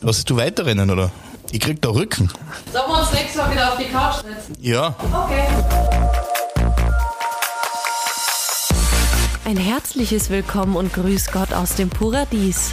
Lassest 0.00 0.28
du 0.30 0.36
weiterrennen, 0.36 0.90
oder? 0.90 1.10
Ich 1.50 1.60
krieg 1.60 1.80
da 1.80 1.90
Rücken. 1.90 2.30
Sollen 2.72 2.90
wir 2.90 3.00
uns 3.00 3.12
nächstes 3.12 3.36
Mal 3.36 3.52
wieder 3.52 3.72
auf 3.72 3.78
die 3.78 3.84
Couch 3.84 4.16
setzen? 4.16 4.56
Ja. 4.60 4.94
Okay. 5.12 5.44
Ein 9.46 9.56
herzliches 9.56 10.30
Willkommen 10.30 10.74
und 10.74 10.92
Grüß 10.92 11.30
Gott 11.32 11.52
aus 11.52 11.74
dem 11.74 11.90
Paradies. 11.90 12.72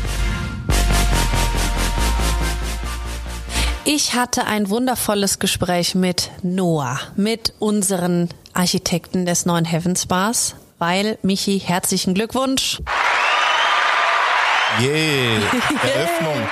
Ich 3.83 4.13
hatte 4.13 4.45
ein 4.45 4.69
wundervolles 4.69 5.39
Gespräch 5.39 5.95
mit 5.95 6.29
Noah, 6.43 6.99
mit 7.15 7.53
unseren 7.57 8.29
Architekten 8.53 9.25
des 9.25 9.47
neuen 9.47 9.65
Heavens 9.65 10.05
Bars, 10.05 10.55
weil 10.77 11.17
Michi, 11.23 11.59
herzlichen 11.59 12.13
Glückwunsch. 12.13 12.79
Yay, 14.79 15.35
Eröffnung. 15.83 16.47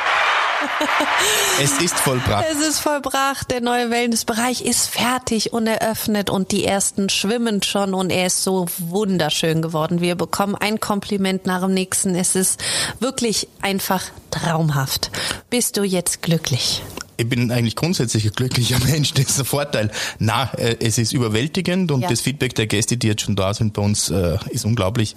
Es 1.62 1.78
ist 1.80 2.00
vollbracht. 2.00 2.46
Es 2.52 2.68
ist 2.68 2.80
vollbracht, 2.80 3.52
der 3.52 3.62
neue 3.62 3.92
Wellnessbereich 3.92 4.62
ist 4.62 4.88
fertig 4.88 5.54
und 5.54 5.68
eröffnet 5.68 6.32
und 6.32 6.52
die 6.52 6.66
ersten 6.66 7.10
schwimmen 7.10 7.62
schon 7.62 7.94
und 7.94 8.10
er 8.10 8.26
ist 8.26 8.44
so 8.44 8.66
wunderschön 8.80 9.62
geworden. 9.62 10.02
Wir 10.02 10.16
bekommen 10.16 10.56
ein 10.56 10.80
Kompliment 10.80 11.46
nach 11.46 11.62
dem 11.62 11.76
nächsten. 11.76 12.16
Es 12.16 12.36
ist 12.36 12.60
wirklich 13.00 13.48
einfach 13.62 14.04
traumhaft. 14.32 15.12
Bist 15.50 15.78
du 15.78 15.84
jetzt 15.84 16.24
glücklich? 16.24 16.82
Ich 17.20 17.28
bin 17.28 17.52
eigentlich 17.52 17.76
grundsätzlich 17.76 18.26
ein 18.26 18.32
glücklicher 18.32 18.80
Mensch, 18.86 19.14
das 19.14 19.26
ist 19.26 19.40
ein 19.40 19.46
Vorteil. 19.46 19.92
Na, 20.20 20.52
äh, 20.54 20.78
es 20.80 20.98
ist 20.98 21.12
überwältigend 21.12 21.92
und 21.92 22.02
ja. 22.02 22.10
das 22.10 22.22
Feedback 22.22 22.56
der 22.56 22.66
Gäste, 22.68 22.96
die 22.96 23.08
jetzt 23.08 23.24
schon 23.24 23.36
da 23.36 23.54
sind 23.54 23.74
bei 23.74 23.82
uns, 23.82 24.10
äh, 24.10 24.38
ist 24.52 24.64
unglaublich. 24.64 25.16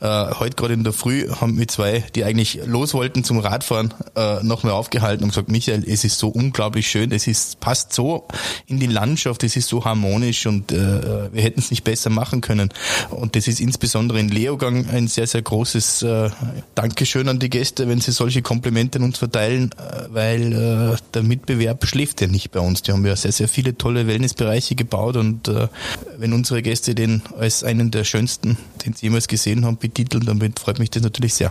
Äh, 0.00 0.06
heute 0.06 0.54
gerade 0.54 0.74
in 0.74 0.84
der 0.84 0.92
Früh 0.92 1.28
haben 1.28 1.58
wir 1.58 1.66
zwei, 1.66 2.04
die 2.14 2.22
eigentlich 2.22 2.60
los 2.66 2.94
wollten 2.94 3.24
zum 3.24 3.40
Radfahren, 3.40 3.92
äh, 4.14 4.42
noch 4.44 4.62
mal 4.62 4.70
aufgehalten 4.70 5.24
und 5.24 5.30
gesagt, 5.30 5.48
Michael, 5.50 5.84
es 5.88 6.04
ist 6.04 6.18
so 6.18 6.28
unglaublich 6.28 6.88
schön, 6.88 7.10
es 7.10 7.26
ist 7.26 7.58
passt 7.58 7.92
so 7.92 8.28
in 8.66 8.78
die 8.78 8.86
Landschaft, 8.86 9.42
es 9.42 9.56
ist 9.56 9.68
so 9.68 9.84
harmonisch 9.84 10.46
und 10.46 10.70
wir 10.70 11.42
hätten 11.42 11.60
es 11.60 11.70
nicht 11.70 11.84
besser 11.84 12.10
machen 12.10 12.40
können. 12.40 12.70
Und 13.10 13.34
das 13.34 13.48
ist 13.48 13.60
insbesondere 13.60 14.20
in 14.20 14.28
Leogang 14.28 14.88
ein 14.88 15.08
sehr, 15.08 15.26
sehr 15.26 15.42
großes 15.42 16.04
Dankeschön 16.74 17.28
an 17.28 17.38
die 17.38 17.50
Gäste, 17.50 17.88
wenn 17.88 18.00
sie 18.00 18.12
solche 18.12 18.42
Komplimente 18.42 18.98
uns 19.00 19.18
verteilen, 19.18 19.70
weil 20.10 20.98
damit 21.12 21.39
Wettbewerb 21.40 21.86
schläft 21.86 22.20
ja 22.20 22.26
nicht 22.26 22.50
bei 22.50 22.60
uns. 22.60 22.82
Die 22.82 22.92
haben 22.92 23.04
ja 23.06 23.16
sehr, 23.16 23.32
sehr 23.32 23.48
viele 23.48 23.76
tolle 23.76 24.06
Wellnessbereiche 24.06 24.74
gebaut 24.74 25.16
und 25.16 25.48
äh, 25.48 25.68
wenn 26.18 26.32
unsere 26.32 26.62
Gäste 26.62 26.94
den 26.94 27.22
als 27.38 27.64
einen 27.64 27.90
der 27.90 28.04
schönsten, 28.04 28.58
den 28.84 28.92
sie 28.92 29.06
jemals 29.06 29.26
gesehen 29.26 29.64
haben, 29.64 29.78
betiteln, 29.78 30.24
dann 30.26 30.40
freut 30.58 30.78
mich 30.78 30.90
das 30.90 31.02
natürlich 31.02 31.34
sehr. 31.34 31.50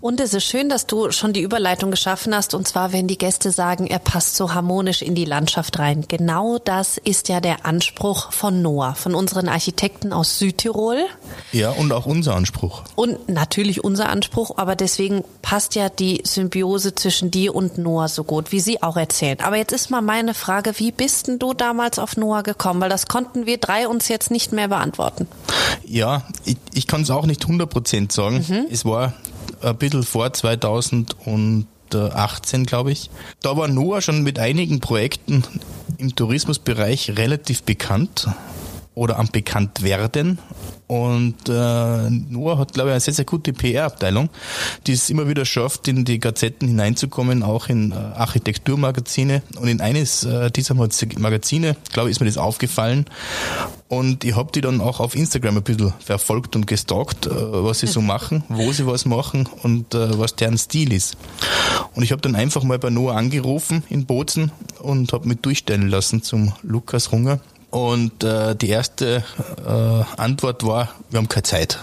Und 0.00 0.20
es 0.20 0.34
ist 0.34 0.44
schön, 0.44 0.68
dass 0.68 0.86
du 0.86 1.12
schon 1.12 1.32
die 1.32 1.42
Überleitung 1.42 1.90
geschaffen 1.90 2.34
hast 2.34 2.54
und 2.54 2.66
zwar, 2.66 2.92
wenn 2.92 3.06
die 3.06 3.18
Gäste 3.18 3.52
sagen, 3.52 3.86
er 3.86 3.98
passt 3.98 4.36
so 4.36 4.52
harmonisch 4.52 5.02
in 5.02 5.14
die 5.14 5.24
Landschaft 5.24 5.78
rein. 5.78 6.04
Genau 6.08 6.58
das 6.58 6.98
ist 6.98 7.28
ja 7.28 7.40
der 7.40 7.66
Anspruch 7.66 8.32
von 8.32 8.62
Noah, 8.62 8.94
von 8.94 9.14
unseren 9.14 9.48
Architekten 9.48 10.12
aus 10.12 10.38
Südtirol. 10.38 11.06
Ja, 11.52 11.70
und 11.70 11.92
auch 11.92 12.06
unser 12.06 12.34
Anspruch. 12.34 12.82
Und 12.96 13.28
natürlich 13.28 13.84
unser 13.84 14.08
Anspruch, 14.08 14.56
aber 14.56 14.76
deswegen 14.76 15.24
passt 15.42 15.74
ja 15.74 15.88
die 15.88 16.22
Symbiose 16.24 16.94
zwischen 16.94 17.30
dir 17.30 17.54
und 17.54 17.78
Noah 17.78 18.08
so 18.08 18.24
gut, 18.24 18.52
wie 18.52 18.60
sie 18.60 18.82
auch 18.82 18.96
erzählt 18.96 19.19
erzählen. 19.20 19.40
Aber 19.40 19.56
jetzt 19.56 19.72
ist 19.72 19.90
mal 19.90 20.02
meine 20.02 20.34
Frage, 20.34 20.72
wie 20.76 20.92
bist 20.92 21.28
denn 21.28 21.38
du 21.38 21.54
damals 21.54 21.98
auf 21.98 22.16
Noah 22.16 22.42
gekommen? 22.42 22.80
Weil 22.80 22.88
das 22.88 23.06
konnten 23.06 23.46
wir 23.46 23.58
drei 23.58 23.88
uns 23.88 24.08
jetzt 24.08 24.30
nicht 24.30 24.52
mehr 24.52 24.68
beantworten. 24.68 25.26
Ja, 25.84 26.22
ich, 26.44 26.56
ich 26.74 26.86
kann 26.86 27.02
es 27.02 27.10
auch 27.10 27.26
nicht 27.26 27.44
100% 27.44 28.12
sagen. 28.12 28.44
Mhm. 28.48 28.66
Es 28.70 28.84
war 28.84 29.14
ein 29.62 29.76
bisschen 29.76 30.02
vor 30.02 30.32
2018, 30.32 32.66
glaube 32.66 32.92
ich. 32.92 33.10
Da 33.42 33.56
war 33.56 33.68
Noah 33.68 34.00
schon 34.00 34.22
mit 34.22 34.38
einigen 34.38 34.80
Projekten 34.80 35.44
im 35.98 36.14
Tourismusbereich 36.14 37.16
relativ 37.16 37.62
bekannt 37.62 38.26
oder 39.00 39.18
am 39.18 39.28
bekannt 39.28 39.82
werden. 39.82 40.38
Und 40.86 41.48
äh, 41.48 42.10
Noah 42.10 42.58
hat, 42.58 42.74
glaube 42.74 42.90
ich, 42.90 42.92
eine 42.92 43.00
sehr, 43.00 43.14
sehr 43.14 43.24
gute 43.24 43.54
PR-Abteilung, 43.54 44.28
die 44.86 44.92
es 44.92 45.08
immer 45.08 45.26
wieder 45.26 45.46
schafft, 45.46 45.88
in 45.88 46.04
die 46.04 46.18
Gazetten 46.18 46.68
hineinzukommen, 46.68 47.42
auch 47.42 47.70
in 47.70 47.92
äh, 47.92 47.94
Architekturmagazine. 47.94 49.42
Und 49.56 49.68
in 49.68 49.80
eines 49.80 50.24
äh, 50.24 50.50
dieser 50.50 50.74
Magazine, 50.74 51.76
glaube 51.94 52.10
ich, 52.10 52.16
ist 52.16 52.20
mir 52.20 52.26
das 52.26 52.36
aufgefallen. 52.36 53.06
Und 53.88 54.22
ich 54.24 54.36
habe 54.36 54.52
die 54.52 54.60
dann 54.60 54.82
auch 54.82 55.00
auf 55.00 55.14
Instagram 55.14 55.56
ein 55.56 55.62
bisschen 55.62 55.94
verfolgt 56.00 56.54
und 56.54 56.66
gestalkt, 56.66 57.26
äh, 57.26 57.30
was 57.30 57.80
sie 57.80 57.86
so 57.86 58.02
machen, 58.02 58.44
wo 58.50 58.70
sie 58.70 58.86
was 58.86 59.06
machen 59.06 59.48
und 59.62 59.94
äh, 59.94 60.18
was 60.18 60.36
deren 60.36 60.58
Stil 60.58 60.92
ist. 60.92 61.16
Und 61.94 62.02
ich 62.02 62.12
habe 62.12 62.20
dann 62.20 62.34
einfach 62.34 62.64
mal 62.64 62.78
bei 62.78 62.90
Noah 62.90 63.16
angerufen 63.16 63.82
in 63.88 64.04
Bozen 64.04 64.52
und 64.78 65.14
habe 65.14 65.26
mich 65.26 65.38
durchstellen 65.38 65.88
lassen 65.88 66.22
zum 66.22 66.52
Lukas 66.62 67.12
Runger 67.12 67.40
und 67.70 68.24
äh, 68.24 68.56
die 68.56 68.68
erste 68.68 69.24
äh, 69.64 70.20
Antwort 70.20 70.66
war, 70.66 70.90
wir 71.08 71.18
haben 71.18 71.28
keine 71.28 71.44
Zeit. 71.44 71.78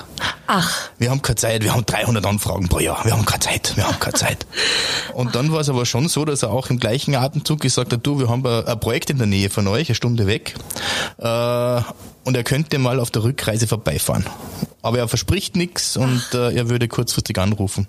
Ach. 0.47 0.89
Wir 0.97 1.11
haben 1.11 1.21
keine 1.21 1.35
Zeit, 1.35 1.63
wir 1.63 1.73
haben 1.73 1.85
300 1.85 2.25
Anfragen 2.25 2.67
pro 2.67 2.79
Jahr, 2.79 3.03
wir 3.05 3.13
haben 3.13 3.25
keine 3.25 3.39
Zeit, 3.39 3.75
wir 3.75 3.87
haben 3.87 3.99
keine 3.99 4.15
Zeit. 4.15 4.45
Und 5.13 5.35
dann 5.35 5.51
war 5.51 5.61
es 5.61 5.69
aber 5.69 5.85
schon 5.85 6.09
so, 6.09 6.25
dass 6.25 6.43
er 6.43 6.51
auch 6.51 6.69
im 6.69 6.79
gleichen 6.79 7.15
Atemzug 7.15 7.61
gesagt 7.61 7.93
hat, 7.93 8.05
du, 8.05 8.19
wir 8.19 8.29
haben 8.29 8.45
ein 8.45 8.79
Projekt 8.79 9.09
in 9.09 9.17
der 9.17 9.27
Nähe 9.27 9.49
von 9.49 9.67
euch, 9.67 9.87
eine 9.89 9.95
Stunde 9.95 10.27
weg. 10.27 10.55
Äh, 11.19 11.81
und 12.23 12.35
er 12.35 12.43
könnte 12.43 12.77
mal 12.77 12.99
auf 12.99 13.09
der 13.09 13.23
Rückreise 13.23 13.67
vorbeifahren. 13.67 14.25
Aber 14.81 14.99
er 14.99 15.07
verspricht 15.07 15.55
nichts 15.55 15.97
und 15.97 16.23
äh, 16.33 16.51
er 16.53 16.69
würde 16.69 16.87
kurzfristig 16.87 17.37
anrufen. 17.39 17.87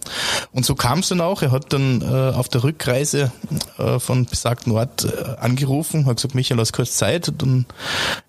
Und 0.52 0.64
so 0.64 0.74
kam 0.74 1.00
es 1.00 1.08
dann 1.08 1.20
auch. 1.20 1.42
Er 1.42 1.52
hat 1.52 1.72
dann 1.72 2.02
äh, 2.02 2.04
auf 2.04 2.48
der 2.48 2.64
Rückreise 2.64 3.30
äh, 3.78 3.98
von 3.98 4.24
besagten 4.24 4.72
Ort 4.72 5.04
äh, 5.04 5.36
angerufen, 5.38 6.06
hat 6.06 6.16
gesagt, 6.16 6.34
Michael, 6.34 6.58
hast 6.58 6.72
kurz 6.72 6.94
Zeit. 6.94 7.28
Und 7.28 7.42
dann, 7.42 7.66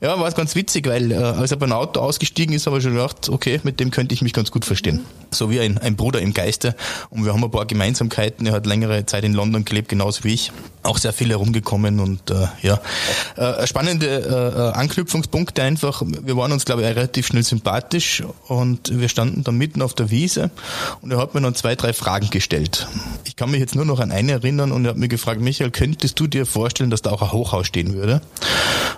ja, 0.02 0.20
war 0.20 0.28
es 0.28 0.36
ganz 0.36 0.56
witzig, 0.56 0.88
weil 0.88 1.12
äh, 1.12 1.16
als 1.16 1.52
er 1.52 1.58
beim 1.58 1.72
Auto 1.72 2.00
ausgestiegen 2.00 2.54
ist, 2.54 2.68
habe 2.68 2.78
ich 2.78 2.84
schon 2.84 2.94
gedacht, 2.94 3.30
okay, 3.30 3.60
mit 3.64 3.80
dem 3.80 3.92
könnte 3.92 4.14
ich 4.14 4.22
mich 4.22 4.34
ganz 4.34 4.52
gut 4.52 4.66
verstehen. 4.66 5.06
So 5.32 5.50
wie 5.50 5.60
ein, 5.60 5.78
ein 5.78 5.96
Bruder 5.96 6.22
im 6.22 6.34
Geiste. 6.34 6.76
Und 7.10 7.26
wir 7.26 7.34
haben 7.34 7.44
ein 7.44 7.52
paar 7.52 7.66
Gemeinsamkeiten. 7.66 8.46
Er 8.46 8.54
hat 8.54 8.66
längere 8.66 9.06
Zeit 9.06 9.24
in 9.24 9.34
London 9.34 9.66
gelebt, 9.66 9.90
genauso 9.90 10.24
wie 10.24 10.34
ich. 10.34 10.52
Auch 10.84 10.98
sehr 10.98 11.14
viel 11.14 11.30
herumgekommen 11.30 12.00
und 12.00 12.32
äh, 12.32 12.48
ja, 12.62 12.80
äh, 13.36 13.68
spannende 13.68 14.74
äh, 14.76 14.78
Anknüpfungspunkte 14.78 15.62
einfach 15.62 16.02
wir 16.24 16.38
waren 16.38 16.52
uns, 16.52 16.66
glaube 16.66 16.82
ich, 16.82 16.88
relativ 16.88 17.28
schnell 17.28 17.44
sympathisch 17.44 18.24
und 18.50 19.00
wir 19.00 19.10
standen 19.10 19.44
dann 19.44 19.58
mitten 19.58 19.82
auf 19.82 19.94
der 19.94 20.10
Wiese 20.10 20.50
und 21.02 21.12
er 21.12 21.18
hat 21.18 21.34
mir 21.34 21.42
dann 21.42 21.56
zwei, 21.56 21.76
drei 21.76 21.94
Fragen 21.94 22.30
gestellt. 22.30 22.88
Ich 23.26 23.36
kann 23.36 23.52
mich 23.52 23.60
jetzt 23.60 23.76
nur 23.76 23.86
noch 23.86 24.00
an 24.00 24.12
eine 24.12 24.34
erinnern 24.34 24.72
und 24.72 24.86
er 24.86 24.92
hat 24.92 24.98
mir 24.98 25.08
gefragt, 25.08 25.40
Michael, 25.40 25.72
könntest 25.72 26.20
du 26.20 26.28
dir 26.28 26.46
vorstellen, 26.46 26.90
dass 26.90 27.02
da 27.02 27.12
auch 27.12 27.22
ein 27.22 27.32
Hochhaus 27.32 27.68
stehen 27.68 27.94
würde? 27.94 28.16
Und 28.16 28.22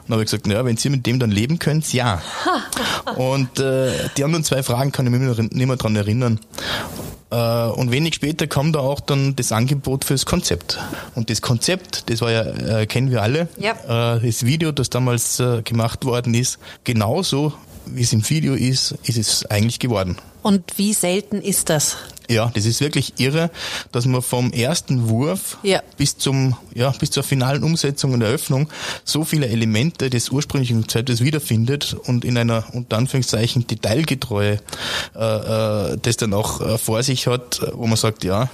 dann 0.08 0.14
habe 0.14 0.24
ich 0.24 0.28
gesagt, 0.28 0.48
naja, 0.48 0.64
wenn 0.66 0.78
Sie 0.78 0.90
mit 0.90 1.06
dem 1.06 1.20
dann 1.20 1.32
leben 1.32 1.60
könnt, 1.60 1.92
ja. 1.94 2.22
und 3.16 3.60
äh, 3.60 3.92
die 4.18 4.24
anderen 4.24 4.44
zwei 4.44 4.64
Fragen 4.64 4.92
kann 4.92 5.06
ich 5.06 5.12
mich 5.12 5.38
nicht 5.38 5.68
mehr 5.68 5.76
dran 5.76 5.96
erinnern. 5.96 6.40
Äh, 7.32 7.36
und 7.36 7.92
wenig 7.92 8.16
später 8.16 8.48
kam 8.48 8.74
da 8.74 8.80
auch 8.80 9.00
dann 9.00 9.36
das 9.36 9.52
Angebot 9.52 10.06
fürs 10.06 10.26
Konzept. 10.26 10.80
Und 11.16 11.30
das 11.30 11.42
Konzept, 11.42 12.10
das 12.10 12.22
war 12.22 12.32
ja, 12.32 12.44
äh, 12.44 12.86
kennen 12.86 13.12
wir 13.12 13.22
alle, 13.22 13.48
ja. 13.58 14.16
Äh, 14.16 14.26
das 14.26 14.46
Video, 14.46 14.72
das 14.72 14.90
damals 14.90 15.42
gemacht 15.64 16.06
worden 16.06 16.34
ist, 16.34 16.60
genauso 16.84 17.54
wie 17.86 18.02
es 18.02 18.14
im 18.14 18.28
Video 18.30 18.54
ist, 18.54 18.96
ist 19.04 19.18
es 19.18 19.46
eigentlich 19.48 19.80
geworden. 19.80 20.18
Und 20.42 20.78
wie 20.78 20.94
selten 20.94 21.42
ist 21.42 21.70
das? 21.70 21.98
Ja, 22.32 22.50
das 22.54 22.66
ist 22.66 22.80
wirklich 22.80 23.14
irre, 23.18 23.52
dass 23.92 24.06
man 24.06 24.22
vom 24.22 24.52
ersten 24.52 25.10
Wurf 25.10 25.58
ja. 25.64 25.82
bis 25.98 26.18
zum 26.18 26.56
ja 26.74 26.92
bis 26.92 27.12
zur 27.12 27.24
finalen 27.24 27.64
Umsetzung 27.64 28.14
und 28.14 28.22
Eröffnung 28.22 28.70
so 29.04 29.26
viele 29.26 29.48
Elemente 29.48 30.10
des 30.10 30.30
ursprünglichen 30.30 30.82
Konzeptes 30.82 31.22
wiederfindet 31.22 31.94
und 31.94 32.24
in 32.24 32.38
einer 32.38 32.64
unter 32.74 32.98
Anführungszeichen 32.98 33.68
detailgetreue 33.68 34.60
äh, 35.16 35.20
äh, 35.20 35.98
das 36.02 36.18
dann 36.18 36.34
auch 36.34 36.62
äh, 36.62 36.78
vor 36.78 37.04
sich 37.04 37.28
hat, 37.28 37.62
wo 37.74 37.86
man 37.88 37.98
sagt, 37.98 38.24
ja, 38.24 38.50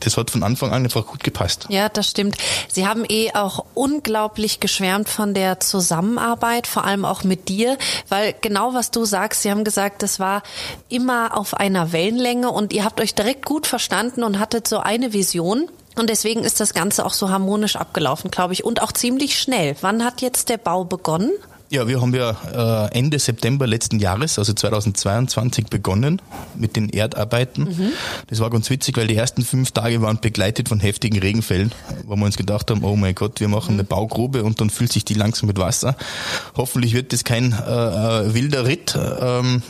das 0.00 0.16
hat 0.16 0.30
von 0.30 0.42
Anfang 0.42 0.72
an 0.72 0.84
einfach 0.84 1.06
gut 1.06 1.22
gepasst. 1.22 1.66
Ja, 1.68 1.88
das 1.88 2.08
stimmt. 2.08 2.36
Sie 2.68 2.86
haben 2.86 3.04
eh 3.08 3.32
auch 3.34 3.64
unglaublich 3.74 4.60
geschwärmt 4.60 5.08
von 5.08 5.34
der 5.34 5.60
Zusammenarbeit, 5.60 6.66
vor 6.66 6.84
allem 6.84 7.04
auch 7.04 7.24
mit 7.24 7.48
dir, 7.48 7.76
weil 8.08 8.34
genau 8.40 8.74
was 8.74 8.90
du 8.90 9.04
sagst, 9.04 9.42
Sie 9.42 9.50
haben 9.50 9.64
gesagt, 9.64 10.02
das 10.02 10.18
war 10.18 10.42
immer 10.88 11.36
auf 11.36 11.54
einer 11.54 11.92
Wellenlänge 11.92 12.50
und 12.50 12.72
ihr 12.72 12.84
habt 12.84 12.89
euch 12.98 13.14
direkt 13.14 13.44
gut 13.44 13.66
verstanden 13.66 14.22
und 14.22 14.38
hattet 14.38 14.66
so 14.66 14.78
eine 14.78 15.12
Vision. 15.12 15.70
Und 15.96 16.08
deswegen 16.08 16.44
ist 16.44 16.60
das 16.60 16.72
Ganze 16.72 17.04
auch 17.04 17.12
so 17.12 17.28
harmonisch 17.28 17.76
abgelaufen, 17.76 18.30
glaube 18.30 18.54
ich, 18.54 18.64
und 18.64 18.80
auch 18.80 18.92
ziemlich 18.92 19.38
schnell. 19.38 19.76
Wann 19.82 20.02
hat 20.02 20.22
jetzt 20.22 20.48
der 20.48 20.56
Bau 20.56 20.84
begonnen? 20.84 21.32
Ja, 21.72 21.86
wir 21.86 22.02
haben 22.02 22.12
ja 22.16 22.88
äh, 22.90 22.98
Ende 22.98 23.20
September 23.20 23.64
letzten 23.64 24.00
Jahres, 24.00 24.40
also 24.40 24.52
2022, 24.52 25.68
begonnen 25.68 26.20
mit 26.56 26.74
den 26.74 26.88
Erdarbeiten. 26.88 27.62
Mhm. 27.62 27.92
Das 28.26 28.40
war 28.40 28.50
ganz 28.50 28.68
witzig, 28.70 28.96
weil 28.96 29.06
die 29.06 29.14
ersten 29.14 29.44
fünf 29.44 29.70
Tage 29.70 30.02
waren 30.02 30.18
begleitet 30.20 30.68
von 30.68 30.80
heftigen 30.80 31.20
Regenfällen, 31.20 31.70
wo 32.06 32.16
wir 32.16 32.24
uns 32.24 32.36
gedacht 32.36 32.72
haben, 32.72 32.82
oh 32.82 32.96
mein 32.96 33.14
Gott, 33.14 33.38
wir 33.38 33.46
machen 33.46 33.74
eine 33.74 33.84
Baugrube 33.84 34.42
und 34.42 34.60
dann 34.60 34.68
füllt 34.68 34.92
sich 34.92 35.04
die 35.04 35.14
langsam 35.14 35.46
mit 35.46 35.58
Wasser. 35.58 35.94
Hoffentlich 36.56 36.92
wird 36.92 37.12
das 37.12 37.22
kein 37.22 37.52
äh, 37.52 37.56
äh 37.56 38.34
wilder 38.34 38.66
Ritt 38.66 38.98
ähm, 38.98 39.62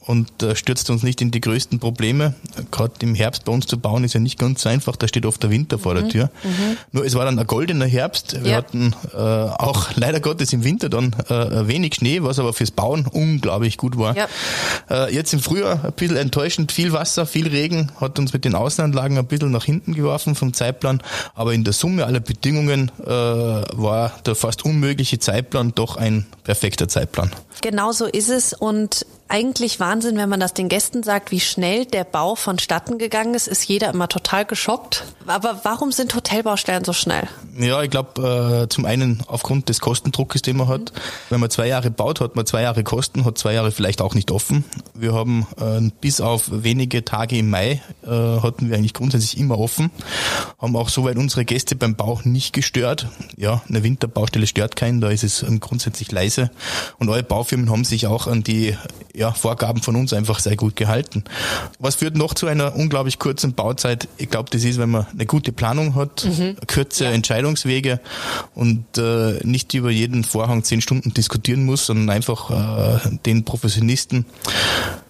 und 0.00 0.42
äh, 0.42 0.56
stürzt 0.56 0.90
uns 0.90 1.02
nicht 1.02 1.22
in 1.22 1.30
die 1.30 1.40
größten 1.40 1.78
Probleme. 1.78 2.34
Gerade 2.70 2.92
im 3.00 3.14
Herbst 3.14 3.46
bei 3.46 3.52
uns 3.52 3.66
zu 3.66 3.78
bauen 3.78 4.04
ist 4.04 4.12
ja 4.12 4.20
nicht 4.20 4.38
ganz 4.38 4.60
so 4.60 4.68
einfach, 4.68 4.96
da 4.96 5.08
steht 5.08 5.24
oft 5.24 5.42
der 5.42 5.48
Winter 5.48 5.78
vor 5.78 5.94
der 5.94 6.04
mhm. 6.04 6.10
Tür. 6.10 6.30
Mhm. 6.44 6.76
Nur 6.92 7.06
es 7.06 7.14
war 7.14 7.24
dann 7.24 7.38
ein 7.38 7.46
goldener 7.46 7.86
Herbst. 7.86 8.44
Wir 8.44 8.50
ja. 8.50 8.56
hatten 8.58 8.94
äh, 9.14 9.16
auch 9.16 9.88
leider 9.94 10.20
Gottes 10.20 10.52
im 10.52 10.62
Winter 10.62 10.90
dann 10.90 11.16
äh, 11.30 11.45
äh, 11.52 11.68
wenig 11.68 11.94
Schnee, 11.94 12.22
was 12.22 12.38
aber 12.38 12.52
fürs 12.52 12.70
Bauen 12.70 13.06
unglaublich 13.06 13.76
gut 13.76 13.98
war. 13.98 14.16
Ja. 14.16 14.28
Äh, 14.90 15.14
jetzt 15.14 15.32
im 15.32 15.40
Frühjahr 15.40 15.84
ein 15.84 15.92
bisschen 15.92 16.16
enttäuschend, 16.16 16.72
viel 16.72 16.92
Wasser, 16.92 17.26
viel 17.26 17.48
Regen, 17.48 17.92
hat 18.00 18.18
uns 18.18 18.32
mit 18.32 18.44
den 18.44 18.54
Außenanlagen 18.54 19.18
ein 19.18 19.26
bisschen 19.26 19.50
nach 19.50 19.64
hinten 19.64 19.94
geworfen 19.94 20.34
vom 20.34 20.52
Zeitplan, 20.52 21.02
aber 21.34 21.54
in 21.54 21.64
der 21.64 21.72
Summe 21.72 22.06
aller 22.06 22.20
Bedingungen 22.20 22.90
äh, 23.04 23.08
war 23.08 24.12
der 24.24 24.34
fast 24.34 24.64
unmögliche 24.64 25.18
Zeitplan 25.18 25.72
doch 25.74 25.96
ein 25.96 26.26
perfekter 26.44 26.88
Zeitplan. 26.88 27.30
Genau 27.62 27.92
so 27.92 28.06
ist 28.06 28.28
es 28.28 28.52
und 28.52 29.06
eigentlich 29.28 29.80
Wahnsinn, 29.80 30.16
wenn 30.16 30.28
man 30.28 30.40
das 30.40 30.54
den 30.54 30.68
Gästen 30.68 31.02
sagt, 31.02 31.30
wie 31.32 31.40
schnell 31.40 31.84
der 31.84 32.04
Bau 32.04 32.36
vonstatten 32.36 32.98
gegangen 32.98 33.34
ist, 33.34 33.48
ist 33.48 33.64
jeder 33.64 33.90
immer 33.90 34.08
total 34.08 34.44
geschockt. 34.44 35.04
Aber 35.26 35.60
warum 35.64 35.90
sind 35.90 36.14
Hotelbaustellen 36.14 36.84
so 36.84 36.92
schnell? 36.92 37.28
Ja, 37.58 37.82
ich 37.82 37.90
glaube, 37.90 38.64
äh, 38.64 38.68
zum 38.68 38.84
einen 38.84 39.22
aufgrund 39.26 39.68
des 39.68 39.80
Kostendruckes, 39.80 40.42
den 40.42 40.58
man 40.58 40.68
hat. 40.68 40.80
Mhm. 40.80 41.00
Wenn 41.30 41.40
man 41.40 41.50
zwei 41.50 41.66
Jahre 41.66 41.90
baut, 41.90 42.20
hat 42.20 42.36
man 42.36 42.46
zwei 42.46 42.62
Jahre 42.62 42.84
Kosten, 42.84 43.24
hat 43.24 43.38
zwei 43.38 43.54
Jahre 43.54 43.72
vielleicht 43.72 44.00
auch 44.00 44.14
nicht 44.14 44.30
offen. 44.30 44.64
Wir 44.94 45.12
haben 45.12 45.46
äh, 45.58 45.90
bis 46.00 46.20
auf 46.20 46.44
wenige 46.50 47.04
Tage 47.04 47.38
im 47.38 47.50
Mai 47.50 47.82
äh, 48.04 48.08
hatten 48.08 48.68
wir 48.68 48.76
eigentlich 48.76 48.94
grundsätzlich 48.94 49.38
immer 49.38 49.58
offen, 49.58 49.90
haben 50.58 50.76
auch 50.76 50.88
soweit 50.88 51.16
unsere 51.16 51.44
Gäste 51.44 51.74
beim 51.74 51.96
Bau 51.96 52.20
nicht 52.22 52.52
gestört. 52.52 53.08
Ja, 53.36 53.62
eine 53.68 53.82
Winterbaustelle 53.82 54.46
stört 54.46 54.76
keinen, 54.76 55.00
da 55.00 55.10
ist 55.10 55.24
es 55.24 55.44
grundsätzlich 55.60 56.12
leise. 56.12 56.50
Und 56.98 57.10
alle 57.10 57.22
Baufirmen 57.46 57.70
haben 57.70 57.84
sich 57.84 58.08
auch 58.08 58.26
an 58.26 58.42
die 58.42 58.76
ja, 59.14 59.30
Vorgaben 59.30 59.80
von 59.80 59.94
uns 59.94 60.12
einfach 60.12 60.40
sehr 60.40 60.56
gut 60.56 60.74
gehalten. 60.74 61.22
Was 61.78 61.94
führt 61.94 62.16
noch 62.16 62.34
zu 62.34 62.48
einer 62.48 62.74
unglaublich 62.74 63.20
kurzen 63.20 63.54
Bauzeit? 63.54 64.08
Ich 64.16 64.30
glaube, 64.30 64.50
das 64.50 64.64
ist, 64.64 64.78
wenn 64.78 64.90
man 64.90 65.06
eine 65.12 65.26
gute 65.26 65.52
Planung 65.52 65.94
hat, 65.94 66.24
mhm. 66.24 66.56
kürze 66.66 67.04
ja. 67.04 67.10
Entscheidungswege 67.12 68.00
und 68.56 68.98
äh, 68.98 69.38
nicht 69.44 69.72
über 69.74 69.90
jeden 69.90 70.24
Vorhang 70.24 70.64
zehn 70.64 70.80
Stunden 70.80 71.14
diskutieren 71.14 71.64
muss, 71.64 71.86
sondern 71.86 72.10
einfach 72.10 72.50
äh, 72.50 73.16
den 73.24 73.44
Professionisten 73.44 74.26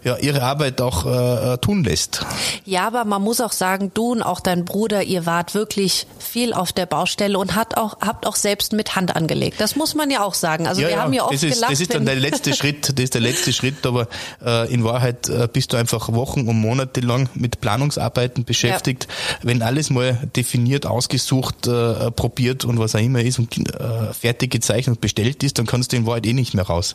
ja, 0.06 0.16
ihre 0.18 0.42
Arbeit 0.44 0.80
auch 0.80 1.04
äh, 1.04 1.54
äh, 1.54 1.58
tun 1.58 1.82
lässt. 1.82 2.24
Ja, 2.64 2.86
aber 2.86 3.04
man 3.04 3.20
muss 3.22 3.40
auch 3.40 3.50
sagen, 3.50 3.90
du 3.92 4.12
und 4.12 4.22
auch 4.22 4.38
dein 4.38 4.64
Bruder, 4.64 5.02
ihr 5.02 5.26
wart 5.26 5.52
wirklich 5.52 6.06
viel 6.20 6.52
auf 6.52 6.72
der 6.72 6.86
Baustelle 6.86 7.36
und 7.36 7.56
hat 7.56 7.76
auch, 7.76 7.98
habt 8.00 8.24
auch 8.24 8.36
selbst 8.36 8.72
mit 8.72 8.94
Hand 8.94 9.16
angelegt. 9.16 9.60
Das 9.60 9.74
muss 9.74 9.96
man 9.96 10.08
ja 10.08 10.22
auch 10.22 10.34
sagen. 10.34 10.68
Also 10.68 10.80
ja, 10.80 10.86
wir 10.86 10.94
ja, 10.94 11.02
haben 11.02 11.12
ja 11.12 11.24
oft 11.24 11.34
das 11.34 11.42
ist, 11.42 11.54
gelacht. 11.54 11.72
Das 11.72 11.80
ist 11.80 11.92
dann 11.92 12.06
der 12.06 12.14
letzte 12.14 12.54
Schritt, 12.54 12.92
das 12.96 13.02
ist 13.02 13.14
der 13.14 13.20
letzte 13.20 13.52
Schritt, 13.52 13.84
aber 13.84 14.06
äh, 14.44 14.72
in 14.72 14.84
Wahrheit 14.84 15.28
äh, 15.28 15.48
bist 15.52 15.72
du 15.72 15.76
einfach 15.76 16.12
Wochen 16.12 16.46
und 16.46 16.60
Monate 16.60 17.00
lang 17.00 17.28
mit 17.34 17.60
Planungsarbeiten 17.60 18.44
beschäftigt. 18.44 19.08
Ja. 19.08 19.38
Wenn 19.42 19.60
alles 19.60 19.90
mal 19.90 20.16
definiert, 20.36 20.86
ausgesucht, 20.86 21.66
äh, 21.66 22.12
probiert 22.12 22.64
und 22.64 22.78
was 22.78 22.94
auch 22.94 23.00
immer 23.00 23.22
ist 23.22 23.40
und 23.40 23.58
äh, 23.58 24.12
fertig 24.12 24.52
gezeichnet 24.52 24.98
und 24.98 25.00
bestellt 25.00 25.42
ist, 25.42 25.58
dann 25.58 25.66
kannst 25.66 25.90
du 25.90 25.96
in 25.96 26.06
Wahrheit 26.06 26.26
eh 26.26 26.32
nicht 26.32 26.54
mehr 26.54 26.64
raus. 26.64 26.94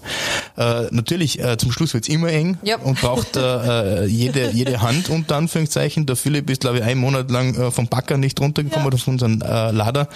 Äh, 0.55 0.83
natürlich, 0.91 1.43
äh, 1.43 1.57
zum 1.57 1.73
Schluss 1.73 1.93
wird's 1.93 2.07
immer 2.07 2.29
eng 2.29 2.57
ja. 2.63 2.77
und 2.77 3.00
braucht 3.01 3.35
äh, 3.35 4.03
äh, 4.03 4.05
jede, 4.05 4.51
jede 4.51 4.81
Hand 4.81 5.09
unter 5.09 5.35
Anführungszeichen. 5.35 6.05
Der 6.05 6.15
Philipp 6.15 6.49
ist, 6.49 6.61
glaube 6.61 6.79
ich, 6.79 6.83
einen 6.83 6.99
Monat 6.99 7.29
lang 7.31 7.55
äh, 7.55 7.71
vom 7.71 7.87
Backer 7.87 8.17
nicht 8.17 8.39
runtergekommen 8.39 8.85
ja. 8.85 8.87
oder 8.87 8.97
von 8.97 9.13
unserem 9.13 9.41
äh, 9.41 9.71
Lader, 9.71 10.07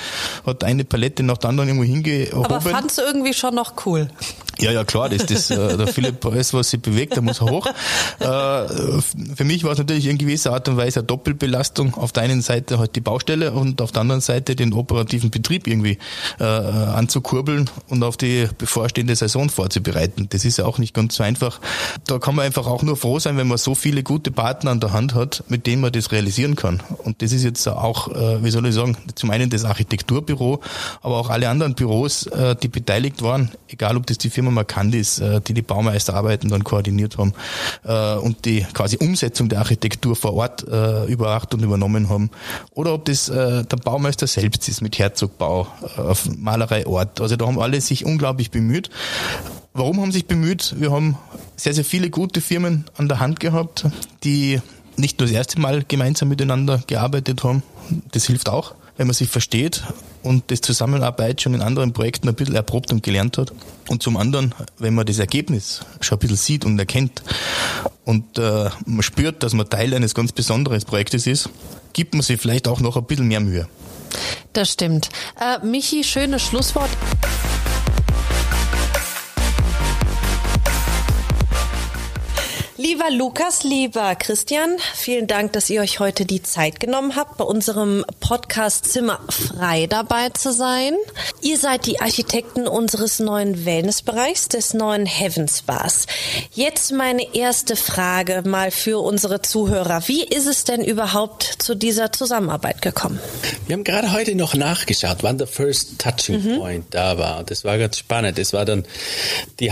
hat 0.45 0.63
eine 0.63 0.85
Palette 0.85 1.23
nach 1.23 1.37
der 1.37 1.49
anderen 1.49 1.69
irgendwo 1.69 1.85
hingehoben. 1.85 2.45
Aber 2.45 2.61
fandst 2.61 2.97
du 2.97 3.01
irgendwie 3.01 3.33
schon 3.33 3.55
noch 3.55 3.73
cool? 3.85 4.09
Ja, 4.59 4.71
ja, 4.71 4.83
klar, 4.83 5.09
das, 5.09 5.25
das, 5.25 5.49
äh, 5.49 5.77
der 5.77 5.87
Philipp 5.87 6.23
weiß, 6.23 6.53
was 6.53 6.69
sich 6.69 6.81
bewegt, 6.81 7.15
der 7.15 7.21
muss 7.21 7.41
hoch. 7.41 7.67
Äh, 8.19 8.25
für 9.35 9.43
mich 9.43 9.63
war 9.63 9.73
es 9.73 9.77
natürlich 9.77 10.07
in 10.07 10.17
gewisser 10.17 10.53
Art 10.53 10.69
und 10.69 10.77
Weise 10.77 10.99
eine 10.99 11.07
Doppelbelastung. 11.07 11.95
Auf 11.95 12.11
der 12.11 12.23
einen 12.23 12.41
Seite 12.41 12.79
halt 12.79 12.95
die 12.95 13.01
Baustelle 13.01 13.51
und 13.51 13.81
auf 13.81 13.91
der 13.91 14.01
anderen 14.01 14.21
Seite 14.21 14.55
den 14.55 14.73
operativen 14.73 15.29
Betrieb 15.29 15.67
irgendwie 15.67 15.97
äh, 16.39 16.43
anzukurbeln 16.43 17.69
und 17.89 18.03
auf 18.03 18.17
die 18.17 18.47
bevorstehende 18.57 19.15
Saison 19.15 19.49
vorzubereiten. 19.49 20.27
Das 20.29 20.45
ist 20.45 20.57
ja 20.57 20.65
auch 20.65 20.77
nicht 20.77 20.93
ganz 20.93 21.15
so 21.15 21.23
einfach. 21.23 21.59
Da 22.07 22.19
kann 22.19 22.35
man 22.35 22.45
einfach 22.45 22.67
auch 22.67 22.83
nur 22.83 22.95
froh 22.95 23.19
sein, 23.19 23.37
wenn 23.37 23.47
man 23.47 23.57
so 23.57 23.75
viele 23.75 24.03
gute 24.03 24.31
Partner 24.31 24.71
an 24.71 24.79
der 24.79 24.93
Hand 24.93 25.13
hat, 25.13 25.43
mit 25.49 25.67
denen 25.67 25.81
man 25.81 25.91
das 25.91 26.11
realisieren 26.11 26.55
kann. 26.55 26.81
Und 27.03 27.21
das 27.21 27.31
ist 27.31 27.43
jetzt 27.43 27.67
auch, 27.67 28.09
äh, 28.09 28.43
wie 28.43 28.51
soll 28.51 28.65
ich 28.67 28.75
sagen, 28.75 28.97
zum 29.15 29.31
einen 29.31 29.49
das 29.49 29.65
Architekturbüro, 29.65 30.61
aber 31.01 31.17
auch 31.17 31.29
alle 31.29 31.49
anderen 31.49 31.75
Büros, 31.75 32.27
äh, 32.27 32.55
die 32.55 32.67
beteiligt 32.67 33.21
waren, 33.21 33.51
egal 33.67 33.97
ob 33.97 34.07
das 34.07 34.17
die 34.17 34.29
Firma 34.29 34.44
Firma 34.45 34.51
Marcandis, 34.51 35.19
äh, 35.19 35.41
die 35.41 35.53
die 35.53 35.61
Baumeisterarbeiten 35.61 36.49
dann 36.49 36.63
koordiniert 36.63 37.17
haben 37.17 37.33
äh, 37.83 38.15
und 38.15 38.45
die 38.45 38.65
quasi 38.73 38.97
Umsetzung 38.97 39.49
der 39.49 39.59
Architektur 39.59 40.15
vor 40.15 40.35
Ort 40.35 40.67
äh, 40.67 41.05
überwacht 41.05 41.53
und 41.53 41.63
übernommen 41.63 42.09
haben. 42.09 42.29
Oder 42.71 42.93
ob 42.93 43.05
das 43.05 43.25
der 43.25 43.63
Baumeister 43.63 44.27
selbst 44.27 44.67
ist 44.69 44.81
mit 44.81 44.99
Herzogbau, 44.99 45.67
auf 45.97 46.29
Malerei 46.37 46.85
Ort. 46.85 47.21
Also 47.21 47.35
da 47.35 47.45
haben 47.47 47.59
alle 47.59 47.81
sich 47.81 48.05
unglaublich 48.05 48.51
bemüht. 48.51 48.89
Warum 49.73 49.99
haben 50.01 50.11
sich 50.11 50.25
bemüht? 50.25 50.75
Wir 50.77 50.91
haben 50.91 51.17
sehr, 51.55 51.73
sehr 51.73 51.85
viele 51.85 52.09
gute 52.09 52.41
Firmen 52.41 52.85
an 52.97 53.07
der 53.07 53.19
Hand 53.19 53.39
gehabt, 53.39 53.85
die 54.23 54.61
nicht 54.97 55.19
nur 55.19 55.27
das 55.27 55.35
erste 55.35 55.59
Mal 55.59 55.83
gemeinsam 55.87 56.29
miteinander 56.29 56.81
gearbeitet 56.87 57.43
haben. 57.43 57.63
Das 58.11 58.25
hilft 58.25 58.49
auch 58.49 58.75
wenn 58.97 59.07
man 59.07 59.13
sich 59.13 59.29
versteht 59.29 59.83
und 60.25 60.49
das 60.49 60.61
Zusammenarbeit 60.61 61.41
schon 61.41 61.53
in 61.53 61.61
anderen 61.61 61.93
Projekten 61.93 62.27
ein 62.27 62.35
bisschen 62.35 62.55
erprobt 62.55 62.91
und 62.91 63.03
gelernt 63.03 63.37
hat. 63.37 63.53
Und 63.87 64.01
zum 64.01 64.17
anderen, 64.17 64.53
wenn 64.79 64.95
man 64.95 65.05
das 65.05 65.19
Ergebnis 65.19 65.81
schon 66.01 66.17
ein 66.17 66.19
bisschen 66.19 66.37
sieht 66.37 66.65
und 66.65 66.79
erkennt 66.79 67.21
und 68.03 68.37
äh, 68.37 68.69
man 68.85 69.03
spürt, 69.03 69.43
dass 69.43 69.53
man 69.53 69.69
Teil 69.69 69.93
eines 69.93 70.15
ganz 70.15 70.31
besonderen 70.31 70.81
Projektes 70.81 71.27
ist, 71.27 71.49
gibt 71.93 72.13
man 72.13 72.23
sich 72.23 72.41
vielleicht 72.41 72.67
auch 72.67 72.79
noch 72.79 72.97
ein 72.97 73.05
bisschen 73.05 73.27
mehr 73.27 73.39
Mühe. 73.39 73.67
Das 74.53 74.71
stimmt. 74.71 75.09
Äh, 75.39 75.63
Michi, 75.65 76.03
schönes 76.03 76.41
Schlusswort. 76.41 76.89
Lieber 82.87 83.09
Lukas, 83.09 83.63
lieber 83.63 84.13
Christian, 84.13 84.77
vielen 84.93 85.25
Dank, 85.25 85.53
dass 85.53 85.71
ihr 85.71 85.81
euch 85.81 85.99
heute 85.99 86.23
die 86.23 86.43
Zeit 86.43 86.79
genommen 86.79 87.15
habt, 87.15 87.37
bei 87.37 87.43
unserem 87.43 88.05
Podcast 88.19 88.85
Zimmer 88.85 89.19
frei 89.27 89.87
dabei 89.87 90.29
zu 90.29 90.53
sein. 90.53 90.93
Ihr 91.41 91.57
seid 91.57 91.87
die 91.87 91.99
Architekten 91.99 92.67
unseres 92.67 93.17
neuen 93.17 93.65
Wellnessbereichs, 93.65 94.49
des 94.49 94.75
neuen 94.75 95.07
Heavens 95.07 95.63
Bars. 95.63 96.05
Jetzt 96.53 96.91
meine 96.91 97.33
erste 97.33 97.75
Frage 97.75 98.43
mal 98.45 98.69
für 98.69 98.99
unsere 98.99 99.41
Zuhörer. 99.41 100.07
Wie 100.07 100.23
ist 100.23 100.45
es 100.45 100.63
denn 100.63 100.83
überhaupt 100.83 101.55
zu 101.57 101.73
dieser 101.73 102.11
Zusammenarbeit 102.11 102.83
gekommen? 102.83 103.19
Wir 103.65 103.73
haben 103.73 103.83
gerade 103.83 104.11
heute 104.13 104.35
noch 104.35 104.53
nachgeschaut, 104.53 105.17
wann 105.21 105.39
der 105.39 105.47
First 105.47 105.97
Touching 105.97 106.39
mhm. 106.39 106.59
Point 106.59 106.85
da 106.91 107.17
war. 107.17 107.43
Das 107.45 107.63
war 107.63 107.79
ganz 107.79 107.97
spannend. 107.97 108.37
Das 108.37 108.53
war 108.53 108.65
dann 108.65 108.85
die, 109.59 109.71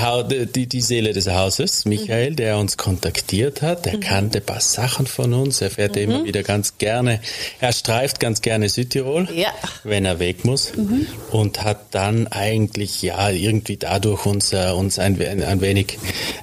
die, 0.56 0.66
die 0.66 0.82
Seele 0.82 1.14
des 1.14 1.28
Hauses, 1.28 1.86
Michael, 1.86 2.32
mhm. 2.32 2.36
der 2.38 2.58
uns 2.58 2.76
kontaktiert 2.76 3.04
kontaktiert 3.14 3.62
hat. 3.62 3.86
Er 3.86 3.98
mhm. 3.98 4.02
kannte 4.02 4.40
ein 4.40 4.46
paar 4.46 4.60
Sachen 4.60 5.06
von 5.08 5.34
uns. 5.34 5.62
Er 5.62 5.70
fährt 5.70 5.96
mhm. 5.96 6.02
immer 6.02 6.24
wieder 6.26 6.44
ganz 6.44 6.78
gerne, 6.78 7.20
er 7.60 7.72
streift 7.72 8.20
ganz 8.20 8.42
gerne 8.42 8.70
Südtirol, 8.70 9.28
ja. 9.34 9.50
wenn 9.84 10.06
er 10.06 10.20
weg 10.20 10.46
muss. 10.46 10.76
Mhm. 10.76 11.08
Und 11.32 11.64
hat 11.64 11.94
dann 11.94 12.28
eigentlich, 12.28 13.02
ja, 13.02 13.30
irgendwie 13.30 13.78
dadurch 13.78 14.26
uns, 14.26 14.54
uh, 14.54 14.74
uns 14.76 15.00
ein, 15.00 15.20
ein 15.22 15.62
wenig 15.62 15.98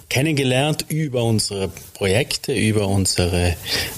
kennengelernt 0.08 0.86
über 0.88 1.24
unsere 1.24 1.68
Projekte, 1.94 2.52
über 2.52 2.88
unsere 2.88 3.54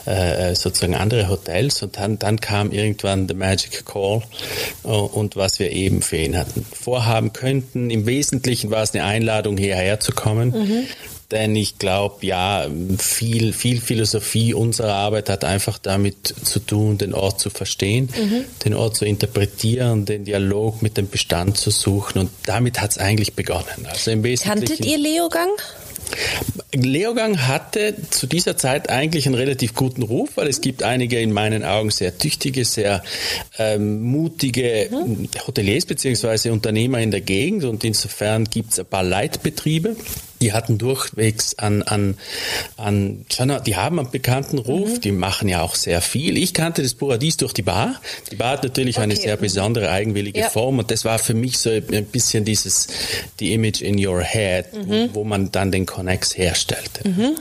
äh, 0.07 0.55
sozusagen 0.55 0.95
andere 0.95 1.29
Hotels. 1.29 1.83
Und 1.83 1.97
dann, 1.99 2.19
dann 2.19 2.41
kam 2.41 2.73
irgendwann 2.73 3.29
The 3.29 3.35
Magic 3.35 3.85
Call 3.85 4.23
uh, 4.85 4.88
und 4.88 5.37
was 5.37 5.59
wir 5.59 5.71
eben 5.73 6.02
für 6.02 6.17
ihn 6.17 6.37
hatten 6.37 6.64
vorhaben 6.64 7.33
könnten. 7.33 7.91
Im 7.91 8.07
Wesentlichen 8.07 8.71
war 8.71 8.83
es 8.83 8.95
eine 8.95 9.05
Einladung, 9.05 9.57
hierher 9.57 10.00
zu 10.00 10.12
kommen. 10.12 10.50
Mhm 10.50 10.87
denn 11.33 11.57
ich 11.57 11.79
glaube, 11.79 12.27
ja, 12.27 12.69
viel, 12.99 13.53
viel 13.53 13.81
Philosophie 13.81 14.55
unserer 14.55 14.95
Arbeit 14.95 15.29
hat 15.29 15.45
einfach 15.45 15.79
damit 15.79 16.35
zu 16.45 16.61
tun, 16.61 16.99
den 16.99 17.15
Ort 17.15 17.41
zu 17.41 17.51
verstehen, 17.51 18.09
mhm. 18.17 18.45
den 18.65 18.75
Ort 18.75 18.97
zu 18.97 19.05
interpretieren, 19.05 20.05
den 20.05 20.25
Dialog 20.25 20.83
mit 20.83 20.97
dem 20.97 21.09
Bestand 21.09 21.57
zu 21.57 21.71
suchen. 21.71 22.19
Und 22.19 22.31
damit 22.45 22.81
hat 22.81 22.93
es 22.93 22.99
eigentlich 22.99 23.35
begonnen. 23.35 23.87
Also 23.89 24.11
im 24.11 24.23
Wesentlichen. 24.23 24.67
Kanntet 24.67 24.87
ihr 24.87 24.99
Leogang? 24.99 25.49
Leogang 26.75 27.47
hatte 27.47 27.95
zu 28.11 28.27
dieser 28.27 28.57
Zeit 28.57 28.91
eigentlich 28.91 29.27
einen 29.27 29.35
relativ 29.35 29.75
guten 29.75 30.03
Ruf, 30.03 30.31
weil 30.35 30.49
es 30.49 30.61
gibt 30.61 30.83
einige 30.83 31.19
in 31.19 31.33
meinen 31.33 31.65
Augen 31.65 31.91
sehr 31.91 32.19
tüchtige, 32.19 32.65
sehr 32.65 33.03
ähm, 33.59 34.03
mutige 34.03 34.89
mhm. 34.91 35.29
Hoteliers 35.47 35.87
bzw. 35.87 36.51
Unternehmer 36.51 37.01
in 37.01 37.11
der 37.11 37.23
Gegend 37.23 37.65
und 37.65 37.85
insofern 37.85 38.45
gibt 38.45 38.73
es 38.73 38.79
ein 38.79 38.87
paar 38.87 39.05
Leitbetriebe 39.05 39.97
die 40.43 40.53
hatten 40.53 40.77
durchwegs 40.77 41.57
an, 41.59 41.83
an, 41.83 42.19
an 42.77 43.25
die 43.65 43.77
haben 43.77 44.01
einen 44.01 44.11
bekannten 44.11 44.59
Ruf, 44.59 44.91
mhm. 44.91 45.01
die 45.01 45.13
machen 45.13 45.49
ja 45.49 45.63
auch 45.63 45.77
sehr 45.77 46.01
viel. 46.01 46.37
Ich 46.37 46.53
kannte 46.53 46.83
das 46.83 46.95
Paradies 46.95 47.37
durch 47.37 47.53
die 47.53 47.63
Bar. 47.63 48.01
Die 48.31 48.37
Bar 48.37 48.53
hat 48.53 48.65
natürlich 48.65 48.97
okay. 48.97 49.05
eine 49.05 49.17
sehr 49.17 49.37
besondere, 49.37 49.91
eigenwillige 49.91 50.41
ja. 50.41 50.51
Form 50.51 50.81
und 50.81 50.91
das 50.91 51.05
war 51.05 51.21
für 51.21 51.35
mich 51.35 51.59
so 51.59 51.71
ein 51.71 52.07
bisschen 52.07 52.45
dieses, 52.45 52.89
die 53.39 53.53
Image 53.55 53.81
in 53.81 54.05
your 54.05 54.21
head, 54.21 54.73
mhm. 54.73 55.11
wo, 55.13 55.21
wo, 55.21 55.25
man 55.25 55.53
dann 55.53 55.71
den 55.71 55.87
Connex 55.87 56.37
herstellte. 56.37 57.09
Mhm. 57.09 57.37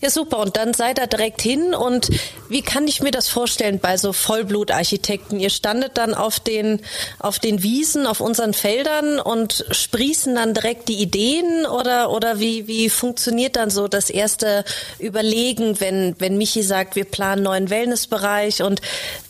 Ja, 0.00 0.10
super. 0.10 0.38
Und 0.38 0.56
dann 0.56 0.72
seid 0.72 1.00
ihr 1.00 1.08
direkt 1.08 1.42
hin 1.42 1.74
und 1.74 2.10
wie 2.48 2.62
kann 2.62 2.86
ich 2.86 3.02
mir 3.02 3.10
das 3.10 3.28
vorstellen 3.28 3.80
bei 3.80 3.96
so 3.96 4.12
Vollblutarchitekten? 4.12 5.40
Ihr 5.40 5.50
standet 5.50 5.98
dann 5.98 6.14
auf 6.14 6.38
den, 6.38 6.80
auf 7.18 7.40
den 7.40 7.64
Wiesen, 7.64 8.06
auf 8.06 8.20
unseren 8.20 8.54
Feldern 8.54 9.18
und 9.18 9.64
sprießen 9.70 10.34
dann 10.36 10.54
direkt 10.54 10.88
die 10.88 11.02
Ideen 11.02 11.66
oder, 11.66 12.10
oder 12.12 12.35
wie, 12.38 12.66
wie 12.66 12.88
funktioniert 12.88 13.56
dann 13.56 13.70
so 13.70 13.88
das 13.88 14.10
erste 14.10 14.64
Überlegen, 14.98 15.80
wenn, 15.80 16.14
wenn 16.18 16.38
Michi 16.38 16.62
sagt, 16.62 16.96
wir 16.96 17.04
planen 17.04 17.36
einen 17.36 17.42
neuen 17.44 17.70
Wellnessbereich 17.70 18.62
und 18.62 18.80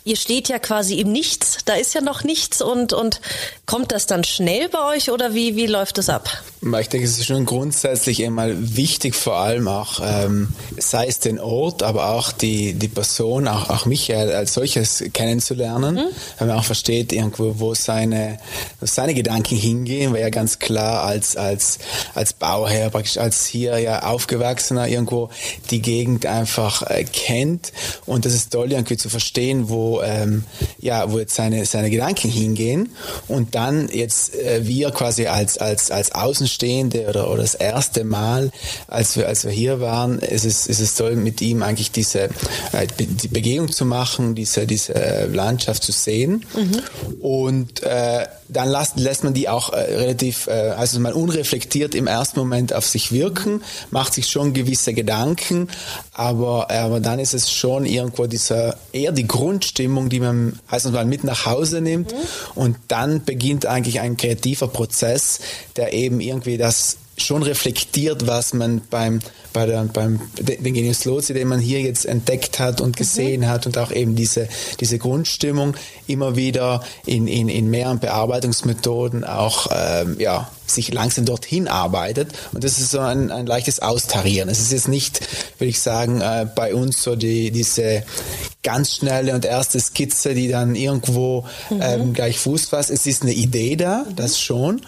ihr 0.03 0.15
steht 0.15 0.47
ja 0.49 0.59
quasi 0.59 0.99
im 0.99 1.11
Nichts, 1.11 1.57
da 1.65 1.73
ist 1.73 1.93
ja 1.93 2.01
noch 2.01 2.23
nichts 2.23 2.61
und, 2.61 2.93
und 2.93 3.19
kommt 3.65 3.91
das 3.91 4.05
dann 4.05 4.23
schnell 4.23 4.69
bei 4.69 4.95
euch 4.95 5.11
oder 5.11 5.33
wie, 5.33 5.55
wie 5.55 5.67
läuft 5.67 5.97
es 5.97 6.09
ab? 6.09 6.29
Ich 6.79 6.89
denke, 6.89 7.05
es 7.05 7.19
ist 7.19 7.25
schon 7.25 7.45
grundsätzlich 7.45 8.23
einmal 8.25 8.55
wichtig, 8.75 9.15
vor 9.15 9.35
allem 9.35 9.67
auch, 9.67 9.99
ähm, 10.01 10.49
sei 10.77 11.07
es 11.07 11.19
den 11.19 11.39
Ort, 11.39 11.83
aber 11.83 12.09
auch 12.09 12.31
die, 12.31 12.73
die 12.73 12.87
Person, 12.87 13.47
auch, 13.47 13.69
auch 13.69 13.85
Michael 13.85 14.31
als 14.31 14.53
solches 14.53 15.03
kennenzulernen, 15.13 15.95
mhm. 15.95 16.07
weil 16.39 16.47
man 16.47 16.57
auch 16.57 16.63
versteht 16.63 17.13
irgendwo, 17.13 17.59
wo 17.59 17.73
seine, 17.75 18.39
wo 18.79 18.85
seine 18.85 19.13
Gedanken 19.13 19.55
hingehen, 19.55 20.13
weil 20.13 20.21
er 20.21 20.31
ganz 20.31 20.59
klar 20.59 21.03
als, 21.03 21.35
als, 21.35 21.79
als 22.15 22.33
Bauherr, 22.33 22.89
praktisch 22.97 23.19
als 23.19 23.45
hier 23.45 23.77
ja 23.77 24.01
aufgewachsener 24.01 24.87
irgendwo 24.87 25.29
die 25.69 25.83
Gegend 25.83 26.25
einfach 26.25 26.81
äh, 26.81 27.03
kennt 27.03 27.71
und 28.07 28.25
das 28.25 28.33
ist 28.33 28.51
toll, 28.51 28.71
irgendwie 28.71 28.97
zu 28.97 29.07
verstehen, 29.07 29.69
wo, 29.69 30.01
ähm, 30.01 30.45
ja, 30.79 31.11
wo 31.11 31.19
jetzt 31.19 31.35
seine, 31.35 31.63
seine 31.67 31.91
Gedanken 31.91 32.31
hingehen 32.31 32.89
und 33.27 33.53
dann 33.53 33.87
jetzt 33.89 34.33
äh, 34.33 34.65
wir 34.65 34.89
quasi 34.89 35.27
als, 35.27 35.59
als, 35.59 35.91
als 35.91 36.11
Außenstehende 36.11 37.05
oder, 37.07 37.29
oder 37.29 37.43
das 37.43 37.53
erste 37.53 38.03
Mal, 38.03 38.49
als 38.87 39.15
wir, 39.15 39.27
als 39.27 39.45
wir 39.45 39.51
hier 39.51 39.79
waren, 39.79 40.17
ist 40.17 40.43
es, 40.43 40.65
ist 40.65 40.79
es 40.79 40.95
toll, 40.95 41.17
mit 41.17 41.39
ihm 41.39 41.61
eigentlich 41.61 41.91
diese 41.91 42.29
äh, 42.71 42.87
die 42.97 43.27
Begehung 43.27 43.71
zu 43.71 43.85
machen, 43.85 44.33
diese, 44.33 44.65
diese 44.65 45.27
Landschaft 45.31 45.83
zu 45.83 45.91
sehen. 45.91 46.45
Mhm. 46.55 47.21
Und 47.21 47.83
äh, 47.83 48.25
dann 48.49 48.69
lässt, 48.69 48.97
lässt 48.97 49.23
man 49.23 49.33
die 49.33 49.49
auch 49.49 49.73
äh, 49.73 49.77
relativ, 49.77 50.47
äh, 50.47 50.51
also 50.51 50.99
man 50.99 51.13
unreflektiert 51.13 51.95
im 51.95 52.07
ersten 52.07 52.39
Moment 52.39 52.73
auf 52.77 52.85
sich 52.85 53.11
wirken, 53.11 53.61
macht 53.91 54.13
sich 54.13 54.27
schon 54.27 54.53
gewisse 54.53 54.93
Gedanken, 54.93 55.67
aber, 56.13 56.69
aber 56.71 56.99
dann 56.99 57.19
ist 57.19 57.33
es 57.33 57.51
schon 57.51 57.85
irgendwo 57.85 58.27
dieser, 58.27 58.77
eher 58.93 59.11
die 59.11 59.27
Grundstimmung, 59.27 60.09
die 60.09 60.19
man, 60.19 60.59
heißt 60.71 60.91
mal, 60.91 61.05
mit 61.05 61.23
nach 61.23 61.45
Hause 61.45 61.81
nimmt 61.81 62.13
mhm. 62.13 62.17
und 62.55 62.77
dann 62.87 63.23
beginnt 63.23 63.65
eigentlich 63.65 63.99
ein 63.99 64.17
kreativer 64.17 64.67
Prozess, 64.67 65.39
der 65.75 65.93
eben 65.93 66.19
irgendwie 66.19 66.57
das 66.57 66.97
schon 67.17 67.41
reflektiert, 67.41 68.27
was 68.27 68.53
man 68.53 68.81
beim, 68.89 69.19
bei 69.51 69.65
der, 69.65 69.83
beim 69.85 70.21
den 70.39 70.73
Genius 70.73 71.03
Lozi, 71.05 71.33
den 71.33 71.47
man 71.47 71.59
hier 71.59 71.81
jetzt 71.81 72.05
entdeckt 72.05 72.59
hat 72.59 72.79
und 72.79 72.95
gesehen 72.95 73.41
mhm. 73.41 73.47
hat 73.47 73.65
und 73.65 73.77
auch 73.77 73.91
eben 73.91 74.15
diese, 74.15 74.47
diese 74.79 74.99
Grundstimmung 74.99 75.75
immer 76.07 76.35
wieder 76.35 76.83
in, 77.05 77.27
in, 77.27 77.49
in 77.49 77.69
mehreren 77.69 77.99
Bearbeitungsmethoden 77.99 79.23
auch 79.23 79.67
ähm, 79.71 80.17
ja, 80.19 80.49
sich 80.65 80.93
langsam 80.93 81.25
dorthin 81.25 81.67
arbeitet. 81.67 82.29
Und 82.51 82.63
das 82.63 82.79
ist 82.79 82.91
so 82.91 82.99
ein, 82.99 83.31
ein 83.31 83.45
leichtes 83.45 83.79
Austarieren. 83.79 84.49
Es 84.49 84.59
ist 84.59 84.71
jetzt 84.71 84.87
nicht, 84.87 85.21
würde 85.57 85.69
ich 85.69 85.79
sagen, 85.79 86.21
äh, 86.21 86.47
bei 86.53 86.73
uns 86.73 87.01
so 87.01 87.15
die, 87.15 87.51
diese 87.51 88.03
ganz 88.63 88.95
schnelle 88.95 89.33
und 89.33 89.45
erste 89.45 89.79
Skizze, 89.79 90.33
die 90.33 90.49
dann 90.49 90.75
irgendwo 90.75 91.45
mhm. 91.69 91.79
ähm, 91.81 92.13
gleich 92.13 92.37
Fuß 92.37 92.65
fasst. 92.65 92.89
Es 92.89 93.05
ist 93.05 93.21
eine 93.21 93.31
Idee 93.31 93.77
da, 93.77 94.03
mhm. 94.03 94.15
das 94.17 94.41
schon. 94.41 94.81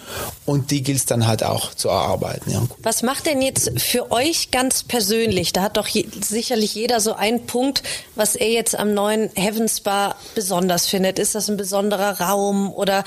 Und 0.44 0.70
die 0.70 0.82
gilt 0.82 0.98
es 0.98 1.06
dann 1.06 1.26
halt 1.26 1.42
auch 1.42 1.72
zu 1.74 1.88
erarbeiten. 1.88 2.50
Ja. 2.50 2.62
Was 2.82 3.02
macht 3.02 3.24
denn 3.24 3.40
jetzt 3.40 3.80
für 3.80 4.12
euch 4.12 4.50
ganz 4.50 4.82
persönlich? 4.82 5.54
Da 5.54 5.62
hat 5.62 5.78
doch 5.78 5.86
je, 5.88 6.06
sicherlich 6.22 6.74
jeder 6.74 7.00
so 7.00 7.14
einen 7.14 7.46
Punkt, 7.46 7.82
was 8.16 8.36
er 8.36 8.50
jetzt 8.50 8.78
am 8.78 8.92
neuen 8.92 9.30
Heavens 9.34 9.80
Bar 9.80 10.16
besonders 10.34 10.86
findet. 10.86 11.09
Ist 11.18 11.34
das 11.34 11.48
ein 11.48 11.56
besonderer 11.56 12.20
Raum 12.20 12.72
oder 12.72 13.04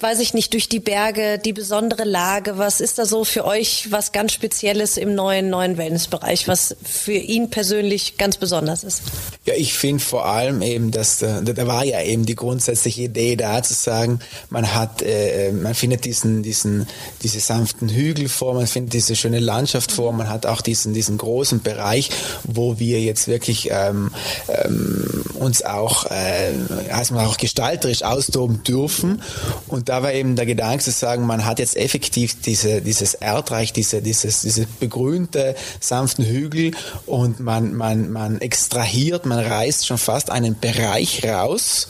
weiß 0.00 0.20
ich 0.20 0.34
nicht, 0.34 0.52
durch 0.52 0.68
die 0.68 0.80
Berge, 0.80 1.38
die 1.38 1.52
besondere 1.52 2.04
Lage? 2.04 2.58
Was 2.58 2.80
ist 2.80 2.98
da 2.98 3.06
so 3.06 3.24
für 3.24 3.44
euch 3.44 3.90
was 3.90 4.12
ganz 4.12 4.32
Spezielles 4.32 4.96
im 4.96 5.14
neuen, 5.14 5.50
neuen 5.50 5.76
Wellnessbereich, 5.76 6.48
was 6.48 6.76
für 6.82 7.12
ihn 7.12 7.50
persönlich 7.50 8.16
ganz 8.18 8.36
besonders 8.36 8.84
ist? 8.84 9.02
Ja, 9.44 9.54
ich 9.54 9.74
finde 9.74 10.02
vor 10.02 10.26
allem 10.26 10.62
eben, 10.62 10.90
dass 10.90 11.22
äh, 11.22 11.42
da 11.42 11.66
war 11.66 11.84
ja 11.84 12.00
eben 12.02 12.24
die 12.26 12.34
grundsätzliche 12.34 13.02
Idee 13.02 13.36
da 13.36 13.62
zu 13.62 13.74
sagen, 13.74 14.20
man 14.50 14.74
hat, 14.74 15.02
äh, 15.02 15.52
man 15.52 15.74
findet 15.74 16.04
diesen, 16.04 16.42
diesen, 16.42 16.86
diese 17.22 17.40
sanften 17.40 17.88
Hügel 17.88 18.28
vor, 18.28 18.54
man 18.54 18.66
findet 18.66 18.94
diese 18.94 19.16
schöne 19.16 19.40
Landschaft 19.40 19.92
vor, 19.92 20.12
man 20.12 20.28
hat 20.28 20.46
auch 20.46 20.60
diesen, 20.60 20.94
diesen 20.94 21.18
großen 21.18 21.62
Bereich, 21.62 22.10
wo 22.44 22.78
wir 22.78 23.00
jetzt 23.00 23.28
wirklich 23.28 23.68
ähm, 23.70 24.10
ähm, 24.48 25.24
uns 25.34 25.64
auch, 25.64 26.06
äh, 26.06 26.52
heißt 26.92 27.12
man 27.12 27.23
auch 27.24 27.36
gestalterisch 27.36 28.02
austoben 28.02 28.62
dürfen. 28.62 29.22
Und 29.68 29.88
da 29.88 30.02
war 30.02 30.12
eben 30.12 30.36
der 30.36 30.46
Gedanke 30.46 30.84
zu 30.84 30.90
sagen, 30.90 31.26
man 31.26 31.44
hat 31.44 31.58
jetzt 31.58 31.76
effektiv 31.76 32.40
diese, 32.42 32.80
dieses 32.80 33.14
Erdreich, 33.14 33.72
diese, 33.72 34.02
dieses, 34.02 34.42
diese 34.42 34.66
begrünte, 34.80 35.54
sanften 35.80 36.24
Hügel 36.24 36.72
und 37.06 37.40
man, 37.40 37.74
man, 37.74 38.10
man 38.10 38.40
extrahiert, 38.40 39.26
man 39.26 39.38
reißt 39.38 39.86
schon 39.86 39.98
fast 39.98 40.30
einen 40.30 40.58
Bereich 40.58 41.24
raus, 41.24 41.88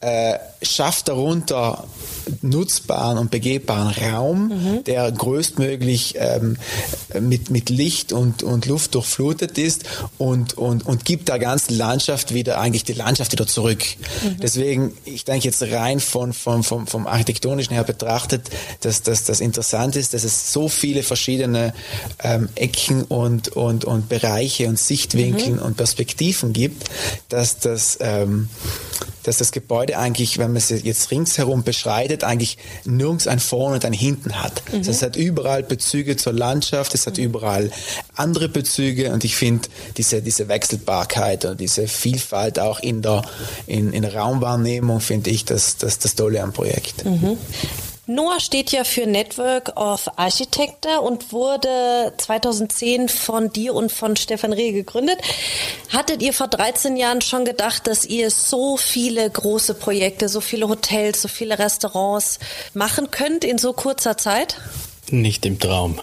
äh, 0.00 0.38
schafft 0.62 1.08
darunter 1.08 1.84
nutzbaren 2.42 3.18
und 3.18 3.30
begehbaren 3.30 3.94
Raum, 4.12 4.48
mhm. 4.48 4.84
der 4.84 5.10
größtmöglich 5.10 6.14
ähm, 6.18 6.56
mit, 7.20 7.50
mit 7.50 7.70
Licht 7.70 8.12
und, 8.12 8.42
und 8.42 8.66
Luft 8.66 8.94
durchflutet 8.94 9.58
ist 9.58 9.84
und, 10.18 10.56
und, 10.58 10.86
und 10.86 11.04
gibt 11.04 11.28
der 11.28 11.38
ganzen 11.38 11.76
Landschaft 11.76 12.34
wieder, 12.34 12.58
eigentlich 12.58 12.84
die 12.84 12.92
Landschaft 12.92 13.32
wieder 13.32 13.46
zurück. 13.46 13.82
Mhm. 14.22 14.36
Deswegen, 14.40 14.92
ich 15.04 15.24
denke 15.24 15.46
jetzt 15.46 15.62
rein 15.62 16.00
von, 16.00 16.32
von, 16.32 16.62
vom, 16.62 16.86
vom 16.86 17.06
architektonischen 17.06 17.74
her 17.74 17.84
betrachtet, 17.84 18.50
dass, 18.80 19.02
dass 19.02 19.24
das 19.24 19.40
interessant 19.40 19.96
ist, 19.96 20.14
dass 20.14 20.24
es 20.24 20.52
so 20.52 20.68
viele 20.68 21.02
verschiedene 21.02 21.74
ähm, 22.22 22.48
Ecken 22.54 23.04
und, 23.04 23.48
und, 23.50 23.84
und 23.84 24.08
Bereiche 24.08 24.68
und 24.68 24.78
Sichtwinkeln 24.78 25.56
mhm. 25.56 25.62
und 25.62 25.76
Perspektiven 25.76 26.52
gibt, 26.52 26.88
dass 27.28 27.58
das, 27.58 27.98
ähm, 28.00 28.48
dass 29.22 29.38
das 29.38 29.52
Gebäude 29.52 29.98
eigentlich, 29.98 30.38
wenn 30.38 30.48
man 30.48 30.56
es 30.56 30.70
jetzt 30.70 31.10
ringsherum 31.10 31.62
beschreitet, 31.62 32.11
eigentlich 32.20 32.58
nirgends 32.84 33.26
ein 33.26 33.40
Vorne 33.40 33.76
und 33.76 33.84
ein 33.84 33.92
Hinten 33.92 34.42
hat. 34.42 34.62
Mhm. 34.70 34.78
Also 34.78 34.90
es 34.90 35.02
hat 35.02 35.16
überall 35.16 35.62
Bezüge 35.62 36.16
zur 36.16 36.32
Landschaft, 36.32 36.94
es 36.94 37.06
hat 37.06 37.18
mhm. 37.18 37.24
überall 37.24 37.70
andere 38.14 38.48
Bezüge 38.48 39.12
und 39.12 39.24
ich 39.24 39.36
finde 39.36 39.68
diese, 39.96 40.22
diese 40.22 40.48
Wechselbarkeit 40.48 41.44
und 41.44 41.60
diese 41.60 41.88
Vielfalt 41.88 42.58
auch 42.58 42.80
in 42.80 43.02
der, 43.02 43.22
in, 43.66 43.92
in 43.92 44.02
der 44.02 44.14
Raumwahrnehmung 44.14 45.00
finde 45.00 45.30
ich 45.30 45.44
das, 45.44 45.76
das, 45.76 45.98
das 45.98 46.14
Tolle 46.14 46.42
am 46.42 46.52
Projekt. 46.52 47.04
Mhm. 47.04 47.38
NOAA 48.08 48.40
steht 48.40 48.72
ja 48.72 48.82
für 48.82 49.06
Network 49.06 49.76
of 49.76 50.08
Architecture 50.16 51.02
und 51.02 51.32
wurde 51.32 52.12
2010 52.16 53.08
von 53.08 53.52
dir 53.52 53.74
und 53.74 53.92
von 53.92 54.16
Stefan 54.16 54.52
Reh 54.52 54.72
gegründet. 54.72 55.20
Hattet 55.88 56.20
ihr 56.20 56.32
vor 56.32 56.48
13 56.48 56.96
Jahren 56.96 57.20
schon 57.20 57.44
gedacht, 57.44 57.86
dass 57.86 58.04
ihr 58.04 58.32
so 58.32 58.76
viele 58.76 59.30
große 59.30 59.74
Projekte, 59.74 60.28
so 60.28 60.40
viele 60.40 60.68
Hotels, 60.68 61.22
so 61.22 61.28
viele 61.28 61.60
Restaurants 61.60 62.40
machen 62.74 63.12
könnt 63.12 63.44
in 63.44 63.58
so 63.58 63.72
kurzer 63.72 64.16
Zeit? 64.16 64.56
Nicht 65.12 65.44
im 65.44 65.58
Traum, 65.58 66.00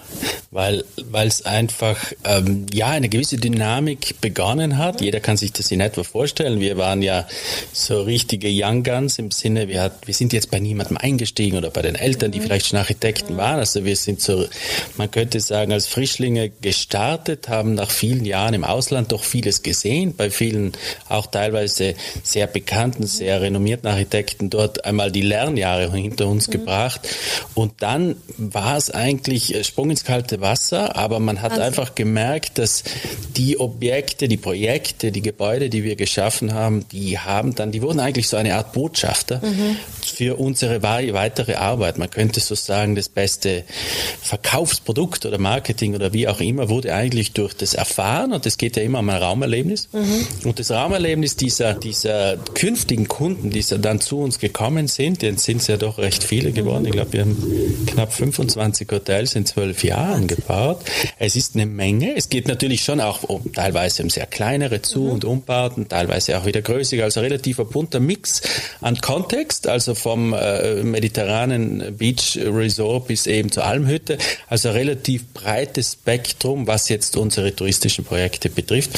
weil 0.52 0.84
weil 1.12 1.28
es 1.28 1.46
einfach 1.46 1.98
ähm, 2.24 2.68
ja 2.72 2.88
eine 2.88 3.10
gewisse 3.10 3.38
Dynamik 3.38 4.22
begonnen 4.22 4.78
hat. 4.78 5.02
Jeder 5.02 5.20
kann 5.20 5.38
sich 5.38 5.52
das 5.52 5.72
in 5.72 5.82
etwa 5.82 6.04
vorstellen. 6.04 6.60
Wir 6.60 6.78
waren 6.78 7.02
ja 7.02 7.28
so 7.74 8.02
richtige 8.04 8.50
Young 8.52 8.84
Guns 8.84 9.18
im 9.18 9.32
Sinne, 9.32 9.68
wir, 9.68 9.82
hat, 9.82 10.06
wir 10.06 10.14
sind 10.14 10.34
jetzt 10.34 10.52
bei 10.52 10.60
niemandem 10.60 10.98
eingestiegen 10.98 11.58
oder 11.58 11.72
bei 11.72 11.82
den 11.82 11.96
Eltern, 11.96 12.32
die 12.32 12.40
vielleicht 12.40 12.68
schon 12.68 12.78
Architekten 12.78 13.38
waren. 13.38 13.60
Also 13.60 13.86
wir 13.86 13.96
sind 13.96 14.22
so, 14.22 14.46
man 14.98 15.10
könnte 15.10 15.40
sagen, 15.40 15.72
als 15.72 15.88
Frischlinge 15.88 16.50
gestartet, 16.62 17.50
haben 17.50 17.74
nach 17.74 17.90
vielen 17.90 18.26
Jahren 18.26 18.54
im 18.54 18.64
Ausland 18.64 19.12
doch 19.12 19.24
vieles 19.24 19.64
gesehen, 19.64 20.16
bei 20.16 20.30
vielen 20.30 20.74
auch 21.08 21.26
teilweise 21.26 21.96
sehr 22.24 22.48
bekannten, 22.48 23.08
sehr 23.08 23.42
renommierten 23.42 23.90
Architekten 23.90 24.50
dort 24.50 24.86
einmal 24.86 25.12
die 25.12 25.22
Lernjahre 25.22 25.92
hinter 25.92 26.28
uns 26.28 26.48
mhm. 26.48 26.52
gebracht. 26.52 27.02
Und 27.56 27.82
dann 27.82 28.16
war 28.38 28.78
es 28.78 28.92
eigentlich 29.00 29.56
äh, 29.56 29.64
Sprung 29.64 29.90
ins 29.90 30.04
kalte 30.04 30.42
Wasser, 30.42 30.96
aber 30.96 31.20
man 31.20 31.42
hat 31.42 31.52
Wahnsinn. 31.52 31.64
einfach 31.66 31.96
gemerkt, 31.96 32.58
dass 32.60 32.84
die 33.38 33.60
Objekte, 33.60 34.28
die 34.28 34.38
Projekte, 34.38 35.12
die 35.12 35.22
Gebäude, 35.22 35.70
die 35.70 35.84
wir 35.84 35.96
geschaffen 35.96 36.54
haben, 36.54 36.86
die 36.92 37.18
haben 37.18 37.56
dann, 37.56 37.72
die 37.72 37.82
wurden 37.82 38.00
eigentlich 38.00 38.28
so 38.28 38.38
eine 38.38 38.56
Art 38.56 38.74
Botschafter 38.74 39.42
für 40.02 40.36
unsere 40.40 40.84
wei- 40.84 41.14
weitere 41.14 41.56
Arbeit. 41.56 41.98
Man 41.98 42.10
könnte 42.10 42.40
so 42.40 42.56
sagen, 42.56 42.96
das 42.96 43.10
beste 43.10 43.64
Verkaufsprodukt 44.22 45.26
oder 45.26 45.38
Marketing 45.38 45.96
oder 45.96 46.14
wie 46.14 46.28
auch 46.28 46.40
immer 46.40 46.70
wurde 46.70 46.94
eigentlich 46.94 47.32
durch 47.34 47.54
das 47.56 47.74
Erfahren 47.74 48.34
und 48.34 48.46
es 48.46 48.58
geht 48.58 48.76
ja 48.78 48.84
immer 48.84 49.00
um 49.00 49.10
ein 49.10 49.22
Raumerlebnis. 49.22 49.90
Und 50.44 50.60
das 50.60 50.72
Raumerlebnis 50.72 51.36
dieser, 51.36 51.74
dieser 51.74 52.38
künftigen 52.54 53.08
Kunden, 53.08 53.50
die 53.50 53.64
dann 53.80 54.00
zu 54.02 54.20
uns 54.20 54.40
gekommen 54.40 54.88
sind, 54.88 55.22
jetzt 55.24 55.46
sind 55.46 55.62
es 55.62 55.68
ja 55.68 55.78
doch 55.78 55.98
recht 55.98 56.24
viele 56.24 56.52
geworden. 56.52 56.86
Ich 56.86 56.92
glaube, 56.92 57.14
wir 57.14 57.22
haben 57.22 57.86
knapp 57.88 58.14
25 58.14 58.79
Hotels 58.92 59.36
in 59.36 59.46
zwölf 59.46 59.84
Jahren 59.84 60.28
gebaut. 60.28 60.82
Es 61.18 61.36
ist 61.36 61.56
eine 61.56 61.66
Menge. 61.66 62.16
Es 62.16 62.30
geht 62.30 62.48
natürlich 62.48 62.84
schon 62.84 63.02
auch 63.02 63.24
um, 63.24 63.52
teilweise 63.54 64.04
um 64.04 64.10
sehr 64.10 64.26
kleinere 64.26 64.82
Zu- 64.82 65.10
und 65.10 65.26
Umbauten, 65.26 65.88
teilweise 65.88 66.38
auch 66.38 66.46
wieder 66.46 66.62
größere, 66.62 67.04
also 67.04 67.22
relativer 67.22 67.66
bunter 67.66 68.00
Mix 68.00 68.42
an 68.82 69.00
Kontext, 69.02 69.68
also 69.68 69.96
vom 69.96 70.34
äh, 70.34 70.84
mediterranen 70.84 71.98
Beach 71.98 72.38
Resort 72.42 73.08
bis 73.08 73.28
eben 73.28 73.52
zur 73.52 73.66
Almhütte, 73.66 74.18
also 74.48 74.72
relativ 74.72 75.34
breites 75.34 75.94
Spektrum, 75.94 76.68
was 76.68 76.90
jetzt 76.90 77.18
unsere 77.18 77.56
touristischen 77.56 78.06
Projekte 78.06 78.50
betrifft. 78.50 78.92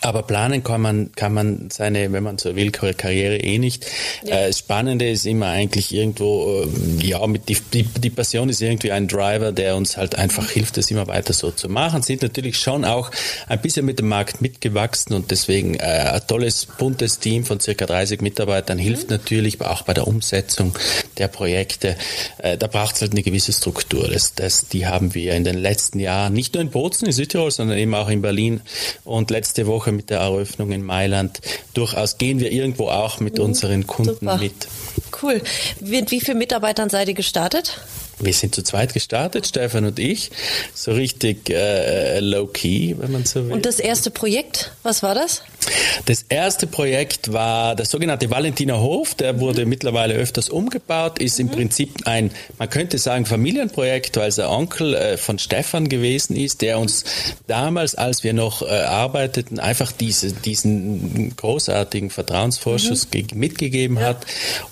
Aber 0.00 0.22
planen 0.22 0.62
kann 0.62 0.80
man, 0.80 1.10
kann 1.16 1.34
man 1.34 1.70
seine, 1.70 2.12
wenn 2.12 2.22
man 2.22 2.38
so 2.38 2.54
will, 2.54 2.70
Kar- 2.70 2.92
Karriere 2.94 3.36
eh 3.38 3.58
nicht. 3.58 3.84
Äh, 4.24 4.46
das 4.46 4.58
Spannende 4.58 5.10
ist 5.10 5.26
immer 5.26 5.46
eigentlich 5.46 5.92
irgendwo, 5.92 6.62
äh, 6.62 7.04
ja, 7.04 7.26
mit 7.26 7.48
die, 7.48 7.56
die, 7.72 7.82
die 7.82 8.10
Passion 8.10 8.48
ist 8.48 8.62
irgendwie 8.62 8.92
ein 8.92 9.08
Driver, 9.08 9.50
der 9.50 9.74
uns 9.74 9.96
halt 9.96 10.14
einfach 10.14 10.50
hilft, 10.50 10.76
das 10.76 10.88
immer 10.92 11.08
weiter 11.08 11.32
so 11.32 11.50
zu 11.50 11.68
machen. 11.68 12.02
Sind 12.02 12.22
natürlich 12.22 12.58
schon 12.58 12.84
auch 12.84 13.10
ein 13.48 13.60
bisschen 13.60 13.84
mit 13.86 13.98
dem 13.98 14.06
Markt 14.06 14.40
mitgewachsen 14.40 15.14
und 15.16 15.32
deswegen 15.32 15.74
äh, 15.74 15.78
ein 15.82 16.20
tolles, 16.28 16.66
buntes 16.78 17.18
Team 17.18 17.44
von 17.44 17.58
circa 17.58 17.84
30 17.86 18.20
Mitarbeitern 18.20 18.78
hilft 18.78 19.10
natürlich 19.10 19.60
auch 19.60 19.82
bei 19.82 19.94
der 19.94 20.06
Umsetzung 20.06 20.78
der 21.18 21.26
Projekte. 21.26 21.96
Äh, 22.38 22.56
da 22.56 22.68
braucht 22.68 22.94
es 22.94 23.00
halt 23.02 23.12
eine 23.12 23.24
gewisse 23.24 23.52
Struktur. 23.52 24.06
Das, 24.06 24.32
das, 24.34 24.68
die 24.68 24.86
haben 24.86 25.14
wir 25.14 25.34
in 25.34 25.42
den 25.42 25.58
letzten 25.58 25.98
Jahren, 25.98 26.34
nicht 26.34 26.54
nur 26.54 26.62
in 26.62 26.70
Bozen, 26.70 27.06
in 27.06 27.12
Südtirol, 27.12 27.50
sondern 27.50 27.78
eben 27.78 27.94
auch 27.96 28.08
in 28.08 28.22
Berlin 28.22 28.60
und 29.02 29.32
letzte 29.32 29.66
Woche 29.66 29.87
mit 29.92 30.10
der 30.10 30.20
Eröffnung 30.20 30.72
in 30.72 30.82
Mailand. 30.82 31.40
Durchaus 31.74 32.18
gehen 32.18 32.40
wir 32.40 32.52
irgendwo 32.52 32.88
auch 32.88 33.20
mit 33.20 33.38
unseren 33.38 33.86
Kunden 33.86 34.14
Super. 34.20 34.38
mit. 34.38 34.68
Cool. 35.22 35.42
Mit 35.80 36.10
wie 36.10 36.20
vielen 36.20 36.38
Mitarbeitern 36.38 36.90
seid 36.90 37.08
ihr 37.08 37.14
gestartet? 37.14 37.80
Wir 38.20 38.32
sind 38.32 38.54
zu 38.54 38.62
zweit 38.62 38.94
gestartet, 38.94 39.46
Stefan 39.46 39.84
und 39.84 39.98
ich, 39.98 40.30
so 40.74 40.92
richtig 40.92 41.50
äh, 41.50 42.18
low-key, 42.18 42.96
wenn 42.98 43.12
man 43.12 43.24
so 43.24 43.46
will. 43.46 43.52
Und 43.52 43.64
das 43.64 43.78
erste 43.78 44.10
Projekt, 44.10 44.72
was 44.88 45.02
war 45.02 45.14
das? 45.14 45.42
Das 46.06 46.24
erste 46.30 46.66
Projekt 46.66 47.30
war 47.32 47.76
der 47.76 47.84
sogenannte 47.84 48.30
Valentiner 48.30 48.80
Hof. 48.80 49.14
Der 49.14 49.38
wurde 49.38 49.66
mittlerweile 49.66 50.14
öfters 50.14 50.48
umgebaut, 50.48 51.18
ist 51.18 51.38
im 51.38 51.50
Prinzip 51.50 52.06
ein, 52.06 52.30
man 52.58 52.70
könnte 52.70 52.96
sagen, 52.96 53.26
Familienprojekt, 53.26 54.16
weil 54.16 54.30
es 54.30 54.36
der 54.36 54.50
Onkel 54.50 54.94
äh, 54.94 55.18
von 55.18 55.38
Stefan 55.38 55.90
gewesen 55.90 56.34
ist, 56.36 56.62
der 56.62 56.78
uns 56.78 57.04
damals, 57.46 57.96
als 57.96 58.24
wir 58.24 58.32
noch 58.32 58.62
äh, 58.62 58.66
arbeiteten, 58.66 59.60
einfach 59.60 59.92
diese, 59.92 60.32
diesen 60.32 61.36
großartigen 61.36 62.08
Vertrauensvorschuss 62.08 63.10
ge- 63.10 63.26
mitgegeben 63.34 64.00
hat. 64.00 64.24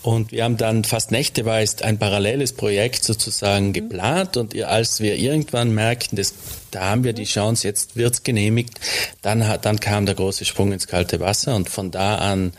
Und 0.02 0.32
wir 0.32 0.44
haben 0.44 0.56
dann 0.56 0.85
fast 0.85 1.11
nächteweise 1.11 1.85
ein 1.85 1.99
paralleles 1.99 2.54
Projekt 2.54 3.04
sozusagen 3.04 3.75
geplant. 3.75 4.38
Und 4.38 4.58
als 4.62 5.00
wir 5.00 5.16
irgendwann 5.16 5.75
merkten, 5.75 6.16
das 6.16 6.32
da 6.76 6.90
haben 6.90 7.04
wir 7.04 7.14
die 7.14 7.25
Chance, 7.25 7.66
jetzt 7.66 7.97
wird's 7.97 8.23
genehmigt. 8.23 8.78
Dann, 9.23 9.49
hat, 9.49 9.64
dann 9.64 9.80
kam 9.80 10.04
der 10.04 10.14
große 10.14 10.45
Sprung 10.45 10.73
ins 10.73 10.87
kalte 10.87 11.21
Wasser 11.21 11.56
und 11.56 11.71
von 11.71 11.90
da 11.90 12.16
an 12.16 12.52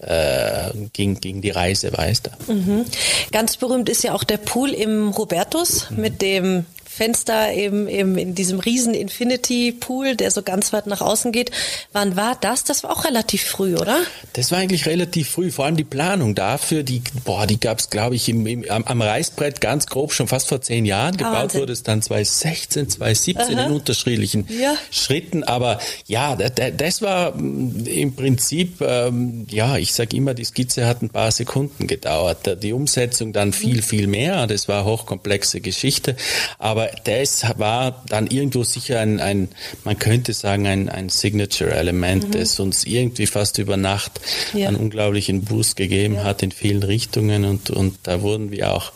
äh, 0.00 0.70
ging, 0.92 1.18
ging 1.20 1.40
die 1.40 1.48
Reise 1.48 1.96
weiter. 1.96 2.32
Mhm. 2.48 2.84
Ganz 3.30 3.56
berühmt 3.56 3.88
ist 3.88 4.04
ja 4.04 4.12
auch 4.12 4.24
der 4.24 4.36
Pool 4.36 4.70
im 4.70 5.08
Robertus 5.08 5.90
mit 5.90 6.20
dem 6.20 6.66
Fenster 6.94 7.52
eben, 7.52 7.88
eben 7.88 8.18
in 8.18 8.34
diesem 8.34 8.60
riesen 8.60 8.92
Infinity 8.94 9.72
Pool, 9.72 10.14
der 10.16 10.30
so 10.30 10.42
ganz 10.42 10.72
weit 10.72 10.86
nach 10.86 11.00
außen 11.00 11.32
geht. 11.32 11.50
Wann 11.92 12.16
war 12.16 12.36
das? 12.40 12.64
Das 12.64 12.82
war 12.84 12.90
auch 12.90 13.04
relativ 13.04 13.42
früh, 13.44 13.74
oder? 13.76 14.00
Das 14.34 14.50
war 14.52 14.58
eigentlich 14.58 14.86
relativ 14.86 15.30
früh, 15.30 15.50
vor 15.50 15.64
allem 15.64 15.76
die 15.76 15.84
Planung 15.84 16.34
dafür, 16.34 16.82
die, 16.82 17.02
boah, 17.24 17.46
die 17.46 17.58
gab's, 17.58 17.88
glaube 17.90 18.16
ich, 18.16 18.28
im, 18.28 18.46
im, 18.46 18.64
am, 18.70 18.84
am 18.84 19.00
Reißbrett 19.00 19.60
ganz 19.60 19.86
grob 19.86 20.12
schon 20.12 20.28
fast 20.28 20.48
vor 20.48 20.60
zehn 20.60 20.84
Jahren. 20.84 21.16
Gebaut 21.16 21.34
Wahnsinn. 21.34 21.60
wurde 21.62 21.72
es 21.72 21.82
dann 21.82 22.02
2016, 22.02 22.90
2017 22.90 23.58
in 23.58 23.70
unterschiedlichen 23.72 24.46
Ja. 24.50 24.74
Schritten. 24.90 25.44
Aber 25.44 25.78
ja, 26.06 26.36
da- 26.36 26.50
da- 26.50 26.70
das 26.70 27.00
war 27.02 27.34
mm, 27.36 27.86
im 27.86 28.14
Prinzip, 28.14 28.80
ähm, 28.82 29.46
ja, 29.50 29.76
ich 29.78 29.94
sage 29.94 30.16
immer, 30.16 30.34
die 30.34 30.44
Skizze 30.44 30.86
hat 30.86 31.02
ein 31.02 31.10
paar 31.10 31.30
Sekunden 31.32 31.86
gedauert. 31.86 32.62
Die 32.62 32.72
Umsetzung 32.72 33.32
dann 33.32 33.52
viel, 33.52 33.82
viel 33.82 34.06
mehr. 34.06 34.46
Das 34.46 34.68
war 34.68 34.84
hochkomplexe 34.84 35.60
Geschichte. 35.60 36.16
Aber 36.58 36.81
das 37.04 37.44
war 37.58 38.02
dann 38.08 38.26
irgendwo 38.26 38.64
sicher 38.64 39.00
ein, 39.00 39.20
ein 39.20 39.48
man 39.84 39.98
könnte 39.98 40.32
sagen, 40.32 40.66
ein, 40.66 40.88
ein 40.88 41.08
Signature-Element, 41.08 42.34
das 42.34 42.58
uns 42.60 42.84
irgendwie 42.84 43.26
fast 43.26 43.58
über 43.58 43.76
Nacht 43.76 44.20
Ja. 44.52 44.68
einen 44.68 44.76
unglaublichen 44.76 45.42
Boost 45.44 45.76
gegeben 45.76 46.22
hat 46.24 46.42
in 46.42 46.52
vielen 46.52 46.82
Richtungen. 46.82 47.44
Und, 47.44 47.70
und 47.70 47.98
da 48.04 48.22
wurden 48.22 48.50
wir 48.50 48.72
auch 48.72 48.92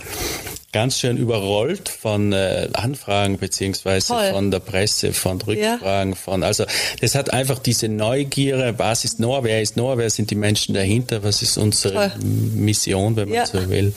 ganz 0.77 0.99
schön 0.99 1.17
überrollt 1.17 1.89
von 1.89 2.35
äh, 2.35 2.69
Anfragen 2.75 3.39
beziehungsweise 3.39 4.09
Toll. 4.09 4.31
von 4.31 4.51
der 4.51 4.61
Presse, 4.61 5.15
von 5.15 5.41
Rückfragen, 5.41 6.15
von 6.15 6.43
also 6.43 6.65
das 7.01 7.15
hat 7.15 7.33
einfach 7.33 7.59
diese 7.61 7.89
Neugier, 7.89 8.75
was 8.77 9.05
ist 9.05 9.19
Noah, 9.19 9.43
wer 9.43 9.62
ist 9.62 9.79
Noah, 9.79 9.97
wer 9.97 10.11
sind 10.11 10.31
die 10.31 10.35
Menschen 10.35 10.75
dahinter, 10.75 11.23
was 11.25 11.41
ist 11.41 11.57
unsere 11.57 11.95
Toll. 11.95 12.12
Mission, 12.55 13.17
wenn 13.17 13.31
man 13.31 13.37
Ja. 13.39 13.47
so 13.47 13.67
will, 13.71 13.95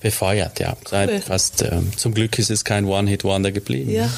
befeuert, 0.00 0.58
ja. 0.58 0.74
Seit 0.88 1.22
fast 1.24 1.60
ähm, 1.62 1.90
zum 1.96 2.14
Glück 2.14 2.38
ist 2.38 2.50
es 2.50 2.64
kein 2.64 2.86
One-Hit-Wonder 2.86 3.52
geblieben. 3.52 3.90
Ja. 3.90 4.08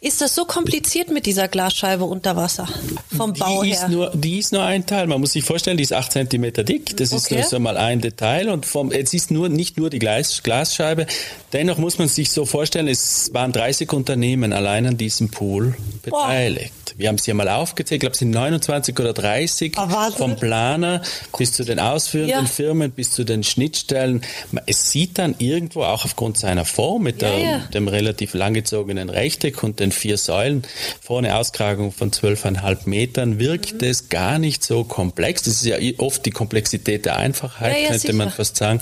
Ist 0.00 0.20
das 0.20 0.34
so 0.36 0.44
kompliziert 0.44 1.10
mit 1.10 1.26
dieser 1.26 1.48
Glasscheibe 1.48 2.04
unter 2.04 2.36
Wasser? 2.36 2.68
Vom 3.16 3.32
Bau 3.32 3.62
die 3.64 3.70
her? 3.70 3.82
Ist 3.84 3.88
nur, 3.88 4.10
die 4.14 4.38
ist 4.38 4.52
nur 4.52 4.62
ein 4.62 4.86
Teil. 4.86 5.08
Man 5.08 5.20
muss 5.20 5.32
sich 5.32 5.44
vorstellen, 5.44 5.76
die 5.76 5.82
ist 5.82 5.92
acht 5.92 6.12
Zentimeter 6.12 6.62
dick. 6.62 6.96
Das 6.96 7.10
ist 7.12 7.26
Okay. 7.26 7.36
nur 7.40 7.44
so 7.44 7.58
mal 7.58 7.76
ein 7.76 8.00
Detail. 8.00 8.48
Und 8.48 8.64
vom, 8.64 8.92
es 8.92 9.12
ist 9.12 9.30
nur, 9.32 9.48
nicht 9.48 9.76
nur 9.76 9.90
die 9.90 9.98
Glas, 9.98 10.42
Glasscheibe. 10.44 11.06
Dennoch 11.52 11.78
muss 11.78 11.98
man 11.98 12.08
sich 12.08 12.30
so 12.30 12.44
vorstellen, 12.44 12.88
es 12.88 13.32
waren 13.32 13.52
30 13.52 13.90
Unternehmen 13.94 14.52
allein 14.52 14.86
an 14.86 14.96
diesem 14.98 15.30
Pool 15.30 15.74
beteiligt. 16.02 16.72
Wir 16.98 17.08
haben 17.08 17.16
es 17.16 17.24
hier 17.24 17.34
mal 17.34 17.48
aufgezählt. 17.48 17.96
Ich 17.98 18.00
glaube, 18.00 18.12
es 18.14 18.18
sind 18.18 18.30
29 18.32 18.98
oder 18.98 19.12
30 19.14 19.72
Ah, 19.78 19.90
Wahnsinn. 19.90 20.18
vom 20.18 20.36
Planer 20.36 21.00
bis 21.38 21.52
zu 21.52 21.64
den 21.64 21.78
ausführenden 21.78 22.44
Ja. 22.44 22.50
Firmen, 22.50 22.90
bis 22.90 23.12
zu 23.12 23.24
den 23.24 23.44
Schnittstellen. 23.44 24.22
Es 24.66 24.90
sieht 24.90 25.18
dann 25.18 25.36
irgendwo 25.38 25.84
auch 25.84 26.04
aufgrund 26.04 26.36
seiner 26.38 26.64
Form 26.64 27.04
mit 27.04 27.22
Ja, 27.22 27.30
der, 27.30 27.38
ja. 27.40 27.58
dem 27.72 27.88
relativ 27.88 28.34
langgezogenen 28.34 29.08
Rechteck 29.08 29.62
und 29.62 29.80
den 29.80 29.92
vier 29.92 30.18
Säulen 30.18 30.64
vorne 31.00 31.36
Auskragung 31.36 31.92
von 31.92 32.10
12,5 32.12 32.86
Metern 32.86 33.38
wirkt 33.38 33.80
Mhm. 33.80 33.88
es 33.88 34.08
gar 34.08 34.38
nicht 34.38 34.62
so 34.64 34.84
komplex. 34.84 35.42
Das 35.44 35.54
ist 35.54 35.64
ja 35.66 35.76
oft 35.98 36.26
die 36.26 36.30
Komplexität 36.30 37.06
der 37.06 37.16
Einfachheit, 37.16 37.88
könnte 37.88 38.12
man 38.12 38.28
sicher. 38.28 38.36
fast 38.36 38.56
sagen. 38.56 38.80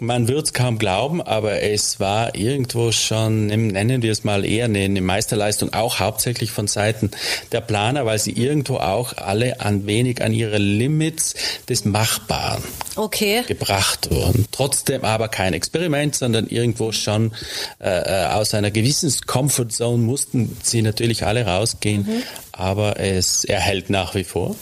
Man 0.00 0.28
wird 0.28 0.46
es 0.46 0.52
kaum 0.52 0.78
glauben, 0.78 1.20
aber 1.20 1.62
es 1.62 1.98
war 1.98 2.34
irgendwo 2.34 2.92
schon, 2.92 3.46
nennen 3.46 4.02
wir 4.02 4.12
es 4.12 4.22
mal 4.22 4.44
eher 4.44 4.66
eine, 4.66 5.00
Meisterleistung, 5.00 5.72
auch 5.72 5.98
hauptsächlich 5.98 6.50
von 6.52 6.66
Seiten 6.68 7.10
der 7.52 7.60
Planer, 7.60 8.06
weil 8.06 8.18
sie 8.18 8.32
irgendwo 8.32 8.76
auch 8.76 9.16
alle 9.16 9.60
ein 9.60 9.86
wenig 9.86 10.22
an 10.22 10.32
ihre 10.32 10.58
Limits 10.58 11.34
des 11.68 11.84
Machbaren 11.84 12.62
Okay. 12.96 13.42
gebracht 13.46 14.10
wurden. 14.10 14.46
Trotzdem 14.52 15.04
aber 15.04 15.28
kein 15.28 15.52
Experiment, 15.52 16.14
sondern 16.14 16.46
irgendwo 16.46 16.92
schon 16.92 17.32
äh, 17.80 17.88
äh, 17.88 18.26
aus 18.26 18.54
einer 18.54 18.70
gewissen 18.70 19.12
Comfort 19.26 19.68
Zone 19.70 19.98
mussten 20.02 20.56
sie 20.62 20.82
natürlich 20.82 21.24
alle 21.24 21.44
rausgehen, 21.46 22.02
Mhm. 22.02 22.22
aber 22.52 23.00
es 23.00 23.44
erhält 23.44 23.90
nach 23.90 24.14
wie 24.14 24.24
vor 24.24 24.54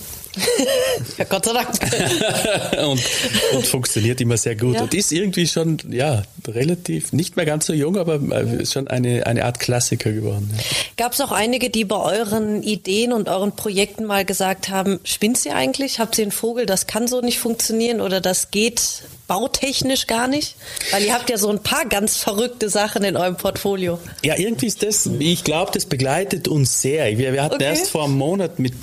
Ja, 1.19 1.25
Gott 1.25 1.45
sei 1.47 1.53
Dank. 1.53 1.69
und, 2.87 3.01
und 3.57 3.67
funktioniert 3.67 4.21
immer 4.21 4.37
sehr 4.37 4.57
gut 4.57 4.75
Ja. 4.75 4.83
und 4.83 4.93
ist 4.95 5.13
irgendwie 5.13 5.47
schon 5.47 5.79
ja 5.91 6.23
relativ 6.47 7.13
nicht 7.13 7.37
mehr 7.37 7.47
ganz 7.47 7.67
so 7.67 7.73
jung, 7.73 7.97
aber 7.97 8.15
äh, 8.17 8.67
schon 8.67 8.89
eine 8.89 9.27
eine 9.27 9.45
Art 9.45 9.61
Klassiker 9.61 10.13
geworden. 10.13 10.51
Ja. 10.57 10.63
Gab 10.97 11.13
es 11.13 11.21
auch 11.21 11.33
einige, 11.33 11.71
die 11.71 11.85
bei 11.85 11.97
euren 11.97 12.63
Ideen 12.63 13.13
und 13.13 13.29
euren 13.29 13.53
Projekten 13.57 14.05
mal 14.05 14.25
gesagt 14.25 14.69
haben, 14.69 15.01
spinnt 15.05 15.45
ihr 15.45 15.55
eigentlich? 15.57 15.99
Habt 15.99 16.19
ihr 16.19 16.23
einen 16.25 16.33
Vogel, 16.33 16.67
das 16.67 16.87
kann 16.87 17.09
so 17.09 17.21
nicht 17.21 17.39
funktionieren 17.39 18.01
oder 18.01 18.21
das 18.21 18.51
geht 18.51 19.03
bautechnisch 19.27 20.07
gar 20.07 20.29
nicht? 20.29 20.57
Weil 20.93 21.05
ihr 21.05 21.15
habt 21.15 21.29
ja 21.31 21.37
so 21.39 21.49
ein 21.51 21.63
paar 21.63 21.85
ganz 21.87 22.17
verrückte 22.17 22.69
Sachen 22.69 23.05
in 23.05 23.17
eurem 23.17 23.37
Portfolio. 23.37 23.99
Ja, 24.25 24.37
irgendwie 24.39 24.67
ist 24.67 24.83
das, 24.83 25.09
ich 25.19 25.45
glaube, 25.45 25.73
das 25.73 25.87
begleitet 25.87 26.49
uns 26.49 26.81
sehr. 26.81 27.19
Wir, 27.19 27.33
wir 27.33 27.43
hatten 27.43 27.57
Okay. 27.57 27.65
erst 27.65 27.91
vor 27.91 28.05
einem 28.05 28.19
Monat 28.19 28.59
mit, 28.59 28.75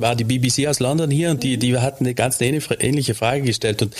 war 0.00 0.14
die 0.14 0.24
BBC 0.24 0.66
aus 0.68 0.80
London 0.80 1.10
hier 1.10 1.30
und 1.30 1.42
die, 1.42 1.56
die 1.56 1.76
hatten 1.78 2.04
eine 2.04 2.14
ganz 2.14 2.40
ähnliche 2.40 2.74
ähnliche 2.74 3.14
Frage 3.14 3.42
gestellt 3.42 3.82
und 3.82 3.94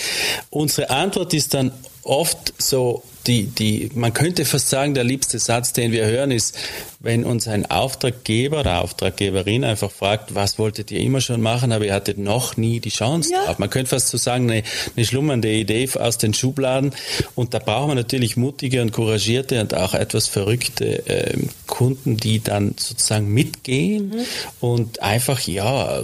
unsere 0.49 0.89
Antwort 0.89 1.33
ist 1.33 1.53
dann 1.53 1.71
oft 2.03 2.53
so 2.57 3.03
die, 3.29 3.43
die, 3.43 3.91
man 3.93 4.11
könnte 4.11 4.43
fast 4.43 4.69
sagen, 4.69 4.95
der 4.95 5.03
liebste 5.03 5.37
Satz, 5.37 5.71
den 5.71 5.91
wir 5.91 6.05
hören, 6.07 6.31
ist, 6.31 6.57
wenn 6.99 7.23
uns 7.23 7.47
ein 7.47 7.69
Auftraggeber 7.69 8.61
oder 8.61 8.81
Auftraggeberin 8.81 9.63
einfach 9.63 9.91
fragt, 9.91 10.33
was 10.33 10.57
wolltet 10.57 10.89
ihr 10.89 10.99
immer 10.99 11.21
schon 11.21 11.39
machen, 11.39 11.71
aber 11.71 11.85
ihr 11.85 11.93
hattet 11.93 12.17
noch 12.17 12.57
nie 12.57 12.79
die 12.79 12.89
Chance 12.89 13.31
ja. 13.31 13.45
drauf. 13.45 13.59
Man 13.59 13.69
könnte 13.69 13.91
fast 13.91 14.07
so 14.09 14.17
sagen, 14.17 14.49
eine, 14.49 14.63
eine 14.95 15.05
schlummernde 15.05 15.49
Idee 15.49 15.87
aus 15.93 16.17
den 16.17 16.33
Schubladen. 16.33 16.91
Und 17.35 17.53
da 17.53 17.59
braucht 17.59 17.87
man 17.89 17.97
natürlich 17.97 18.35
mutige 18.35 18.81
und 18.81 18.91
couragierte 18.91 19.61
und 19.61 19.75
auch 19.75 19.93
etwas 19.93 20.27
verrückte 20.27 21.07
äh, 21.07 21.37
Kunden, 21.67 22.17
die 22.17 22.41
dann 22.41 22.73
sozusagen 22.79 23.31
mitgehen 23.31 24.09
mhm. 24.09 24.25
und 24.59 25.01
einfach, 25.03 25.39
ja, 25.41 26.01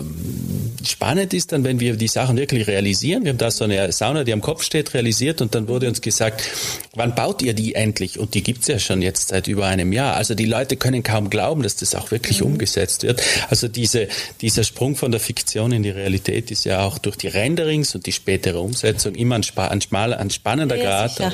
spannend 0.85 1.33
ist 1.33 1.51
dann, 1.51 1.63
wenn 1.63 1.79
wir 1.79 1.95
die 1.95 2.07
Sachen 2.07 2.37
wirklich 2.37 2.67
realisieren. 2.67 3.23
Wir 3.23 3.31
haben 3.31 3.39
da 3.39 3.49
so 3.49 3.63
eine 3.63 3.91
Sauna, 3.91 4.23
die 4.23 4.31
am 4.31 4.41
Kopf 4.41 4.63
steht, 4.63 4.93
realisiert 4.93 5.41
und 5.41 5.55
dann 5.55 5.67
wurde 5.67 5.87
uns 5.87 6.01
gesagt, 6.01 6.43
wann 6.93 7.14
baut 7.15 7.41
ihr 7.41 7.53
die 7.53 7.75
endlich? 7.75 8.19
Und 8.19 8.33
die 8.33 8.43
gibt's 8.43 8.67
ja 8.67 8.79
schon 8.79 9.01
jetzt 9.01 9.29
seit 9.29 9.47
über 9.47 9.65
einem 9.65 9.93
Jahr. 9.93 10.15
Also 10.15 10.35
die 10.35 10.45
Leute 10.45 10.77
können 10.77 11.03
kaum 11.03 11.29
glauben, 11.29 11.63
dass 11.63 11.75
das 11.77 11.95
auch 11.95 12.11
wirklich 12.11 12.41
mhm. 12.41 12.47
umgesetzt 12.47 13.03
wird. 13.03 13.21
Also 13.49 13.67
diese, 13.67 14.07
dieser 14.41 14.63
Sprung 14.63 14.95
von 14.95 15.11
der 15.11 15.19
Fiktion 15.19 15.71
in 15.71 15.83
die 15.83 15.89
Realität 15.89 16.51
ist 16.51 16.65
ja 16.65 16.83
auch 16.83 16.97
durch 16.97 17.15
die 17.15 17.27
Renderings 17.27 17.95
und 17.95 18.05
die 18.05 18.11
spätere 18.11 18.59
Umsetzung 18.59 19.15
immer 19.15 19.35
ein, 19.35 19.43
spa 19.43 19.67
ein, 19.67 19.81
schmaler, 19.81 20.19
ein 20.19 20.29
spannender 20.29 20.75
ja, 20.75 21.07
Grad. 21.07 21.33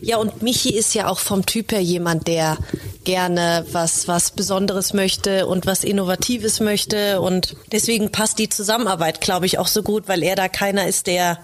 ja, 0.00 0.16
und 0.18 0.42
Michi 0.42 0.70
ist 0.70 0.94
ja 0.94 1.08
auch 1.08 1.18
vom 1.18 1.46
Typ 1.46 1.72
her 1.72 1.82
jemand, 1.82 2.28
der 2.28 2.58
gerne 3.04 3.66
was, 3.72 4.08
was 4.08 4.30
Besonderes 4.30 4.92
möchte 4.92 5.46
und 5.46 5.66
was 5.66 5.84
Innovatives 5.84 6.60
möchte. 6.60 7.20
Und 7.20 7.56
deswegen 7.70 8.10
passt 8.10 8.38
die 8.38 8.48
Zusammenarbeit, 8.48 9.20
glaube 9.20 9.46
ich, 9.46 9.58
auch 9.58 9.68
so 9.68 9.82
gut, 9.82 10.08
weil 10.08 10.22
er 10.22 10.36
da 10.36 10.48
keiner 10.48 10.86
ist, 10.86 11.06
der, 11.06 11.38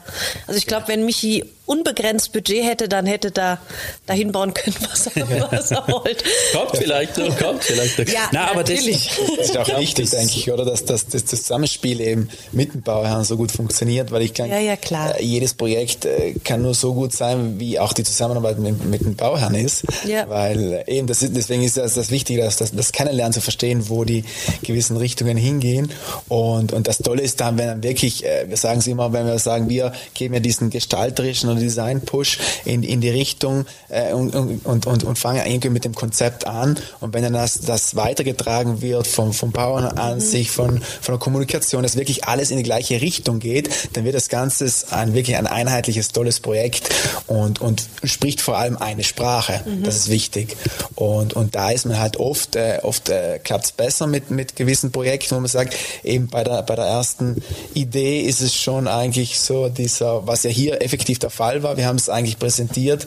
also 0.47 0.59
ich 0.59 0.67
glaube, 0.67 0.89
wenn 0.89 1.05
Michi 1.05 1.45
unbegrenzt 1.71 2.33
Budget 2.33 2.65
hätte, 2.65 2.89
dann 2.89 3.07
hätte 3.07 3.31
da 3.31 3.59
dahin 4.07 4.33
bauen 4.33 4.53
können, 4.53 4.75
was 4.91 5.07
er, 5.07 5.53
was 5.53 5.71
er 5.71 5.87
wollte. 5.87 6.25
kommt 6.53 6.77
vielleicht 6.77 7.15
so, 7.15 7.23
kommt 7.41 7.63
vielleicht 7.63 7.97
so. 7.97 8.03
Ja, 8.03 8.29
Na, 8.33 8.51
aber 8.51 8.61
natürlich. 8.61 9.09
Das, 9.09 9.37
das 9.37 9.47
ist 9.51 9.57
auch 9.57 9.79
wichtig, 9.79 10.11
denke 10.11 10.33
ich, 10.35 10.51
oder, 10.51 10.65
dass, 10.65 10.85
dass, 10.85 11.07
das 11.07 11.25
Zusammenspiel 11.25 12.01
eben 12.01 12.29
mit 12.51 12.75
dem 12.75 12.83
Bauherrn 12.83 13.23
so 13.23 13.37
gut 13.37 13.53
funktioniert, 13.53 14.11
weil 14.11 14.23
ich 14.23 14.33
denke, 14.33 14.53
ja, 14.53 14.61
ja, 14.61 14.77
klar. 14.77 15.21
Äh, 15.21 15.25
jedes 15.25 15.55
Projekt 15.55 16.07
äh, 16.07 16.35
kann 16.43 16.63
nur 16.63 16.75
so 16.75 16.93
gut 16.93 17.13
sein, 17.13 17.61
wie 17.61 17.79
auch 17.79 17.93
die 17.93 18.03
Zusammenarbeit 18.03 18.59
mit, 18.59 18.85
mit 18.85 19.03
dem 19.03 19.15
Bauherrn 19.15 19.55
ist, 19.55 19.85
ja. 20.05 20.29
weil 20.29 20.83
äh, 20.87 20.93
eben 20.93 21.07
das 21.07 21.23
ist, 21.23 21.37
deswegen 21.37 21.63
ist 21.63 21.77
das, 21.77 21.95
das 21.95 22.11
Wichtige, 22.11 22.43
dass 22.43 22.57
das, 22.57 22.73
das 22.75 22.91
Kennenlernen 22.91 23.33
zu 23.33 23.41
verstehen, 23.41 23.89
wo 23.89 24.05
die 24.05 24.25
gewissen 24.63 24.97
Richtungen 24.97 25.37
hingehen 25.37 25.93
und, 26.27 26.73
und 26.73 26.89
das 26.89 26.99
Tolle 26.99 27.23
ist 27.23 27.41
dann, 27.41 27.59
wenn 27.59 27.69
dann 27.69 27.83
wirklich, 27.85 28.25
wir 28.47 28.57
sagen 28.57 28.81
es 28.81 28.87
immer, 28.89 29.13
wenn 29.13 29.27
wir 29.27 29.39
sagen, 29.39 29.69
wir 29.69 29.93
geben 30.15 30.35
ja 30.35 30.41
diesen 30.41 30.71
gestalterischen 30.71 31.49
oder 31.49 31.60
Design-Push 31.61 32.39
in, 32.65 32.83
in 32.83 33.01
die 33.01 33.11
Richtung 33.11 33.67
äh, 33.89 34.13
und, 34.13 34.35
und, 34.35 34.87
und, 34.87 35.05
und 35.05 35.19
fangen 35.19 35.45
irgendwie 35.47 35.71
mit 35.71 35.85
dem 35.85 35.95
Konzept 35.95 36.47
an. 36.47 36.79
Und 37.01 37.15
wenn 37.15 37.23
dann 37.23 37.33
das, 37.33 37.61
das 37.61 37.97
weitergetragen 37.97 38.83
wird 38.83 39.07
vom, 39.07 39.33
vom 39.33 39.53
Bauern 39.53 39.87
an 39.87 40.17
mhm. 40.17 40.21
sich, 40.21 40.51
von, 40.51 40.81
von 41.01 41.15
der 41.15 41.19
Kommunikation, 41.19 41.83
dass 41.83 41.97
wirklich 41.97 42.25
alles 42.25 42.51
in 42.51 42.57
die 42.57 42.63
gleiche 42.63 43.01
Richtung 43.01 43.39
geht, 43.39 43.71
dann 43.93 44.05
wird 44.05 44.15
das 44.15 44.29
Ganze 44.29 44.71
ein 44.91 45.15
wirklich 45.15 45.37
ein 45.37 45.47
einheitliches, 45.47 46.09
tolles 46.09 46.41
Projekt 46.41 46.91
und, 47.27 47.61
und 47.61 47.83
spricht 48.05 48.41
vor 48.41 48.57
allem 48.57 48.77
eine 48.77 49.05
Sprache. 49.05 49.63
Mhm. 49.65 49.83
Das 49.83 49.97
ist 49.97 50.09
wichtig. 50.09 50.57
Und, 50.95 51.35
und 51.35 51.55
da 51.55 51.71
ist 51.71 51.87
man 51.87 51.99
halt 51.99 52.19
oft, 52.19 52.57
äh, 52.57 52.79
oft 52.83 53.09
äh, 53.09 53.39
klappt 53.43 53.65
es 53.65 53.73
besser 53.73 54.07
mit, 54.07 54.31
mit 54.31 54.57
gewissen 54.57 54.93
Projekten, 54.93 55.37
wo 55.37 55.41
man 55.41 55.49
sagt, 55.49 55.75
eben 56.05 56.29
bei 56.29 56.45
der, 56.45 56.63
bei 56.63 56.77
der 56.77 56.87
ersten 56.87 57.43
Idee 57.75 58.21
ist 58.21 58.41
es 58.41 58.55
schon 58.55 58.87
eigentlich 58.87 59.41
so 59.41 59.69
dieser, 59.69 60.27
was 60.27 60.43
ja 60.43 60.51
hier 60.51 60.83
effektiv 60.83 61.19
der 61.19 61.31
Fall 61.31 61.50
Fall 61.51 61.63
war. 61.63 61.77
Wir 61.77 61.87
haben 61.87 61.97
es 61.97 62.09
eigentlich 62.09 62.39
präsentiert, 62.39 63.07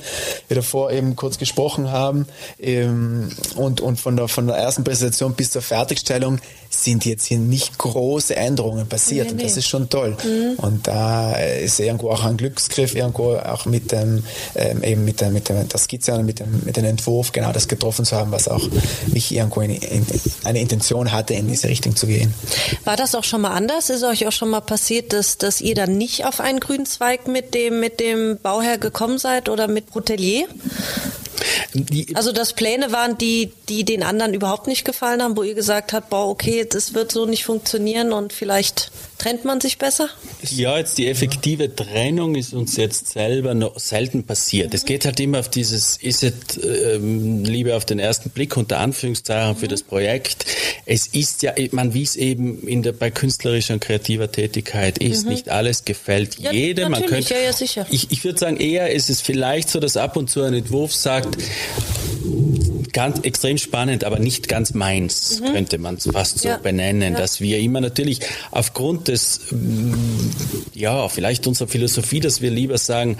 wie 0.49 0.55
davor 0.55 0.91
eben 0.91 1.15
kurz 1.15 1.37
gesprochen 1.37 1.91
haben. 1.91 2.27
Ähm, 2.59 3.29
und, 3.55 3.79
und 3.79 3.99
von 3.99 4.17
der, 4.17 4.27
von 4.27 4.47
der 4.47 4.57
ersten 4.57 4.83
Präsentation 4.83 5.33
bis 5.33 5.51
zur 5.51 5.61
Fertigstellung 5.61 6.39
sind 6.73 7.05
jetzt 7.05 7.25
hier 7.25 7.37
nicht 7.37 7.77
große 7.77 8.35
Änderungen 8.35 8.87
passiert. 8.87 9.27
Nee, 9.27 9.31
und 9.33 9.43
das 9.43 9.57
ist 9.57 9.67
schon 9.67 9.89
toll. 9.89 10.17
Mhm. 10.23 10.55
Und 10.57 10.87
da 10.87 11.33
ist 11.35 11.79
irgendwo 11.79 12.09
auch 12.09 12.23
ein 12.23 12.37
Glücksgriff, 12.37 12.95
irgendwo 12.95 13.35
auch 13.35 13.65
mit 13.65 13.91
dem, 13.91 14.23
ähm, 14.55 14.83
eben 14.83 15.05
mit 15.05 15.21
dem, 15.21 15.33
mit 15.33 15.49
dem, 15.49 15.67
der 15.67 15.79
Skizze 15.79 16.13
und 16.13 16.25
mit 16.25 16.39
dem, 16.39 16.61
mit 16.65 16.75
dem 16.75 16.85
Entwurf 16.85 17.31
genau 17.31 17.51
das 17.51 17.67
getroffen 17.67 18.05
zu 18.05 18.15
haben, 18.15 18.31
was 18.31 18.47
auch 18.47 18.67
mich 19.07 19.33
irgendwo 19.33 19.61
in, 19.61 19.71
in, 19.71 20.05
eine 20.43 20.59
Intention 20.59 21.11
hatte, 21.11 21.33
in 21.33 21.47
diese 21.47 21.67
Richtung 21.67 21.95
zu 21.95 22.07
gehen. 22.07 22.33
War 22.83 22.97
das 22.97 23.15
auch 23.15 23.23
schon 23.23 23.41
mal 23.41 23.51
anders? 23.51 23.89
Ist 23.89 24.03
euch 24.03 24.27
auch 24.27 24.31
schon 24.31 24.49
mal 24.49 24.61
passiert, 24.61 25.13
dass, 25.13 25.37
dass 25.37 25.61
ihr 25.61 25.75
dann 25.75 25.97
nicht 25.97 26.25
auf 26.25 26.39
einen 26.39 26.59
grünen 26.59 26.85
Zweig 26.85 27.27
mit 27.27 27.53
dem, 27.53 27.79
mit 27.79 27.99
dem 27.99 28.37
Bauherr 28.41 28.77
gekommen 28.77 29.17
seid 29.17 29.49
oder 29.49 29.67
mit 29.67 29.85
Brutelier? 31.73 32.05
also 32.15 32.31
dass 32.31 32.53
Pläne 32.53 32.91
waren, 32.91 33.17
die, 33.17 33.51
die 33.69 33.83
den 33.83 34.03
anderen 34.03 34.33
überhaupt 34.33 34.67
nicht 34.67 34.85
gefallen 34.85 35.21
haben, 35.21 35.37
wo 35.37 35.43
ihr 35.43 35.55
gesagt 35.55 35.93
habt, 35.93 36.09
boah, 36.09 36.27
okay, 36.29 36.65
das 36.69 36.93
wird 36.93 37.11
so 37.11 37.25
nicht 37.25 37.45
funktionieren 37.45 38.13
und 38.13 38.33
vielleicht 38.33 38.91
trennt 39.23 39.45
man 39.45 39.61
sich 39.61 39.77
besser? 39.77 40.09
Ja, 40.41 40.77
jetzt 40.77 40.97
die 40.97 41.07
effektive 41.07 41.73
Trennung 41.73 42.35
ist 42.35 42.53
uns 42.53 42.75
jetzt 42.75 43.07
selber 43.07 43.53
noch 43.53 43.79
selten 43.79 44.25
passiert. 44.25 44.73
Es 44.73 44.83
geht 44.83 45.05
halt 45.05 45.19
immer 45.19 45.39
auf 45.39 45.49
dieses, 45.49 45.95
ist 45.97 46.23
es 46.23 46.33
ähm, 46.61 47.45
Liebe 47.45 47.75
auf 47.75 47.85
den 47.85 47.99
ersten 47.99 48.31
Blick 48.31 48.57
unter 48.57 48.79
Anführungszeichen 48.79 49.55
für 49.55 49.69
das 49.69 49.81
Projekt. 49.81 50.45
Es 50.85 51.07
ist 51.07 51.41
ja, 51.41 51.53
man 51.71 51.93
wie 51.93 52.03
es 52.03 52.17
eben 52.17 52.67
in 52.67 52.83
der, 52.83 52.91
bei 52.91 53.11
künstlerischer 53.11 53.75
und 53.75 53.79
kreativer 53.79 54.29
Tätigkeit 54.29 54.97
ist, 54.97 55.23
mhm. 55.23 55.31
nicht 55.31 55.49
alles 55.49 55.85
gefällt 55.85 56.37
ja, 56.39 56.51
jedem. 56.51 56.91
Man 56.91 57.05
könnte, 57.05 57.33
ja, 57.33 57.39
ja, 57.39 57.53
sicher. 57.53 57.85
Ich, 57.89 58.11
ich 58.11 58.25
würde 58.25 58.39
sagen, 58.39 58.57
eher 58.57 58.91
ist 58.91 59.09
es 59.09 59.21
vielleicht 59.21 59.69
so, 59.69 59.79
dass 59.79 59.95
ab 59.95 60.17
und 60.17 60.29
zu 60.29 60.41
ein 60.41 60.53
Entwurf 60.53 60.93
sagt, 60.93 61.37
ganz 62.93 63.19
extrem 63.19 63.57
spannend, 63.57 64.03
aber 64.03 64.19
nicht 64.19 64.47
ganz 64.47 64.73
meins, 64.73 65.41
mhm. 65.41 65.45
könnte 65.53 65.77
man 65.79 65.95
es 65.95 66.07
fast 66.11 66.39
so 66.39 66.47
ja. 66.47 66.57
benennen, 66.57 67.13
ja. 67.13 67.19
dass 67.19 67.41
wir 67.41 67.59
immer 67.59 67.81
natürlich 67.81 68.19
aufgrund 68.51 69.07
des, 69.07 69.41
mm, 69.51 69.93
ja, 70.75 71.09
vielleicht 71.09 71.47
unserer 71.47 71.67
Philosophie, 71.67 72.19
dass 72.19 72.41
wir 72.41 72.51
lieber 72.51 72.77
sagen, 72.77 73.17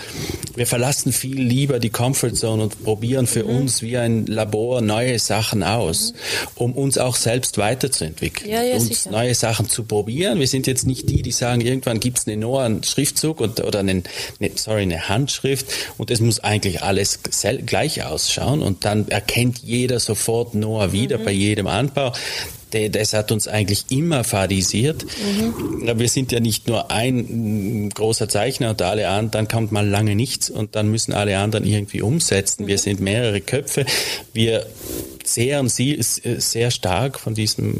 wir 0.55 0.67
verlassen 0.67 1.11
viel 1.11 1.41
lieber 1.41 1.79
die 1.79 1.89
Comfortzone 1.89 2.63
und 2.63 2.83
probieren 2.83 3.27
für 3.27 3.43
mhm. 3.43 3.57
uns 3.57 3.81
wie 3.81 3.97
ein 3.97 4.27
Labor 4.27 4.81
neue 4.81 5.17
Sachen 5.17 5.63
aus, 5.63 6.13
mhm. 6.13 6.47
um 6.55 6.73
uns 6.73 6.97
auch 6.97 7.15
selbst 7.15 7.57
weiterzuentwickeln, 7.57 8.49
ja, 8.49 8.61
uns 8.75 8.87
sicher. 8.87 9.11
neue 9.11 9.33
Sachen 9.33 9.67
zu 9.67 9.83
probieren. 9.83 10.39
Wir 10.39 10.47
sind 10.47 10.67
jetzt 10.67 10.85
nicht 10.85 11.09
die, 11.09 11.23
die 11.23 11.31
sagen, 11.31 11.61
irgendwann 11.61 11.99
gibt 11.99 12.19
es 12.19 12.27
eine 12.27 12.37
Noah, 12.37 12.65
einen 12.65 12.83
Schriftzug 12.83 13.41
und, 13.41 13.59
oder 13.61 13.79
einen, 13.79 14.03
eine, 14.39 14.51
sorry, 14.55 14.83
eine 14.83 15.09
Handschrift 15.09 15.65
und 15.97 16.11
es 16.11 16.19
muss 16.19 16.39
eigentlich 16.39 16.83
alles 16.83 17.19
gleich 17.65 18.03
ausschauen 18.03 18.61
und 18.61 18.85
dann 18.85 19.07
erkennt 19.07 19.62
jeder 19.63 19.99
sofort 19.99 20.55
Noah 20.55 20.91
wieder 20.91 21.17
mhm. 21.17 21.23
bei 21.23 21.31
jedem 21.31 21.67
Anbau 21.67 22.13
das 22.89 23.13
hat 23.13 23.31
uns 23.31 23.47
eigentlich 23.47 23.85
immer 23.89 24.23
fadisiert. 24.23 25.05
Mhm. 25.05 25.99
Wir 25.99 26.09
sind 26.09 26.31
ja 26.31 26.39
nicht 26.39 26.67
nur 26.67 26.91
ein 26.91 27.89
großer 27.89 28.27
Zeichner 28.27 28.71
und 28.71 28.81
alle 28.81 29.07
anderen, 29.07 29.31
dann 29.31 29.47
kommt 29.47 29.71
mal 29.71 29.87
lange 29.87 30.15
nichts 30.15 30.49
und 30.49 30.75
dann 30.75 30.89
müssen 30.89 31.13
alle 31.13 31.37
anderen 31.37 31.65
irgendwie 31.65 32.01
umsetzen. 32.01 32.63
Mhm. 32.63 32.67
Wir 32.67 32.77
sind 32.77 32.99
mehrere 32.99 33.41
Köpfe. 33.41 33.85
Wir 34.33 34.65
zehren 35.23 35.69
sie 35.69 35.97
sehr 35.99 36.71
stark 36.71 37.19
von 37.19 37.33
diesem 37.33 37.75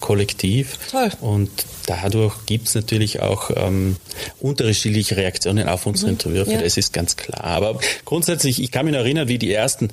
Kollektiv. 0.00 0.78
Toll. 0.90 1.10
Und 1.20 1.50
dadurch 1.86 2.34
gibt 2.46 2.68
es 2.68 2.74
natürlich 2.74 3.20
auch 3.20 3.50
ähm, 3.54 3.96
unterschiedliche 4.40 5.16
Reaktionen 5.16 5.68
auf 5.68 5.86
unsere 5.86 6.08
mhm. 6.12 6.14
Entwürfe, 6.14 6.52
ja. 6.52 6.60
das 6.60 6.76
ist 6.76 6.92
ganz 6.92 7.16
klar. 7.16 7.44
Aber 7.44 7.78
grundsätzlich, 8.04 8.62
ich 8.62 8.70
kann 8.70 8.86
mich 8.86 8.94
erinnern, 8.94 9.28
wie 9.28 9.38
die 9.38 9.52
ersten, 9.52 9.90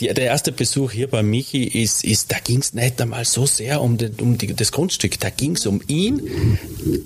die, 0.00 0.08
der 0.08 0.24
erste 0.24 0.52
Besuch 0.52 0.92
hier 0.92 1.08
bei 1.08 1.22
Michi 1.22 1.64
ist, 1.64 2.04
ist 2.04 2.32
da 2.32 2.38
ging 2.38 2.60
es 2.60 2.72
nicht 2.72 3.00
einmal 3.00 3.24
so 3.24 3.46
sehr 3.46 3.82
um, 3.82 3.98
den, 3.98 4.14
um 4.20 4.38
die, 4.38 4.54
das 4.54 4.72
Grundstück, 4.72 5.18
da 5.20 5.30
ging 5.30 5.56
es 5.56 5.66
um 5.66 5.82
ihn, 5.86 6.58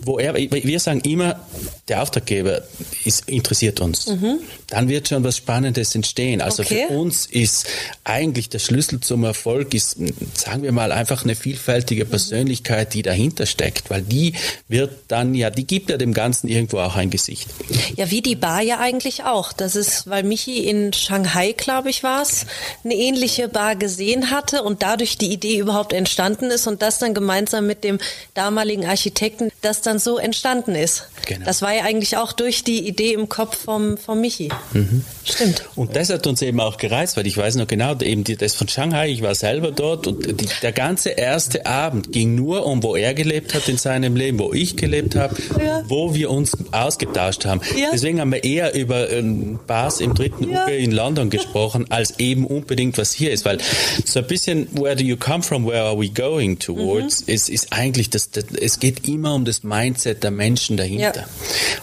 wo 0.02 0.18
er, 0.18 0.34
wir 0.34 0.80
sagen 0.80 1.00
immer, 1.00 1.40
der 1.88 2.02
Auftraggeber 2.02 2.62
ist, 3.04 3.28
interessiert 3.28 3.80
uns. 3.80 4.06
Mhm. 4.06 4.38
Dann 4.68 4.88
wird 4.88 5.08
schon 5.08 5.24
was 5.24 5.38
Spannendes 5.38 5.94
entstehen. 5.94 6.40
Also 6.40 6.62
okay. 6.62 6.84
für 6.88 6.94
uns 6.94 7.26
ist 7.26 7.66
eigentlich 8.04 8.48
der 8.48 8.58
Schlüssel 8.58 9.00
zum 9.00 9.24
Erfolg 9.24 9.37
ist, 9.46 9.96
sagen 10.34 10.62
wir 10.62 10.72
mal, 10.72 10.92
einfach 10.92 11.24
eine 11.24 11.34
vielfältige 11.34 12.04
Persönlichkeit, 12.04 12.94
die 12.94 13.02
dahinter 13.02 13.46
steckt, 13.46 13.90
weil 13.90 14.02
die 14.02 14.34
wird 14.68 14.92
dann 15.08 15.34
ja, 15.34 15.50
die 15.50 15.66
gibt 15.66 15.90
ja 15.90 15.96
dem 15.96 16.12
Ganzen 16.12 16.48
irgendwo 16.48 16.78
auch 16.78 16.96
ein 16.96 17.10
Gesicht. 17.10 17.48
Ja, 17.96 18.10
wie 18.10 18.22
die 18.22 18.36
Bar 18.36 18.62
ja 18.62 18.78
eigentlich 18.78 19.24
auch. 19.24 19.52
Das 19.52 19.76
ist, 19.76 20.08
weil 20.08 20.22
Michi 20.22 20.58
in 20.68 20.92
Shanghai, 20.92 21.52
glaube 21.52 21.90
ich, 21.90 22.02
war 22.02 22.22
es, 22.22 22.46
eine 22.84 22.94
ähnliche 22.94 23.48
Bar 23.48 23.76
gesehen 23.76 24.30
hatte 24.30 24.62
und 24.62 24.82
dadurch 24.82 25.18
die 25.18 25.32
Idee 25.32 25.58
überhaupt 25.58 25.92
entstanden 25.92 26.50
ist 26.50 26.66
und 26.66 26.82
das 26.82 26.98
dann 26.98 27.14
gemeinsam 27.14 27.66
mit 27.66 27.84
dem 27.84 27.98
damaligen 28.34 28.86
Architekten, 28.86 29.50
das 29.62 29.82
dann 29.82 29.98
so 29.98 30.18
entstanden 30.18 30.74
ist. 30.74 31.08
Genau. 31.26 31.44
Das 31.44 31.62
war 31.62 31.74
ja 31.74 31.84
eigentlich 31.84 32.16
auch 32.16 32.32
durch 32.32 32.64
die 32.64 32.86
Idee 32.86 33.12
im 33.12 33.28
Kopf 33.28 33.56
vom, 33.64 33.96
vom 33.98 34.20
Michi. 34.20 34.50
Mhm. 34.72 35.04
Stimmt. 35.24 35.64
Und 35.74 35.96
das 35.96 36.10
hat 36.10 36.26
uns 36.26 36.42
eben 36.42 36.60
auch 36.60 36.76
gereizt, 36.76 37.16
weil 37.16 37.26
ich 37.26 37.36
weiß 37.36 37.56
noch 37.56 37.66
genau, 37.66 37.98
eben 38.00 38.24
das 38.24 38.54
von 38.54 38.68
Shanghai, 38.68 39.08
ich 39.08 39.22
war 39.22 39.27
selber 39.34 39.70
dort 39.72 40.06
und 40.06 40.40
die, 40.40 40.46
der 40.62 40.72
ganze 40.72 41.10
erste 41.10 41.66
Abend 41.66 42.12
ging 42.12 42.34
nur 42.34 42.66
um, 42.66 42.82
wo 42.82 42.96
er 42.96 43.14
gelebt 43.14 43.54
hat 43.54 43.68
in 43.68 43.76
seinem 43.78 44.16
Leben, 44.16 44.38
wo 44.38 44.52
ich 44.52 44.76
gelebt 44.76 45.14
habe, 45.16 45.34
Ja. 45.62 45.82
wo 45.88 46.14
wir 46.14 46.30
uns 46.30 46.52
ausgetauscht 46.72 47.44
haben. 47.46 47.60
Ja. 47.78 47.88
Deswegen 47.92 48.20
haben 48.20 48.32
wir 48.32 48.44
eher 48.44 48.74
über 48.74 49.10
ähm, 49.10 49.58
Bars 49.66 50.00
im 50.00 50.14
dritten 50.14 50.50
Ja. 50.50 50.64
Uge 50.64 50.76
in 50.76 50.92
London 50.92 51.30
gesprochen, 51.30 51.86
als 51.90 52.18
eben 52.18 52.46
unbedingt 52.46 52.98
was 52.98 53.12
hier 53.12 53.30
ist, 53.32 53.44
weil 53.44 53.58
so 54.04 54.20
ein 54.20 54.26
bisschen 54.26 54.68
where 54.72 54.96
do 54.96 55.04
you 55.04 55.16
come 55.16 55.42
from, 55.42 55.66
where 55.66 55.82
are 55.82 55.98
we 55.98 56.08
going 56.08 56.58
towards, 56.58 57.26
Mhm. 57.26 57.34
ist, 57.34 57.48
ist 57.48 57.72
eigentlich 57.72 58.10
das, 58.10 58.30
das, 58.30 58.44
es 58.60 58.78
geht 58.80 59.06
immer 59.08 59.34
um 59.34 59.44
das 59.44 59.62
Mindset 59.62 60.22
der 60.24 60.30
Menschen 60.30 60.76
dahinter. 60.76 61.26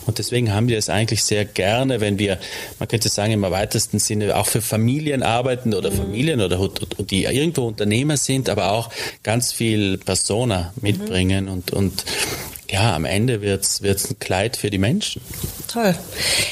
Und 0.06 0.18
deswegen 0.20 0.54
haben 0.54 0.68
wir 0.68 0.78
es 0.78 0.90
eigentlich 0.90 1.24
sehr 1.24 1.46
gerne, 1.46 2.02
wenn 2.02 2.20
wir, 2.20 2.38
man 2.80 2.88
könnte 2.88 3.10
sagen 3.10 3.32
im 3.34 3.42
weitesten 3.44 4.00
Sinne 4.00 4.36
auch 4.36 4.48
für 4.48 4.62
Familien 4.62 5.24
arbeiten 5.24 5.74
oder 5.74 5.92
Mhm. 5.92 5.96
Familien 5.96 6.42
oder 6.42 6.70
die 7.10 7.26
irgendwo 7.36 7.68
Unternehmer 7.68 8.18
sind, 8.18 8.50
aber 8.50 8.72
auch 8.72 8.90
ganz 9.24 9.52
viel 9.52 9.98
Persona 9.98 10.74
mitbringen 10.82 11.48
und, 11.48 11.72
und 11.72 12.06
ja, 12.70 12.96
am 12.96 13.06
Ende 13.06 13.42
wird's 13.42 13.82
wird's 13.82 14.10
ein 14.10 14.20
Kleid 14.20 14.58
für 14.58 14.70
die 14.70 14.78
Menschen. 14.78 15.22
Toll. 15.68 15.96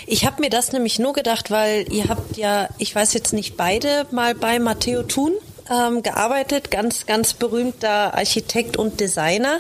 Ich 0.05 0.25
habe 0.25 0.41
mir 0.41 0.49
das 0.49 0.71
nämlich 0.71 0.99
nur 0.99 1.13
gedacht, 1.13 1.49
weil 1.49 1.91
ihr 1.91 2.07
habt 2.07 2.37
ja, 2.37 2.69
ich 2.77 2.93
weiß 2.93 3.13
jetzt 3.13 3.33
nicht, 3.33 3.57
beide 3.57 4.05
mal 4.11 4.35
bei 4.35 4.59
Matteo 4.59 5.03
Thun 5.03 5.33
ähm, 5.69 6.04
gearbeitet, 6.04 6.71
ganz, 6.71 7.06
ganz 7.06 7.34
berühmter 7.34 8.13
Architekt 8.15 8.78
und 8.78 8.99
Designer. 8.99 9.60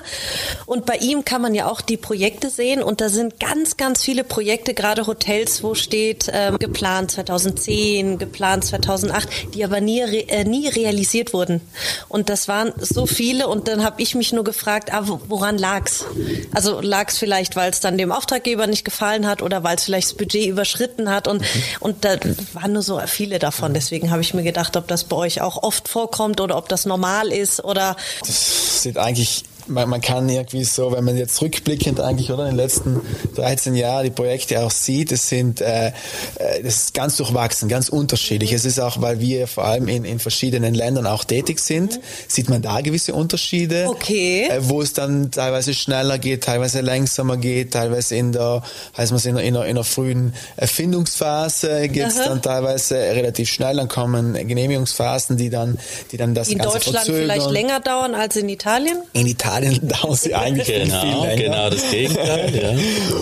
Und 0.65 0.85
bei 0.85 0.97
ihm 0.97 1.25
kann 1.25 1.41
man 1.41 1.53
ja 1.55 1.69
auch 1.69 1.81
die 1.81 1.97
Projekte 1.97 2.49
sehen 2.49 2.83
und 2.83 3.01
da 3.01 3.09
sind 3.09 3.39
ganz, 3.39 3.77
ganz 3.77 4.03
viele 4.03 4.23
Projekte, 4.23 4.73
gerade 4.73 5.07
Hotels, 5.07 5.63
wo 5.63 5.75
steht 5.75 6.29
ähm, 6.33 6.57
geplant 6.59 7.11
2010, 7.11 8.17
geplant 8.17 8.65
2008, 8.65 9.53
die 9.53 9.63
aber 9.63 9.81
nie, 9.81 10.01
äh, 10.01 10.43
nie 10.43 10.67
realisiert 10.67 11.33
wurden. 11.33 11.61
Und 12.09 12.29
das 12.29 12.47
waren 12.47 12.73
so 12.79 13.05
viele 13.05 13.47
und 13.47 13.67
dann 13.67 13.83
habe 13.83 14.01
ich 14.01 14.15
mich 14.15 14.33
nur 14.33 14.43
gefragt, 14.43 14.93
ah, 14.93 15.03
wo- 15.07 15.21
woran 15.27 15.57
lag's? 15.57 16.05
Also 16.53 16.81
lag's 16.81 17.17
vielleicht, 17.17 17.55
weil 17.55 17.71
es 17.71 17.79
dann 17.79 17.97
dem 17.97 18.11
Auftraggeber 18.11 18.67
nicht 18.67 18.85
gefallen 18.85 19.27
hat 19.27 19.41
oder 19.41 19.63
weil 19.63 19.75
es 19.77 19.83
vielleicht 19.85 20.07
das 20.07 20.13
Budget 20.15 20.47
überschritten 20.47 21.09
hat 21.09 21.27
und, 21.27 21.43
und 21.79 22.03
da 22.05 22.15
waren 22.53 22.73
nur 22.73 22.81
so 22.81 22.99
viele 23.05 23.39
davon. 23.39 23.73
Deswegen 23.73 24.11
habe 24.11 24.21
ich 24.21 24.33
mir 24.33 24.43
gedacht, 24.43 24.75
ob 24.77 24.87
das 24.87 25.03
bei 25.05 25.15
euch 25.15 25.41
auch 25.41 25.61
oft 25.63 25.87
vorkommt 25.93 26.41
oder 26.41 26.57
ob 26.57 26.67
das 26.67 26.85
normal 26.85 27.31
ist 27.31 27.63
oder 27.63 27.95
Das 28.25 28.81
sind 28.83 28.97
eigentlich, 28.97 29.43
man, 29.67 29.89
man 29.89 30.01
kann 30.01 30.27
irgendwie 30.29 30.63
so, 30.63 30.91
wenn 30.91 31.03
man 31.03 31.17
jetzt 31.17 31.41
rückblickend 31.41 31.99
eigentlich 31.99 32.31
oder 32.31 32.43
in 32.43 32.51
den 32.51 32.57
letzten 32.57 33.01
13 33.35 33.75
Jahren 33.75 34.03
die 34.03 34.11
Projekte 34.11 34.61
auch 34.61 34.71
sieht, 34.71 35.11
es 35.11 35.29
sind, 35.29 35.61
äh, 35.61 35.87
äh, 35.87 36.63
das 36.63 36.75
ist 36.75 36.93
ganz 36.93 37.17
durchwachsen, 37.17 37.69
ganz 37.69 37.89
unterschiedlich. 37.89 38.53
Es 38.53 38.65
ist 38.65 38.79
auch, 38.79 39.01
weil 39.01 39.19
wir 39.19 39.47
vor 39.47 39.65
allem 39.65 39.87
in, 39.87 40.05
in 40.05 40.19
verschiedenen 40.19 40.73
Ländern 40.73 41.07
auch 41.07 41.23
tätig 41.23 41.59
sind, 41.59 41.99
sieht 42.27 42.49
man 42.49 42.61
da 42.61 42.81
gewisse 42.81 43.13
Unterschiede. 43.13 43.87
Okay. 43.87 44.47
Äh, 44.49 44.59
wo 44.69 44.81
es 44.81 44.93
dann 44.93 45.31
teilweise 45.31 45.73
schneller 45.73 46.17
geht, 46.17 46.43
teilweise 46.43 46.81
langsamer 46.81 47.37
geht, 47.37 47.71
teilweise 47.71 48.15
in 48.15 48.31
der, 48.31 48.63
heißt 48.97 49.11
man 49.11 49.21
in 49.21 49.35
der, 49.35 49.43
in 49.43 49.53
der, 49.53 49.65
in 49.65 49.75
der 49.75 49.83
frühen 49.83 50.33
Erfindungsphase 50.57 51.89
geht 51.89 52.07
es 52.07 52.15
dann 52.15 52.41
teilweise 52.41 52.95
relativ 52.95 53.49
schnell, 53.49 53.77
dann 53.77 53.87
kommen 53.87 54.33
Genehmigungsphasen, 54.33 55.37
die 55.37 55.49
dann, 55.49 55.77
die 56.11 56.17
dann 56.17 56.33
das 56.33 56.49
in 56.49 56.57
Ganze 56.57 56.73
Deutschland 56.73 56.97
verzögern. 56.97 57.21
vielleicht 57.21 57.51
länger 57.51 57.79
dauern 57.79 58.15
als 58.15 58.35
in 58.35 58.49
Italien? 58.49 58.97
In 59.13 59.27
Italien 59.27 59.52
dauern 59.61 60.15
sie 60.15 60.33
eigentlich 60.35 60.67
viel, 60.67 60.75
viel 60.75 60.85
Genau, 60.85 61.23
länger. 61.23 61.35
genau 61.43 61.69
das 61.69 61.89
Gegenteil. 61.91 62.55
Ja. 62.55 62.73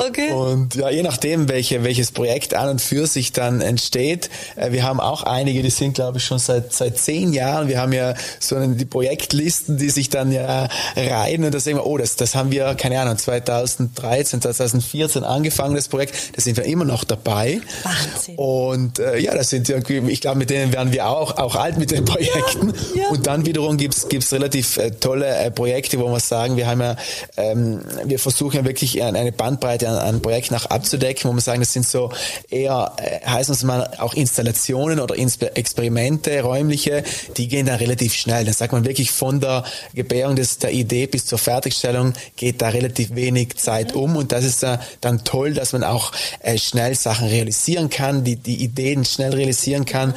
Okay. 0.07 0.31
Und 0.31 0.75
ja, 0.75 0.89
je 0.89 1.03
nachdem, 1.03 1.47
welche, 1.47 1.83
welches 1.83 2.11
Projekt 2.11 2.53
an 2.53 2.69
und 2.69 2.81
für 2.81 3.07
sich 3.07 3.31
dann 3.31 3.61
entsteht. 3.61 4.29
Äh, 4.55 4.71
wir 4.71 4.83
haben 4.83 4.99
auch 4.99 5.23
einige, 5.23 5.61
die 5.61 5.69
sind, 5.69 5.93
glaube 5.93 6.17
ich, 6.17 6.25
schon 6.25 6.39
seit, 6.39 6.73
seit 6.73 6.97
zehn 6.97 7.33
Jahren. 7.33 7.67
Wir 7.67 7.79
haben 7.79 7.93
ja 7.93 8.13
so 8.39 8.55
eine, 8.55 8.69
die 8.75 8.85
Projektlisten, 8.85 9.77
die 9.77 9.89
sich 9.89 10.09
dann 10.09 10.31
ja 10.31 10.67
reihen 10.95 11.43
und 11.43 11.53
da 11.53 11.59
sehen 11.59 11.77
wir, 11.77 11.85
oh, 11.85 11.97
das, 11.97 12.15
das 12.15 12.35
haben 12.35 12.51
wir, 12.51 12.73
keine 12.75 12.99
Ahnung, 12.99 13.17
2013, 13.17 14.41
2014 14.41 15.23
angefangen, 15.23 15.75
das 15.75 15.87
Projekt. 15.87 16.15
Da 16.35 16.41
sind 16.41 16.57
wir 16.57 16.65
immer 16.65 16.85
noch 16.85 17.03
dabei. 17.03 17.61
Wahnsinn. 17.83 18.35
Und 18.37 18.99
äh, 18.99 19.17
ja, 19.19 19.33
das 19.35 19.49
sind 19.49 19.69
irgendwie, 19.69 19.99
ich 20.11 20.21
glaube, 20.21 20.37
mit 20.39 20.49
denen 20.49 20.73
werden 20.73 20.91
wir 20.93 21.07
auch, 21.07 21.37
auch 21.37 21.55
alt 21.55 21.77
mit 21.77 21.91
den 21.91 22.05
Projekten. 22.11 22.73
ja. 22.95 23.07
Und 23.09 23.27
dann 23.27 23.45
wiederum 23.45 23.77
gibt's 23.77 24.09
gibt's 24.09 24.31
relativ 24.33 24.77
äh, 24.77 24.91
tolle 24.91 25.27
äh, 25.27 25.51
Projekte, 25.51 25.99
wo 25.99 26.07
wir 26.21 26.27
sagen, 26.27 26.57
wir 26.57 26.67
haben 26.67 26.81
ja, 26.81 26.95
ähm, 27.37 27.81
wir 28.05 28.19
versuchen 28.19 28.57
ja 28.57 28.65
wirklich 28.65 29.01
eine 29.01 29.31
Bandbreite 29.31 29.89
an, 29.89 29.95
an 29.97 30.21
Projekten 30.21 30.55
auch 30.55 30.65
abzudecken, 30.67 31.29
wo 31.29 31.33
wir 31.33 31.41
sagen, 31.41 31.61
das 31.61 31.73
sind 31.73 31.85
so 31.85 32.11
eher, 32.49 32.93
äh, 32.97 33.25
heißen 33.27 33.53
es 33.53 33.63
mal 33.63 33.91
auch 33.97 34.13
Installationen 34.13 34.99
oder 34.99 35.15
Inspe 35.15 35.55
Experimente, 35.55 36.41
räumliche, 36.41 37.03
die 37.37 37.47
gehen 37.47 37.65
dann 37.65 37.77
relativ 37.77 38.13
schnell. 38.13 38.45
Dann 38.45 38.53
sagt 38.53 38.73
man 38.73 38.85
wirklich 38.85 39.11
von 39.11 39.39
der 39.39 39.63
Gebärung 39.93 40.35
des, 40.35 40.59
der 40.59 40.71
Idee 40.71 41.07
bis 41.07 41.25
zur 41.25 41.37
Fertigstellung 41.37 42.13
geht 42.35 42.61
da 42.61 42.69
relativ 42.69 43.15
wenig 43.15 43.57
Zeit 43.57 43.93
um. 43.93 44.15
Und 44.15 44.31
das 44.31 44.45
ist 44.45 44.63
äh, 44.63 44.77
dann 45.01 45.23
toll, 45.23 45.53
dass 45.53 45.73
man 45.73 45.83
auch 45.83 46.11
äh, 46.39 46.57
schnell 46.57 46.95
Sachen 46.95 47.27
realisieren 47.27 47.89
kann, 47.89 48.23
die, 48.23 48.35
die 48.35 48.63
Ideen 48.63 49.05
schnell 49.05 49.33
realisieren 49.33 49.85
kann. 49.85 50.13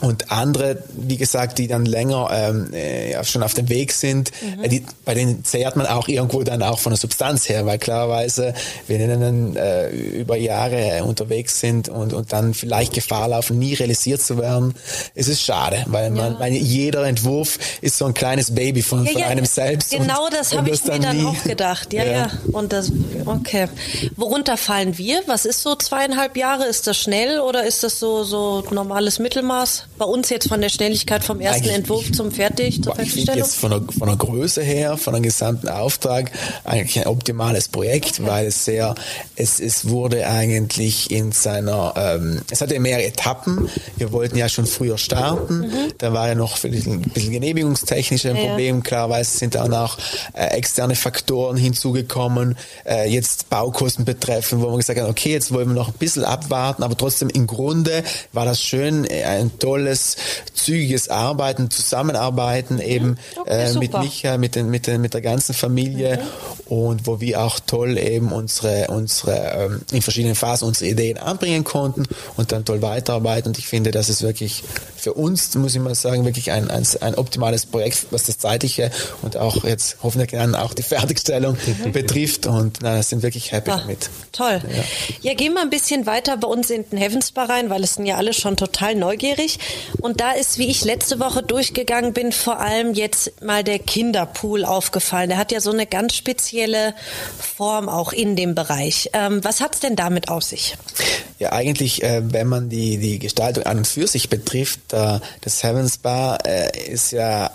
Und 0.00 0.30
andere, 0.30 0.82
wie 0.94 1.16
gesagt, 1.16 1.58
die 1.58 1.68
dann 1.68 1.86
länger 1.86 2.28
ähm, 2.32 2.72
äh, 2.72 3.24
schon 3.24 3.42
auf 3.42 3.54
dem 3.54 3.68
Weg 3.68 3.92
sind, 3.92 4.30
äh, 4.62 4.68
die, 4.68 4.84
bei 5.04 5.14
denen 5.14 5.44
zehrt 5.46 5.76
man 5.76 5.86
auch 5.86 6.08
irgendwo 6.08 6.42
dann 6.42 6.62
auch 6.62 6.78
von 6.78 6.90
der 6.92 6.98
Substanz 6.98 7.48
her, 7.48 7.66
weil 7.66 7.78
klarerweise, 7.78 8.54
wenn 8.88 8.98
wir 9.00 9.16
dann 9.16 9.56
äh, 9.56 9.90
über 9.90 10.36
Jahre 10.36 11.04
unterwegs 11.04 11.60
sind 11.60 11.88
und, 11.88 12.12
und 12.12 12.32
dann 12.32 12.54
vielleicht 12.54 12.92
Gefahr 12.92 13.28
laufen, 13.28 13.58
nie 13.58 13.74
realisiert 13.74 14.22
zu 14.22 14.38
werden, 14.38 14.74
ist 15.14 15.28
es 15.28 15.40
schade, 15.42 15.84
weil 15.86 16.10
man, 16.10 16.38
weil 16.38 16.52
jeder 16.52 17.04
Entwurf 17.06 17.58
ist 17.80 17.96
so 17.96 18.04
ein 18.06 18.14
kleines 18.14 18.54
Baby 18.54 18.82
von, 18.82 19.04
Ja, 19.04 19.12
von 19.12 19.20
ja, 19.22 19.26
einem 19.28 19.44
selbst. 19.46 19.90
Genau 19.90 20.24
und- 20.26 20.34
das 20.34 20.56
habe 20.56 20.70
ich 20.70 20.84
mir 20.84 20.98
dann 20.98 21.16
nie- 21.16 21.24
auch 21.24 21.42
gedacht. 21.44 21.92
Ja, 21.92 22.04
ja, 22.04 22.30
Und 22.52 22.72
das, 22.72 22.90
okay. 23.24 23.68
Worunter 24.16 24.56
fallen 24.56 24.98
wir? 24.98 25.20
Was 25.26 25.44
ist 25.44 25.62
so 25.62 25.74
zweieinhalb 25.76 26.36
Jahre? 26.36 26.64
Ist 26.66 26.86
das 26.86 26.96
schnell 26.96 27.40
oder 27.40 27.64
ist 27.64 27.82
das 27.82 27.98
so, 27.98 28.24
so 28.24 28.62
normales 28.70 29.18
Mittelmaß? 29.18 29.84
Bei 29.98 30.04
uns 30.04 30.28
jetzt 30.30 30.48
von 30.48 30.60
der 30.60 30.68
Schnelligkeit 30.68 31.24
vom 31.24 31.40
ersten 31.40 31.64
Eigentlich- 31.64 31.76
Entwurf 31.76 32.12
zum 32.12 32.30
Fertig, 32.32 32.82
zur 32.82 32.92
Ich 32.92 32.98
Fertigstellung? 33.12 33.38
jetzt 33.38 33.56
von 33.56 33.70
der, 33.70 33.82
von 33.98 34.08
der 34.08 34.16
Größe 34.16 34.62
her, 34.62 34.96
von 34.96 35.14
dem 35.14 35.22
gesamten 35.38 35.68
Auftrag 35.68 36.30
eigentlich 36.64 36.98
ein 36.98 37.06
optimales 37.06 37.68
Projekt, 37.68 38.24
weil 38.26 38.46
es 38.46 38.64
sehr, 38.64 38.94
es, 39.36 39.60
es 39.60 39.88
wurde 39.88 40.26
eigentlich 40.26 41.10
in 41.10 41.32
seiner, 41.32 41.94
ähm, 41.96 42.40
es 42.50 42.60
hatte 42.60 42.78
mehrere 42.80 43.04
Etappen. 43.04 43.68
Wir 43.96 44.12
wollten 44.12 44.36
ja 44.36 44.48
schon 44.48 44.66
früher 44.66 44.98
starten. 44.98 45.70
Da 45.98 46.12
war 46.12 46.28
ja 46.28 46.34
noch 46.34 46.62
ein 46.64 46.70
bisschen 46.70 47.30
genehmigungstechnische 47.30 48.30
Mhm. 48.30 48.36
Ja. 48.36 48.46
Problem. 48.46 48.82
Klarerweise 48.82 49.36
sind 49.38 49.54
dann 49.54 49.72
auch 49.74 49.98
äh, 50.32 50.46
externe 50.56 50.96
Faktoren 50.96 51.56
hinzugekommen, 51.56 52.56
äh, 52.86 53.08
jetzt 53.08 53.50
Baukosten 53.50 54.04
betreffen, 54.04 54.60
wo 54.62 54.70
wir 54.70 54.76
gesagt 54.78 54.98
haben, 54.98 55.10
okay, 55.10 55.32
jetzt 55.32 55.52
wollen 55.52 55.68
wir 55.68 55.74
noch 55.74 55.88
ein 55.88 55.94
bisschen 55.98 56.24
abwarten, 56.24 56.82
aber 56.82 56.96
trotzdem 56.96 57.28
im 57.30 57.46
Grunde 57.46 58.02
war 58.32 58.44
das 58.44 58.60
schön, 58.62 59.04
äh, 59.04 59.24
ein 59.24 59.58
tolles, 59.58 60.16
zügiges 60.54 61.08
Arbeiten, 61.08 61.70
Zusammenarbeiten 61.70 62.80
eben 62.80 63.06
Mhm. 63.10 63.16
Okay, 63.36 63.70
äh, 63.70 63.78
mit. 63.78 63.92
Micha, 63.96 64.36
mit, 64.38 64.54
den, 64.56 64.68
mit, 64.70 64.86
den, 64.86 65.00
mit 65.00 65.14
der 65.14 65.20
ganzen 65.26 65.54
Familie 65.54 66.20
und 66.66 67.06
wo 67.06 67.20
wir 67.20 67.42
auch 67.42 67.58
toll 67.60 67.98
eben 67.98 68.32
unsere, 68.32 68.86
unsere 68.88 69.36
ähm, 69.66 69.80
in 69.92 70.02
verschiedenen 70.02 70.36
Phasen 70.36 70.66
unsere 70.68 70.90
Ideen 70.90 71.18
anbringen 71.18 71.64
konnten 71.64 72.04
und 72.36 72.52
dann 72.52 72.64
toll 72.64 72.80
weiterarbeiten. 72.80 73.48
Und 73.48 73.58
ich 73.58 73.66
finde, 73.66 73.90
das 73.90 74.08
ist 74.08 74.22
wirklich 74.22 74.62
für 74.96 75.14
uns, 75.14 75.54
muss 75.54 75.74
ich 75.74 75.80
mal 75.80 75.94
sagen, 75.94 76.24
wirklich 76.24 76.50
ein, 76.52 76.70
ein, 76.70 76.86
ein 77.00 77.14
optimales 77.16 77.66
Projekt, 77.66 78.06
was 78.10 78.24
das 78.24 78.38
zeitliche 78.38 78.90
und 79.22 79.36
auch 79.36 79.64
jetzt 79.64 79.96
hoffentlich 80.02 80.30
dann 80.30 80.54
auch 80.54 80.74
die 80.74 80.82
Fertigstellung 80.82 81.56
betrifft. 81.92 82.46
Und 82.46 82.78
na, 82.82 83.02
sind 83.02 83.22
wirklich 83.22 83.52
happy 83.52 83.70
Ah, 83.70 83.78
damit. 83.78 84.10
Toll. 84.32 84.60
Ja. 85.22 85.34
gehen 85.34 85.54
wir 85.54 85.62
ein 85.62 85.70
bisschen 85.70 86.06
weiter 86.06 86.36
bei 86.36 86.48
uns 86.48 86.70
in 86.70 86.88
den 86.90 86.98
Heavensbar 86.98 87.48
rein, 87.48 87.70
weil 87.70 87.82
es 87.84 87.94
sind 87.94 88.06
ja 88.06 88.16
alle 88.16 88.32
schon 88.32 88.56
total 88.56 88.94
neugierig. 88.94 89.58
Und 90.00 90.20
da 90.20 90.32
ist, 90.32 90.58
wie 90.58 90.68
ich 90.68 90.84
letzte 90.84 91.18
Woche 91.20 91.42
durchgegangen 91.42 92.12
bin, 92.12 92.32
vor 92.32 92.60
allem 92.60 92.94
jetzt 92.94 93.42
mal 93.42 93.64
der 93.64 93.78
Kinderpool 93.78 94.64
aufgefallen. 94.64 95.15
Der 95.24 95.38
hat 95.38 95.52
ja 95.52 95.60
so 95.60 95.70
eine 95.70 95.86
ganz 95.86 96.14
spezielle 96.14 96.94
Form 97.38 97.88
auch 97.88 98.12
in 98.12 98.36
dem 98.36 98.54
Bereich. 98.54 99.10
Ähm, 99.12 99.42
was 99.42 99.60
hat's 99.60 99.80
denn 99.80 99.96
damit 99.96 100.28
auf 100.28 100.42
sich? 100.42 100.76
Ja, 101.38 101.52
eigentlich, 101.52 102.02
äh, 102.02 102.22
wenn 102.24 102.46
man 102.46 102.68
die, 102.68 102.98
die 102.98 103.18
Gestaltung 103.18 103.64
an 103.64 103.78
und 103.78 103.86
für 103.86 104.06
sich 104.06 104.28
betrifft, 104.28 104.92
äh, 104.92 105.20
das 105.40 105.62
Heavens 105.62 105.98
Bar 105.98 106.46
äh, 106.46 106.90
ist 106.90 107.12
ja 107.12 107.50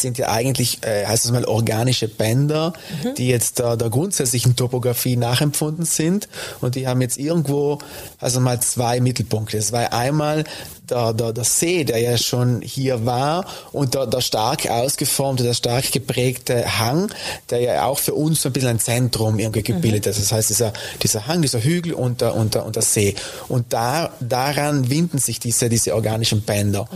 sind 0.00 0.18
ja 0.18 0.30
eigentlich, 0.30 0.82
äh, 0.84 1.06
heißt 1.06 1.24
es 1.24 1.30
mal, 1.32 1.44
organische 1.44 2.08
Bänder, 2.08 2.72
die 3.16 3.28
jetzt 3.28 3.60
äh, 3.60 3.76
der 3.76 3.90
grundsätzlichen 3.90 4.56
Topografie 4.56 5.16
nachempfunden 5.16 5.84
sind 5.84 6.28
und 6.60 6.74
die 6.74 6.88
haben 6.88 7.00
jetzt 7.00 7.18
irgendwo, 7.18 7.78
also 8.18 8.40
mal 8.40 8.60
zwei 8.60 9.00
Mittelpunkte. 9.00 9.58
Es 9.58 9.72
war 9.72 9.92
einmal 9.92 10.44
der, 10.90 11.12
der, 11.12 11.32
der 11.32 11.44
See, 11.44 11.84
der 11.84 11.98
ja 11.98 12.18
schon 12.18 12.60
hier 12.60 13.06
war 13.06 13.46
und 13.72 13.94
der, 13.94 14.06
der 14.06 14.20
stark 14.20 14.68
ausgeformte, 14.68 15.42
der 15.42 15.54
stark 15.54 15.92
geprägte 15.92 16.78
Hang, 16.78 17.10
der 17.50 17.60
ja 17.60 17.84
auch 17.86 17.98
für 17.98 18.14
uns 18.14 18.42
so 18.42 18.48
ein 18.48 18.52
bisschen 18.52 18.70
ein 18.70 18.80
Zentrum 18.80 19.38
irgendwie 19.38 19.62
gebildet 19.62 20.06
ist. 20.06 20.20
Das 20.20 20.32
heißt, 20.32 20.50
dieser, 20.50 20.72
dieser 21.02 21.26
Hang, 21.26 21.42
dieser 21.42 21.62
Hügel 21.62 21.94
und 21.94 22.20
der, 22.20 22.34
und 22.34 22.54
der, 22.54 22.66
und 22.66 22.76
der 22.76 22.82
See. 22.82 23.14
Und 23.48 23.72
da, 23.72 24.12
daran 24.20 24.90
winden 24.90 25.18
sich 25.18 25.38
diese, 25.38 25.68
diese 25.68 25.94
organischen 25.94 26.42
Bänder. 26.42 26.88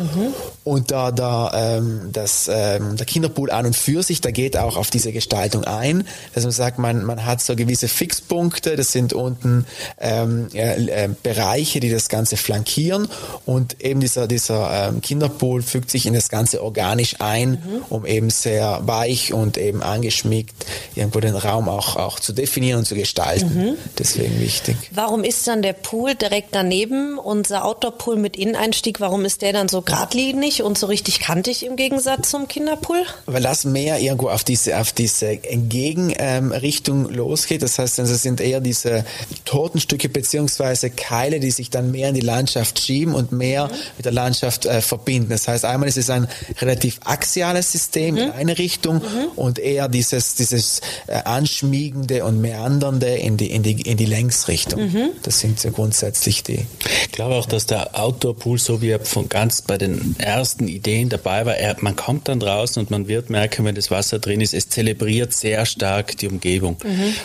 Und 0.65 0.91
da, 0.91 1.13
da, 1.13 1.77
ähm, 1.77 2.11
das, 2.13 2.51
ähm, 2.53 2.97
der 2.97 3.07
Kinderpool 3.07 3.51
an 3.51 3.67
und 3.67 3.77
für 3.77 4.03
sich, 4.03 4.21
der 4.21 4.33
geht 4.33 4.57
auch 4.57 4.77
auf 4.77 4.91
diese 4.91 5.13
Gestaltung 5.13 5.65
ein, 5.65 6.07
dass 6.35 6.45
man 6.45 6.53
sagt, 6.53 6.79
man, 6.79 7.05
man 7.05 7.25
hat 7.25 7.41
so 7.41 7.55
gewisse 7.55 7.89
Fixpunkte, 7.89 8.77
das 8.77 8.93
sind 8.93 9.13
unten 9.13 9.65
ähm, 10.01 10.49
ja, 10.53 10.73
äh, 10.73 11.09
Bereiche, 11.23 11.81
die 11.81 11.91
das 11.91 12.09
Ganze 12.09 12.37
flankieren 12.37 13.09
und 13.45 13.76
eben 13.81 14.01
dieser, 14.01 14.27
dieser 14.27 14.89
ähm, 14.89 15.01
Kinderpool 15.01 15.63
fügt 15.63 15.91
sich 15.91 16.07
in 16.07 16.15
das 16.15 16.29
Ganze 16.29 16.63
organisch 16.63 17.17
ein, 17.21 17.63
um 17.89 18.07
eben 18.07 18.31
sehr 18.31 18.81
weich 18.85 19.33
und 19.33 19.59
eben 19.59 19.83
angeschmiegt 19.83 20.55
irgendwo 20.95 21.21
den 21.21 21.37
Raum 21.37 21.69
auch, 21.69 21.97
auch 21.97 22.21
zu 22.21 22.33
definieren 22.33 22.81
und 22.81 22.85
zu 22.87 22.95
gestalten. 22.95 23.77
Deswegen 23.99 24.41
wichtig. 24.41 24.77
Warum 24.93 25.25
ist 25.25 25.47
dann 25.47 25.63
der 25.63 25.73
Pool 25.73 26.15
direkt 26.15 26.49
daneben, 26.53 27.19
unser 27.19 27.65
Outdoor-Pool 27.65 28.17
mit 28.17 28.37
Inneneinstieg, 28.37 29.01
warum 29.01 29.25
ist 29.25 29.43
der 29.43 29.53
dann 29.53 29.69
so 29.69 29.83
geradlinig 29.83 30.63
und 30.63 30.79
so 30.79 30.87
richtig 30.87 31.21
kantig 31.21 31.65
im 31.65 31.77
Gegensatz 31.77 32.31
zum 32.31 32.49
Kinderpool? 32.49 33.05
weil 33.27 33.43
das 33.43 33.65
mehr 33.65 33.99
irgendwo 34.01 34.29
auf 34.29 34.45
diese 34.45 34.79
auf 34.79 34.93
diese 34.93 35.37
Gegenrichtung 35.37 37.11
losgeht. 37.11 37.63
Das 37.63 37.79
heißt, 37.79 37.99
es 37.99 38.23
sind 38.23 38.41
eher 38.41 38.61
diese 38.61 39.05
Tortenstücke 39.45 40.09
beziehungsweise 40.09 40.89
Keile, 40.91 41.41
die 41.41 41.51
sich 41.51 41.69
dann 41.69 41.91
mehr 41.91 42.09
in 42.09 42.15
die 42.15 42.21
Landschaft 42.21 42.81
schieben 42.81 43.15
und 43.15 43.33
mehr 43.33 43.66
mit 43.97 44.05
der 44.05 44.13
Landschaft 44.13 44.67
äh, 44.67 44.81
verbinden. 44.81 45.31
Das 45.31 45.49
heißt, 45.49 45.65
einmal 45.65 45.89
ist 45.89 45.97
es 45.97 46.11
ein 46.11 46.29
relativ 46.61 47.01
axiales 47.05 47.73
System 47.73 48.17
in 48.17 48.31
eine 48.31 48.59
Richtung 48.59 49.03
und 49.37 49.59
eher 49.59 49.89
dieses 49.89 50.35
dieses 50.35 50.81
äh, 51.07 51.17
anschmiegende 51.25 52.25
und 52.25 52.41
meandernde 52.41 53.15
in 53.15 53.37
die 53.37 53.51
in 53.51 53.63
die 53.63 53.81
in 53.83 53.97
die 53.97 54.07
Längsrichtung. 54.07 54.91
Das 55.23 55.41
sind 55.41 55.61
so 55.61 55.71
grundsätzlich 55.71 56.43
die. 56.43 56.67
Ich 57.05 57.13
glaube 57.13 57.35
auch, 57.35 57.47
dass 57.47 57.67
der 57.67 57.99
Outdoor-Pool, 57.99 58.59
so 58.59 58.83
wie 58.83 58.91
er 58.91 59.01
von 59.01 59.29
ganz 59.29 59.63
bei 59.63 59.79
den 59.79 60.17
ersten 60.19 60.69
Ideen 60.69 61.09
dabei 61.09 61.47
war, 61.47 61.57
er, 61.57 61.77
man 61.81 61.97
kommt 61.97 62.29
dann 62.29 62.41
draußen 62.41 62.81
und 62.81 62.91
man 62.91 63.09
wird 63.09 63.31
merken, 63.31 63.65
wenn 63.65 63.75
das 63.75 63.91
Wasser 63.91 64.19
drin 64.19 64.41
ist, 64.41 64.55
es 64.55 64.69
zelebriert 64.69 65.33
sehr 65.33 65.67
stark 65.67 66.17
die 66.19 66.29
Umgebung. 66.29 66.77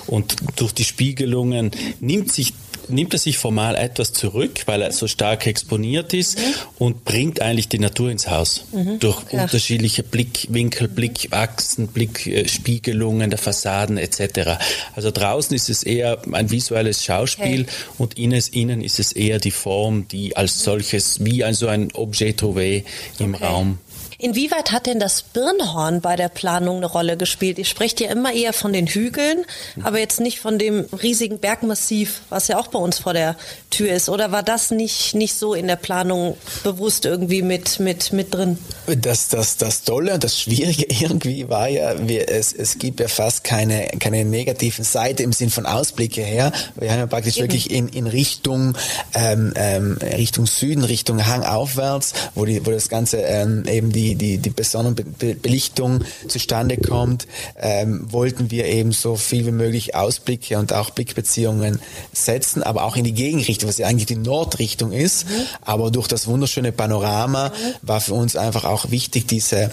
Und 0.07 0.35
durch 0.55 0.73
die 0.73 0.83
Spiegelungen 0.83 1.71
nimmt 1.99 2.31
sich 2.31 2.53
nimmt 2.89 3.13
er 3.13 3.19
sich 3.19 3.37
formal 3.37 3.75
etwas 3.75 4.13
zurück, 4.13 4.63
weil 4.65 4.81
er 4.81 4.91
so 4.91 5.07
stark 5.07 5.47
exponiert 5.47 6.13
ist 6.13 6.37
und 6.77 7.05
bringt 7.05 7.41
eigentlich 7.41 7.67
die 7.69 7.79
Natur 7.79 8.09
ins 8.11 8.29
Haus. 8.29 8.65
Durch 8.99 9.31
unterschiedliche 9.31 10.03
Blickwinkel, 10.03 10.87
Blickachsen, 10.87 11.87
Blickspiegelungen 11.87 13.29
der 13.29 13.39
Fassaden 13.39 13.97
etc. 13.97 14.59
Also 14.95 15.11
draußen 15.11 15.55
ist 15.55 15.69
es 15.69 15.83
eher 15.83 16.19
ein 16.31 16.49
visuelles 16.51 17.03
Schauspiel 17.03 17.61
Okay. 17.61 17.65
und 17.97 18.17
innen, 18.17 18.41
innen 18.51 18.81
ist 18.81 18.99
es 18.99 19.11
eher 19.11 19.39
die 19.39 19.51
Form, 19.51 20.07
die 20.07 20.35
als 20.37 20.63
solches 20.63 21.23
wie 21.23 21.43
ein, 21.43 21.53
so 21.53 21.67
ein 21.67 21.91
Objet 21.93 22.39
trouvé 22.41 22.83
im 23.19 23.35
Okay. 23.35 23.45
Raum 23.45 23.77
Inwieweit 24.21 24.71
hat 24.71 24.85
denn 24.85 24.99
das 24.99 25.23
Birnhorn 25.23 25.99
bei 25.99 26.15
der 26.15 26.29
Planung 26.29 26.77
eine 26.77 26.85
Rolle 26.85 27.17
gespielt? 27.17 27.57
Ihr 27.57 27.65
sprecht 27.65 27.99
ja 27.99 28.11
immer 28.11 28.31
eher 28.31 28.53
von 28.53 28.71
den 28.71 28.85
Hügeln, 28.85 29.45
aber 29.81 29.97
jetzt 29.97 30.19
nicht 30.19 30.39
von 30.39 30.59
dem 30.59 30.85
riesigen 31.01 31.39
Bergmassiv, 31.39 32.21
was 32.29 32.47
ja 32.47 32.59
auch 32.59 32.67
bei 32.67 32.77
uns 32.77 32.99
vor 32.99 33.13
der 33.13 33.35
Tür 33.71 33.91
ist. 33.91 34.09
Oder 34.09 34.31
war 34.31 34.43
das 34.43 34.69
nicht, 34.69 35.15
nicht 35.15 35.33
so 35.33 35.55
in 35.55 35.65
der 35.65 35.75
Planung 35.75 36.37
bewusst 36.63 37.05
irgendwie 37.05 37.41
mit, 37.41 37.79
mit, 37.79 38.13
mit 38.13 38.31
drin? 38.31 38.59
Das, 38.85 39.29
das, 39.29 39.57
das 39.57 39.83
Tolle 39.85 40.13
und 40.13 40.23
das 40.23 40.39
Schwierige 40.39 40.85
irgendwie 41.01 41.49
war 41.49 41.67
ja, 41.67 42.07
wir, 42.07 42.29
es, 42.29 42.53
es 42.53 42.77
gibt 42.77 42.99
ja 42.99 43.07
fast 43.07 43.43
keine, 43.43 43.87
keine 43.99 44.23
negativen 44.23 44.85
Seite 44.85 45.23
im 45.23 45.33
Sinn 45.33 45.49
von 45.49 45.65
Ausblicke 45.65 46.21
her. 46.21 46.51
Wir 46.75 46.91
haben 46.91 46.99
ja 46.99 47.07
praktisch 47.07 47.37
Eben. 47.37 47.45
wirklich 47.45 47.71
in, 47.71 47.87
in 47.87 48.05
Richtung, 48.05 48.77
ähm, 49.15 49.53
ähm, 49.55 49.97
Richtung 49.99 50.45
Süden, 50.45 50.83
Richtung 50.83 51.25
Hang 51.25 51.43
aufwärts, 51.43 52.13
wo, 52.35 52.45
die, 52.45 52.63
wo 52.63 52.69
das 52.69 52.87
Ganze 52.87 53.17
ähm, 53.17 53.63
eben 53.65 53.91
die, 53.91 54.10
die, 54.15 54.37
die 54.37 54.49
besondere 54.49 54.95
Be 54.95 55.03
Be 55.03 55.35
Belichtung 55.35 56.03
zustande 56.27 56.77
kommt, 56.77 57.27
ähm, 57.57 58.07
wollten 58.11 58.51
wir 58.51 58.65
eben 58.65 58.91
so 58.91 59.15
viel 59.15 59.45
wie 59.45 59.51
möglich 59.51 59.95
Ausblicke 59.95 60.57
und 60.57 60.73
auch 60.73 60.91
Blickbeziehungen 60.91 61.79
setzen, 62.13 62.63
aber 62.63 62.83
auch 62.85 62.95
in 62.95 63.03
die 63.03 63.13
Gegenrichtung, 63.13 63.67
was 63.67 63.77
ja 63.77 63.87
eigentlich 63.87 64.05
die 64.05 64.15
Nordrichtung 64.15 64.91
ist. 64.91 65.25
Aber 65.61 65.91
durch 65.91 66.07
das 66.07 66.27
wunderschöne 66.27 66.71
Panorama 66.71 67.51
war 67.81 68.01
für 68.01 68.13
uns 68.13 68.35
einfach 68.35 68.63
auch 68.63 68.91
wichtig, 68.91 69.27
diese, 69.27 69.71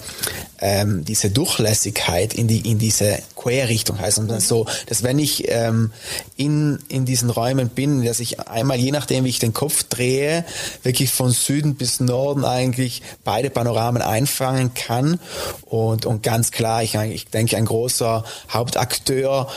ähm, 0.59 1.05
diese 1.05 1.29
Durchlässigkeit 1.29 2.33
in, 2.33 2.47
die, 2.47 2.69
in 2.69 2.77
diese 2.77 3.19
Querrichtung. 3.35 3.99
Heißt 3.99 4.19
und 4.19 4.27
dann 4.27 4.41
so, 4.41 4.65
dass 4.87 5.03
wenn 5.03 5.19
ich 5.19 5.45
ähm, 5.47 5.91
in, 6.39 6.79
in 6.87 7.03
diesen 7.03 7.29
Räumen 7.29 7.67
bin, 7.67 8.05
dass 8.05 8.21
ich 8.21 8.39
einmal, 8.39 8.77
je 8.77 8.91
nachdem 8.91 9.25
wie 9.25 9.29
ich 9.29 9.39
den 9.39 9.53
Kopf 9.53 9.83
drehe, 9.83 10.45
wirklich 10.83 11.11
von 11.11 11.31
Süden 11.31 11.75
bis 11.75 11.99
Norden 11.99 12.45
eigentlich 12.45 13.01
beide 13.25 13.49
Panoramen 13.49 14.01
einfangen 14.01 14.73
kann. 14.73 15.19
Und, 15.65 16.05
und 16.05 16.23
ganz 16.23 16.51
klar, 16.51 16.81
ich, 16.81 16.95
ich 16.95 17.25
denke, 17.27 17.57
ein 17.57 17.65
großer 17.65 18.23
Hauptakteur, 18.53 19.49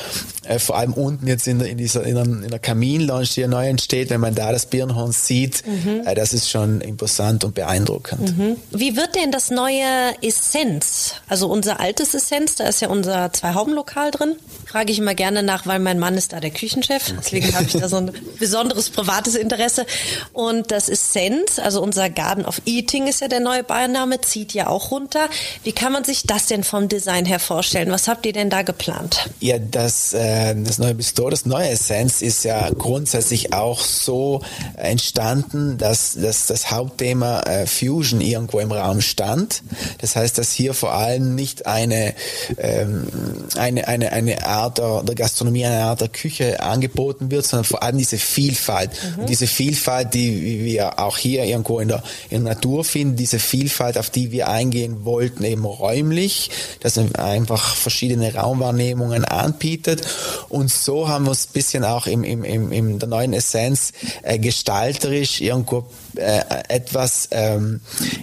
äh, 0.42 0.58
vor 0.58 0.76
allem 0.76 0.92
unten 0.94 1.28
jetzt 1.28 1.46
in 1.46 1.60
der, 1.60 1.68
in 1.68 1.78
dieser, 1.78 2.02
in 2.02 2.16
der, 2.16 2.24
in 2.24 2.50
der 2.50 2.58
Kaminlounge, 2.58 3.26
die 3.26 3.42
ja 3.42 3.46
neu 3.46 3.68
entsteht, 3.68 4.10
wenn 4.10 4.20
man 4.20 4.34
da 4.34 4.50
das 4.50 4.66
Birnhorn 4.66 5.12
sieht, 5.12 5.62
äh, 6.04 6.16
das 6.16 6.32
ist 6.32 6.50
schon 6.50 6.80
imposant 6.80 7.44
und 7.44 7.54
beeindruckend. 7.54 8.34
Wie 8.72 8.96
wird 8.96 9.14
denn 9.14 9.30
das 9.30 9.50
neue 9.50 10.20
Essenz, 10.20 11.14
also 11.28 11.46
unser 11.46 11.78
altes 11.78 12.12
Essenz, 12.12 12.56
da 12.56 12.64
ist 12.64 12.80
ja 12.80 12.88
unser 12.88 13.32
Zwei-Hauben-Lokal 13.32 14.10
drin, 14.10 14.34
frage 14.72 14.90
ich 14.90 14.98
immer 14.98 15.14
gerne 15.14 15.42
nach, 15.42 15.66
weil 15.66 15.80
mein 15.80 15.98
Mann 15.98 16.16
ist 16.16 16.32
da 16.32 16.40
der 16.40 16.50
Küchenchef, 16.50 17.12
deswegen 17.18 17.54
habe 17.54 17.66
ich 17.66 17.74
da 17.74 17.90
so 17.90 17.96
ein 17.96 18.10
besonderes 18.38 18.88
privates 18.88 19.34
Interesse. 19.34 19.84
Und 20.32 20.70
das 20.70 20.88
Essenz, 20.88 21.58
also 21.58 21.82
unser 21.82 22.08
Garden 22.08 22.46
of 22.46 22.62
Eating 22.64 23.06
ist 23.06 23.20
ja 23.20 23.28
der 23.28 23.40
neue 23.40 23.64
Beiname, 23.64 24.22
zieht 24.22 24.54
ja 24.54 24.68
auch 24.68 24.90
runter. 24.90 25.28
Wie 25.62 25.72
kann 25.72 25.92
man 25.92 26.04
sich 26.04 26.22
das 26.22 26.46
denn 26.46 26.64
vom 26.64 26.88
Design 26.88 27.26
her 27.26 27.38
vorstellen? 27.38 27.90
Was 27.90 28.08
habt 28.08 28.24
ihr 28.24 28.32
denn 28.32 28.48
da 28.48 28.62
geplant? 28.62 29.28
Ja, 29.40 29.58
das, 29.58 30.14
äh, 30.14 30.54
das 30.56 30.78
neue 30.78 30.94
Bistro, 30.94 31.28
das 31.28 31.44
neue 31.44 31.68
Essenz 31.68 32.22
ist 32.22 32.42
ja 32.44 32.70
grundsätzlich 32.70 33.52
auch 33.52 33.80
so 33.80 34.40
entstanden, 34.76 35.76
dass, 35.76 36.14
dass 36.14 36.46
das 36.46 36.70
Hauptthema 36.70 37.40
äh, 37.40 37.66
Fusion 37.66 38.22
irgendwo 38.22 38.58
im 38.58 38.72
Raum 38.72 39.02
stand. 39.02 39.62
Das 39.98 40.16
heißt, 40.16 40.38
dass 40.38 40.50
hier 40.50 40.72
vor 40.72 40.94
allem 40.94 41.34
nicht 41.34 41.66
eine, 41.66 42.14
ähm, 42.56 43.06
eine, 43.58 43.86
eine, 43.86 44.12
eine 44.12 44.46
Art 44.62 44.78
der, 44.78 45.02
der 45.02 45.14
Gastronomie, 45.14 45.66
eine 45.66 45.84
Art 45.84 46.00
der 46.00 46.08
Küche 46.08 46.60
angeboten 46.60 47.30
wird, 47.30 47.46
sondern 47.46 47.64
vor 47.64 47.82
allem 47.82 47.98
diese 47.98 48.18
Vielfalt. 48.18 48.90
Und 49.18 49.28
diese 49.28 49.46
Vielfalt, 49.46 50.14
die 50.14 50.64
wir 50.64 50.98
auch 50.98 51.18
hier 51.18 51.44
irgendwo 51.44 51.80
in 51.80 51.88
der, 51.88 52.02
in 52.30 52.44
der 52.44 52.54
Natur 52.54 52.84
finden, 52.84 53.16
diese 53.16 53.38
Vielfalt, 53.38 53.98
auf 53.98 54.10
die 54.10 54.32
wir 54.32 54.48
eingehen 54.48 55.04
wollten, 55.04 55.44
eben 55.44 55.64
räumlich, 55.64 56.50
dass 56.80 56.96
man 56.96 57.14
einfach 57.16 57.74
verschiedene 57.74 58.34
Raumwahrnehmungen 58.34 59.24
anbietet. 59.24 60.06
Und 60.48 60.70
so 60.70 61.08
haben 61.08 61.24
wir 61.24 61.30
uns 61.30 61.46
ein 61.46 61.52
bisschen 61.52 61.84
auch 61.84 62.06
im, 62.06 62.24
im, 62.24 62.44
im, 62.44 62.72
in 62.72 62.98
der 62.98 63.08
neuen 63.08 63.32
Essenz 63.32 63.92
äh, 64.22 64.38
gestalterisch 64.38 65.40
irgendwo 65.40 65.86
äh, 66.16 66.42
etwas 66.68 67.28
ähm, 67.30 67.80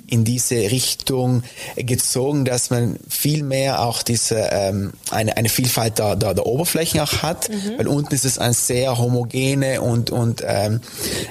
in 0.08 0.24
diese 0.24 0.56
Richtung 0.56 1.44
gezogen, 1.76 2.46
dass 2.46 2.70
man 2.70 3.00
viel 3.08 3.44
mehr 3.44 3.82
auch 3.82 4.04
diese 4.04 4.50
ähm, 4.52 4.94
eine, 5.10 5.38
eine 5.38 5.50
Vielfalt 5.50 6.00
der, 6.00 6.16
der, 6.16 6.29
der 6.34 6.46
Oberflächen 6.46 7.00
auch 7.00 7.22
hat, 7.22 7.50
weil 7.78 7.88
unten 7.88 8.14
ist 8.14 8.26
es 8.26 8.38
eine 8.38 8.54
sehr 8.54 8.98
homogene 8.98 9.82
und 9.82 10.12
und 10.12 10.44
ähm, 10.46 10.82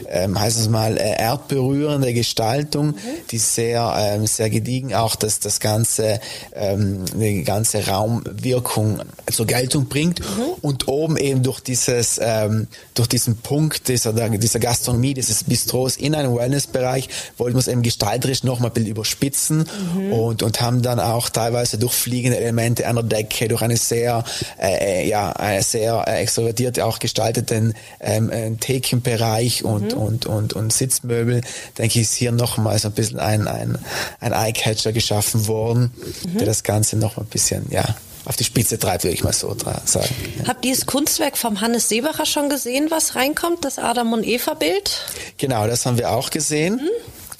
ähm, 0.08 0.38
heißt 0.38 0.58
es 0.58 0.68
mal 0.68 0.96
äh, 0.96 1.20
erdberührende 1.20 2.12
Gestaltung, 2.12 2.94
die 3.30 3.38
sehr 3.38 3.94
ähm, 3.98 4.26
sehr 4.26 4.50
gediegen 4.50 4.94
auch 4.94 5.16
das 5.16 5.40
das 5.40 5.60
ganze 5.60 6.20
ähm, 6.54 7.04
die 7.14 7.44
ganze 7.44 7.86
Raumwirkung 7.86 9.02
zur 9.30 9.46
Geltung 9.46 9.86
bringt. 9.86 10.20
Und 10.60 10.88
oben 10.88 11.16
eben 11.16 11.42
durch 11.42 11.60
dieses 11.60 12.20
ähm, 12.22 12.68
durch 12.94 13.08
diesen 13.08 13.36
Punkt 13.36 13.88
dieser 13.88 14.12
dieser 14.12 14.58
Gastronomie 14.58 15.14
dieses 15.14 15.44
Bistros 15.44 15.96
in 15.96 16.14
einem 16.14 16.36
Wellnessbereich 16.36 17.08
wollten 17.36 17.56
wir 17.56 17.60
es 17.60 17.68
eben 17.68 17.82
gestalterisch 17.82 18.44
noch 18.44 18.60
mal 18.60 18.68
ein 18.68 18.72
bisschen 18.72 18.90
überspitzen 18.90 19.66
und 20.10 20.42
und 20.42 20.60
haben 20.60 20.82
dann 20.82 21.00
auch 21.00 21.28
teilweise 21.28 21.78
durch 21.78 21.92
fliegende 21.92 22.38
Elemente 22.38 22.86
an 22.86 22.96
der 22.96 23.04
Decke 23.04 23.48
durch 23.48 23.62
eine 23.62 23.76
sehr 23.76 24.24
äh, 24.58 24.87
äh, 24.88 25.08
ja 25.08 25.32
eine 25.32 25.62
sehr 25.62 26.04
äh, 26.06 26.22
extrovertiert 26.22 26.80
auch 26.80 26.98
gestalteten 26.98 27.74
ähm, 28.00 28.30
äh, 28.30 28.50
Thekenbereich 28.56 29.64
und 29.64 29.92
und 29.92 30.26
und 30.26 30.52
und 30.54 30.72
Sitzmöbel 30.72 31.42
denke 31.76 31.98
ich 31.98 32.06
ist 32.06 32.14
hier 32.14 32.32
noch 32.32 32.56
mal 32.58 32.78
so 32.78 32.88
ein 32.88 32.94
bisschen 32.94 33.18
ein 33.18 33.46
ein 33.46 33.78
ein 34.20 34.32
Eyecatcher 34.32 34.92
geschaffen 34.92 35.46
worden 35.46 35.92
der 36.24 36.46
das 36.46 36.62
Ganze 36.62 36.96
noch 36.96 37.16
mal 37.16 37.24
ein 37.24 37.28
bisschen 37.28 37.66
ja 37.70 37.84
auf 38.24 38.36
die 38.36 38.44
Spitze 38.44 38.78
treibt 38.78 39.04
würde 39.04 39.14
ich 39.14 39.24
mal 39.24 39.32
so 39.32 39.56
sagen. 39.84 40.14
Habt 40.46 40.64
ihr 40.64 40.74
das 40.74 40.84
Kunstwerk 40.84 41.38
vom 41.38 41.60
Hannes 41.62 41.88
Seebacher 41.88 42.26
schon 42.26 42.50
gesehen, 42.50 42.90
was 42.90 43.14
reinkommt, 43.14 43.64
das 43.64 43.78
Adam 43.78 44.12
und 44.12 44.24
Eva 44.26 44.52
Bild? 44.54 45.06
Genau, 45.38 45.66
das 45.66 45.86
haben 45.86 45.96
wir 45.96 46.10
auch 46.10 46.28
gesehen. 46.28 46.80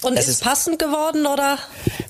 Und 0.03 0.17
Es 0.17 0.29
ist, 0.29 0.35
ist- 0.35 0.45
passend 0.45 0.79
geworden 0.79 1.27
oder 1.27 1.59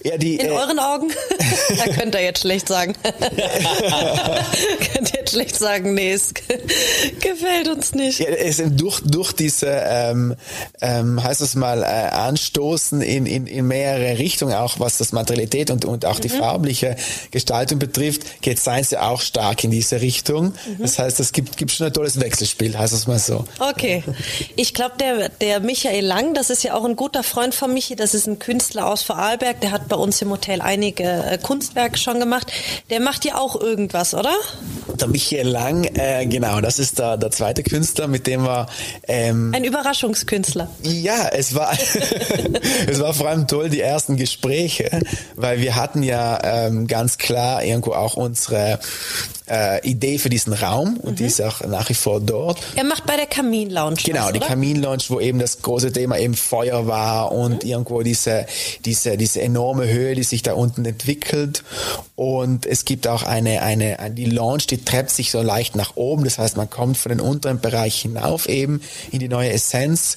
Ja, 0.04 0.18
die, 0.18 0.36
in 0.36 0.48
äh, 0.48 0.50
euren 0.50 0.78
Augen? 0.78 1.10
da 1.78 1.84
könnt 1.94 2.14
ihr 2.14 2.22
jetzt 2.22 2.40
schlecht 2.42 2.68
sagen. 2.68 2.94
könnt 3.02 5.14
ihr 5.14 5.20
jetzt 5.20 5.30
schlecht 5.32 5.56
sagen, 5.56 5.94
nee, 5.94 6.12
es 6.12 6.34
gefällt 7.20 7.68
uns 7.68 7.94
nicht. 7.94 8.20
Ja, 8.20 8.26
es 8.28 8.62
durch, 8.72 9.00
durch 9.04 9.32
diese, 9.32 9.68
ähm, 9.68 10.34
ähm, 10.82 11.22
heißt 11.22 11.40
es 11.40 11.54
mal, 11.54 11.82
äh, 11.82 11.86
Anstoßen 11.86 13.00
in, 13.00 13.24
in, 13.26 13.46
in 13.46 13.66
mehrere 13.66 14.18
Richtungen, 14.18 14.54
auch 14.54 14.78
was 14.80 14.98
das 14.98 15.12
Materialität 15.12 15.70
und, 15.70 15.84
und 15.86 16.04
auch 16.04 16.20
die 16.20 16.28
farbliche 16.28 16.96
Gestaltung 17.30 17.78
betrifft, 17.78 18.42
geht 18.42 18.58
Science 18.58 18.90
ja 18.90 19.08
auch 19.08 19.22
stark 19.22 19.64
in 19.64 19.70
diese 19.70 20.00
Richtung. 20.02 20.52
Das 20.78 20.98
heißt, 20.98 21.20
es 21.20 21.32
gibt, 21.32 21.56
gibt 21.56 21.70
schon 21.70 21.86
ein 21.86 21.92
tolles 21.92 22.20
Wechselspiel, 22.20 22.76
heißt 22.78 22.92
es 22.92 23.06
mal 23.06 23.18
so. 23.18 23.44
Okay. 23.58 24.04
Ich 24.56 24.74
glaube, 24.74 24.92
der, 25.00 25.30
der 25.30 25.60
Michael 25.60 26.04
Lang, 26.04 26.34
das 26.34 26.50
ist 26.50 26.62
ja 26.64 26.74
auch 26.74 26.84
ein 26.84 26.96
guter 26.96 27.22
Freund 27.22 27.54
von 27.54 27.72
Michi, 27.78 27.94
das 27.94 28.12
ist 28.12 28.26
ein 28.26 28.40
Künstler 28.40 28.88
aus 28.88 29.02
Vorarlberg, 29.02 29.60
der 29.60 29.70
hat 29.70 29.86
bei 29.88 29.94
uns 29.94 30.20
im 30.20 30.30
Hotel 30.30 30.60
einige 30.62 31.04
äh, 31.04 31.38
Kunstwerke 31.38 31.96
schon 31.96 32.18
gemacht. 32.18 32.52
Der 32.90 32.98
macht 32.98 33.24
ja 33.24 33.36
auch 33.36 33.54
irgendwas, 33.54 34.14
oder? 34.14 34.32
Der 35.00 35.06
Michael 35.06 35.46
Lang, 35.46 35.84
äh, 35.94 36.26
genau, 36.26 36.60
das 36.60 36.80
ist 36.80 36.98
der, 36.98 37.16
der 37.16 37.30
zweite 37.30 37.62
Künstler, 37.62 38.08
mit 38.08 38.26
dem 38.26 38.42
wir 38.42 38.66
ähm, 39.06 39.52
Ein 39.54 39.62
Überraschungskünstler. 39.62 40.68
Ja, 40.82 41.28
es 41.28 41.54
war, 41.54 41.72
es 42.88 42.98
war 42.98 43.14
vor 43.14 43.28
allem 43.28 43.46
toll, 43.46 43.70
die 43.70 43.80
ersten 43.80 44.16
Gespräche, 44.16 45.00
weil 45.36 45.60
wir 45.60 45.76
hatten 45.76 46.02
ja 46.02 46.40
ähm, 46.42 46.88
ganz 46.88 47.16
klar 47.16 47.62
irgendwo 47.62 47.92
auch 47.92 48.16
unsere 48.16 48.80
äh, 49.50 49.86
Idee 49.88 50.18
für 50.18 50.28
diesen 50.28 50.52
Raum 50.52 50.98
und 50.98 51.20
die 51.20 51.24
ist 51.24 51.40
auch 51.40 51.60
nach 51.62 51.88
wie 51.88 51.94
vor 51.94 52.20
dort. 52.20 52.58
Er 52.74 52.84
macht 52.84 53.06
bei 53.06 53.16
der 53.16 53.26
Kamin 53.26 53.70
Lounge. 53.70 53.96
Genau, 54.04 54.26
was, 54.26 54.32
die? 54.32 54.40
Kamin 54.40 54.82
Lounge, 54.82 55.04
wo 55.08 55.20
eben 55.20 55.38
das 55.38 55.62
große 55.62 55.92
Thema 55.92 56.18
eben 56.18 56.34
Feuer 56.34 56.86
war 56.86 57.32
und 57.32 57.64
irgendwo 57.68 58.02
diese, 58.02 58.46
diese, 58.84 59.16
diese 59.16 59.40
enorme 59.40 59.88
Höhe, 59.88 60.14
die 60.14 60.22
sich 60.22 60.42
da 60.42 60.54
unten 60.54 60.84
entwickelt. 60.84 61.64
Und 62.16 62.66
es 62.66 62.84
gibt 62.84 63.06
auch 63.06 63.22
eine, 63.22 63.62
eine, 63.62 63.96
die 64.10 64.24
Lounge, 64.24 64.64
die 64.70 64.84
treppt 64.84 65.10
sich 65.10 65.30
so 65.30 65.40
leicht 65.40 65.76
nach 65.76 65.96
oben. 65.96 66.24
Das 66.24 66.38
heißt, 66.38 66.56
man 66.56 66.68
kommt 66.68 66.98
von 66.98 67.10
den 67.10 67.20
unteren 67.20 67.60
Bereich 67.60 68.00
hinauf 68.00 68.48
eben 68.48 68.80
in 69.12 69.20
die 69.20 69.28
neue 69.28 69.52
Essenz. 69.52 70.16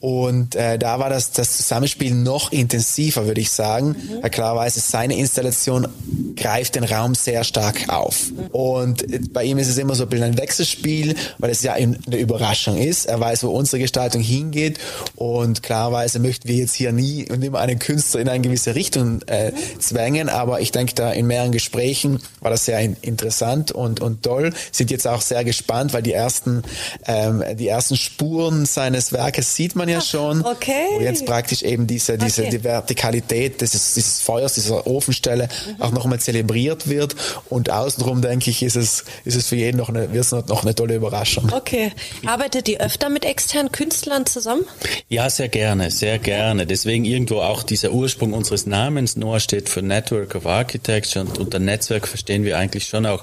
Und 0.00 0.54
äh, 0.54 0.78
da 0.78 0.98
war 0.98 1.10
das, 1.10 1.32
das 1.32 1.56
Zusammenspiel 1.56 2.14
noch 2.14 2.50
intensiver, 2.52 3.26
würde 3.26 3.40
ich 3.40 3.50
sagen. 3.50 3.94
Weil 4.22 4.30
klarerweise 4.30 4.80
seine 4.80 5.16
Installation 5.16 5.88
greift 6.36 6.76
den 6.76 6.84
Raum 6.84 7.14
sehr 7.14 7.44
stark 7.44 7.88
auf. 7.88 8.32
Und 8.52 9.02
äh, 9.12 9.20
bei 9.30 9.44
ihm 9.44 9.58
ist 9.58 9.68
es 9.68 9.76
immer 9.76 9.94
so 9.94 10.04
ein 10.04 10.08
bisschen 10.08 10.26
ein 10.26 10.38
Wechselspiel, 10.38 11.14
weil 11.38 11.50
es 11.50 11.62
ja 11.62 11.74
eine 11.74 11.98
Überraschung 12.16 12.78
ist. 12.78 13.06
Er 13.06 13.20
weiß, 13.20 13.44
wo 13.44 13.50
unsere 13.50 13.80
Gestaltung 13.80 14.22
hingeht. 14.22 14.78
Und 15.16 15.62
klarerweise 15.62 16.20
möchten 16.20 16.48
wir 16.48 16.56
jetzt 16.56 16.74
hier 16.74 16.83
nie 16.92 17.30
und 17.30 17.42
immer 17.42 17.58
einen 17.58 17.78
Künstler 17.78 18.20
in 18.20 18.28
eine 18.28 18.42
gewisse 18.42 18.74
Richtung 18.74 19.22
äh, 19.26 19.52
zwängen. 19.78 20.28
Aber 20.28 20.60
ich 20.60 20.72
denke, 20.72 20.94
da 20.94 21.10
in 21.12 21.26
mehreren 21.26 21.52
Gesprächen 21.52 22.20
war 22.40 22.50
das 22.50 22.64
sehr 22.64 22.80
in, 22.80 22.96
interessant 23.02 23.72
und, 23.72 24.00
und 24.00 24.22
toll. 24.22 24.52
Sind 24.72 24.90
jetzt 24.90 25.06
auch 25.06 25.20
sehr 25.20 25.44
gespannt, 25.44 25.92
weil 25.92 26.02
die 26.02 26.12
ersten, 26.12 26.62
ähm, 27.06 27.42
die 27.56 27.68
ersten 27.68 27.96
Spuren 27.96 28.66
seines 28.66 29.12
Werkes 29.12 29.56
sieht 29.56 29.76
man 29.76 29.88
ja 29.88 30.00
schon. 30.00 30.44
okay. 30.44 30.86
Wo 30.94 31.00
jetzt 31.00 31.26
praktisch 31.26 31.62
eben 31.62 31.86
diese, 31.86 32.16
diese 32.18 32.42
Okay. 32.44 32.50
die 32.58 32.64
Vertikalität 32.64 33.60
dieses, 33.60 33.94
dieses 33.94 34.20
Feuers, 34.20 34.54
dieser 34.54 34.86
Ofenstelle 34.86 35.48
auch 35.78 35.92
nochmal 35.92 36.20
zelebriert 36.20 36.88
wird. 36.88 37.14
Und 37.48 37.70
außenrum, 37.70 38.22
denke 38.22 38.50
ich, 38.50 38.62
ist 38.62 38.76
es, 38.76 39.04
ist 39.24 39.36
es 39.36 39.46
für 39.48 39.56
jeden 39.56 39.78
noch 39.78 39.88
eine, 39.88 40.12
wird 40.12 40.24
es 40.24 40.32
noch 40.32 40.62
eine 40.62 40.74
tolle 40.74 40.96
Überraschung. 40.96 41.50
Okay. 41.52 41.92
Arbeitet 42.26 42.68
ihr 42.68 42.80
öfter 42.80 43.08
mit 43.08 43.24
externen 43.24 43.72
Künstlern 43.72 44.26
zusammen? 44.26 44.64
Ja, 45.08 45.30
sehr 45.30 45.48
gerne, 45.48 45.90
sehr 45.90 46.18
gerne. 46.18 46.66
Deswegen 46.74 47.04
irgendwo 47.04 47.36
auch 47.36 47.62
dieser 47.62 47.92
Ursprung 47.92 48.32
unseres 48.32 48.66
Namens. 48.66 49.14
NOAA 49.14 49.38
steht 49.38 49.68
für 49.68 49.80
Network 49.80 50.34
of 50.34 50.44
Architecture 50.44 51.24
und 51.24 51.38
unter 51.38 51.60
Netzwerk 51.60 52.08
verstehen 52.08 52.42
wir 52.42 52.58
eigentlich 52.58 52.86
schon 52.86 53.06
auch 53.06 53.22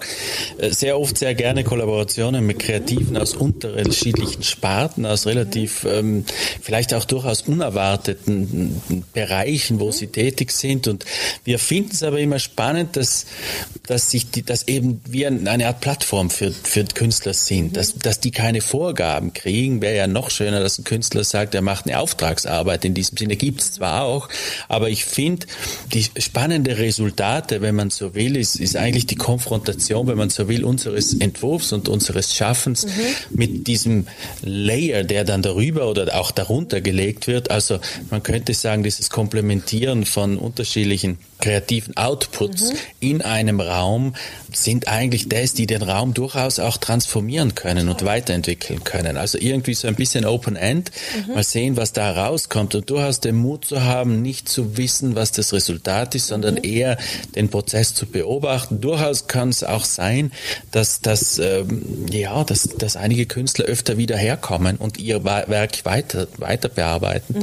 äh, 0.58 0.72
sehr 0.72 0.97
oft 0.97 1.18
sehr 1.18 1.36
gerne 1.36 1.66
Kollaborationen 1.66 2.45
mit 2.45 2.60
Kreativen 2.60 3.18
aus 3.18 3.36
unterschiedlichen 3.36 4.43
Sparten, 4.43 5.06
aus 5.06 5.26
relativ 5.26 5.84
ähm, 5.84 6.24
vielleicht 6.62 6.93
auch 6.93 7.04
durchaus 7.04 7.41
unerwarteten 7.41 8.82
Bereichen, 9.12 9.82
wo 9.82 9.91
sie 9.91 10.08
tätig 10.08 10.52
sind. 10.52 10.88
Und 10.88 11.04
wir 11.43 11.60
finden 11.60 11.91
es 11.91 12.04
aber 12.04 12.20
immer 12.20 12.39
spannend, 12.39 12.95
dass, 12.95 13.26
dass 13.86 14.12
sich 14.12 14.32
die, 14.32 14.43
dass 14.43 14.70
eben 14.70 15.02
wir 15.06 15.28
eine 15.28 15.68
Art 15.68 15.82
Plattform 15.82 16.30
für, 16.30 16.54
für 16.54 16.86
Künstler 16.86 17.34
sind, 17.34 17.76
dass, 17.76 17.95
dass 17.95 18.22
die 18.22 18.32
keine 18.32 18.62
Vorgaben 18.62 19.34
kriegen. 19.34 19.82
Wäre 19.82 19.97
ja 19.97 20.08
noch 20.08 20.30
schöner, 20.30 20.62
dass 20.62 20.80
ein 20.80 20.86
Künstler 20.86 21.26
sagt, 21.26 21.54
er 21.54 21.62
macht 21.62 21.88
eine 21.88 21.99
Auftragsarbeit. 21.99 22.86
In 22.86 22.93
diesem 22.93 23.18
Sinne 23.18 23.40
gibt 23.41 23.61
es 23.61 23.71
zwar 23.73 24.03
auch, 24.03 24.29
aber 24.67 24.91
ich 24.91 25.03
finde, 25.03 25.47
die 25.91 26.05
spannende 26.17 26.77
Resultate, 26.77 27.61
wenn 27.61 27.73
man 27.73 27.89
so 27.89 28.13
will, 28.13 28.37
ist, 28.37 28.55
ist 28.55 28.77
eigentlich 28.77 29.07
die 29.07 29.15
Konfrontation, 29.15 30.05
wenn 30.05 30.17
man 30.17 30.29
so 30.29 30.47
will, 30.47 30.63
unseres 30.63 31.15
Entwurfs 31.15 31.73
und 31.73 31.89
unseres 31.89 32.35
Schaffens 32.35 32.85
mit 33.31 33.65
diesem 33.65 34.05
Layer, 34.43 35.03
der 35.03 35.23
dann 35.23 35.41
darüber 35.41 35.89
oder 35.89 36.15
auch 36.19 36.29
darunter 36.29 36.81
gelegt 36.81 37.25
wird. 37.25 37.49
Also 37.49 37.79
man 38.11 38.21
könnte 38.21 38.53
sagen, 38.53 38.83
dieses 38.83 39.09
Komplementieren 39.09 40.05
von 40.05 40.37
unterschiedlichen 40.37 41.17
kreativen 41.39 41.97
Outputs 41.97 42.73
in 42.99 43.23
einem 43.23 43.59
Raum 43.59 44.13
sind 44.54 44.88
eigentlich 44.88 45.30
das, 45.30 45.54
die 45.54 45.66
den 45.68 45.82
Raum 45.82 46.14
durchaus 46.14 46.60
auch 46.60 46.78
transformieren 46.78 47.56
können 47.56 47.89
und 47.89 48.04
weiterentwickeln 48.04 48.84
können. 48.84 49.18
Also 49.18 49.38
irgendwie 49.38 49.74
so 49.74 49.88
ein 49.88 49.95
bisschen 49.95 50.26
Open 50.26 50.56
End, 50.56 50.91
mal 51.34 51.43
sehen, 51.43 51.78
was 51.78 51.93
da 51.93 52.12
rauskommt 52.12 52.76
und 52.76 52.89
durchaus 52.89 53.20
den 53.20 53.36
Mut 53.36 53.66
zu 53.66 53.84
haben, 53.84 54.22
nicht 54.22 54.49
zu 54.49 54.78
wissen, 54.78 55.16
was 55.16 55.32
das 55.32 55.54
Resultat 55.54 56.16
ist, 56.16 56.28
sondern 56.28 56.58
eher 56.58 56.97
den 57.36 57.49
Prozess 57.49 57.93
zu 57.93 58.06
beobachten. 58.06 58.82
Durchaus 58.82 59.28
kann 59.28 59.49
es 59.49 59.64
auch 59.64 59.86
sein, 59.86 60.32
dass, 60.72 61.02
dass, 61.02 61.39
ähm, 61.39 62.06
ja, 62.12 62.43
dass, 62.43 62.64
dass 62.64 62.95
einige 62.95 63.26
Künstler 63.26 63.66
öfter 63.66 63.97
wieder 63.97 64.18
herkommen 64.18 64.78
und 64.78 64.99
ihr 64.99 65.24
Werk 65.24 65.86
weiter, 65.86 66.28
weiter 66.38 66.70
bearbeiten. 66.70 67.36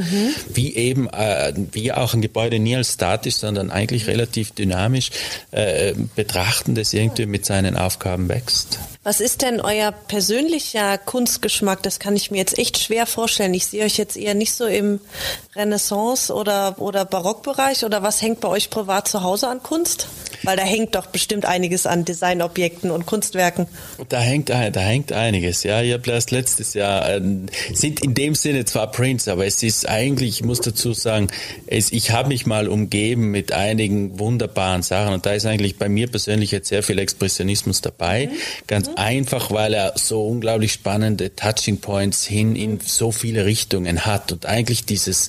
Wie 0.53 0.75
eben, 0.75 1.09
äh, 1.09 1.53
wie 1.73 1.93
auch 1.93 2.15
ein 2.15 2.21
Gebäude 2.21 2.59
nie 2.59 2.77
als 2.77 2.95
statisch, 2.95 3.37
sondern 3.37 3.71
eigentlich 3.71 4.07
relativ 4.07 4.53
dynamisch 4.53 5.11
äh, 5.51 5.95
betrachten, 6.15 6.75
das 6.75 6.93
irgendwie 6.99 7.26
mit 7.26 7.46
seinen 7.46 7.76
Aufgaben 7.76 8.28
wächst. 8.28 8.78
Was 9.05 9.20
ist 9.20 9.42
denn 9.42 9.61
euer 9.61 9.92
persönlicher 9.92 10.99
Kunstgeschmack? 10.99 11.82
Das 11.82 11.99
kann 11.99 12.14
ich 12.16 12.30
mir 12.30 12.38
jetzt 12.38 12.59
echt 12.59 12.78
schwer 12.78 13.07
vorstellen. 13.07 13.55
Ich 13.55 13.66
sehe 13.66 13.84
euch 13.84 13.96
jetzt 13.96 14.16
eher 14.16 14.34
nicht 14.34 14.53
so 14.53 14.66
im 14.66 15.01
Renaissance- 15.57 16.32
oder, 16.32 16.76
oder 16.78 17.05
Barockbereich. 17.05 17.84
Oder 17.84 18.03
was 18.03 18.20
hängt 18.20 18.40
bei 18.40 18.49
euch 18.49 18.68
privat 18.68 19.09
zu 19.09 19.22
Hause 19.22 19.49
an 19.49 19.62
Kunst? 19.62 20.09
Weil 20.43 20.57
da 20.57 20.62
hängt 20.62 20.95
doch 20.95 21.07
bestimmt 21.07 21.45
einiges 21.45 21.86
an 21.86 22.05
Designobjekten 22.05 22.91
und 22.91 23.07
Kunstwerken. 23.07 23.66
Da 24.09 24.20
hängt, 24.20 24.51
da 24.51 24.80
hängt 24.80 25.12
einiges, 25.12 25.62
ja. 25.62 25.82
Ich 25.82 25.93
habe 25.93 26.11
erst 26.11 26.30
letztes 26.30 26.74
Jahr, 26.74 27.09
äh, 27.09 27.20
sind 27.72 28.03
in 28.05 28.14
dem 28.14 28.34
Sinne 28.34 28.64
zwar 28.64 28.91
Prints, 28.91 29.28
aber 29.28 29.47
es 29.47 29.62
ist 29.62 29.89
eigentlich, 29.89 30.41
ich 30.41 30.45
muss 30.45 30.61
dazu 30.61 30.93
sagen, 30.93 31.28
es, 31.66 31.93
ich 31.93 32.11
habe 32.11 32.28
mich 32.28 32.47
mal 32.47 32.68
umgeben 32.68 33.30
mit 33.30 33.53
einigen 33.53 34.18
wunderbaren 34.18 34.82
Sachen 34.82 35.14
und 35.14 35.26
da 35.26 35.32
ist 35.32 35.47
eigentlich 35.47 35.76
bei 35.76 35.89
mir 35.89 36.09
persönlich 36.09 36.51
jetzt 36.51 36.68
sehr 36.68 36.82
viel 36.82 36.99
Expressionismus 36.99 37.80
dabei. 37.80 38.30
Ganz 38.66 38.89
einfach, 38.97 39.51
weil 39.51 39.74
er 39.74 39.93
so 39.97 40.26
unglaublich 40.26 40.72
spannende 40.72 41.34
Touching 41.34 41.78
Points 41.78 42.24
hin 42.24 42.57
in 42.57 42.80
so 42.80 43.12
viele 43.12 43.45
Richtungen 43.45 44.07
hat 44.07 44.32
und 44.32 44.47
eigentlich 44.47 44.84
dieses, 44.84 45.28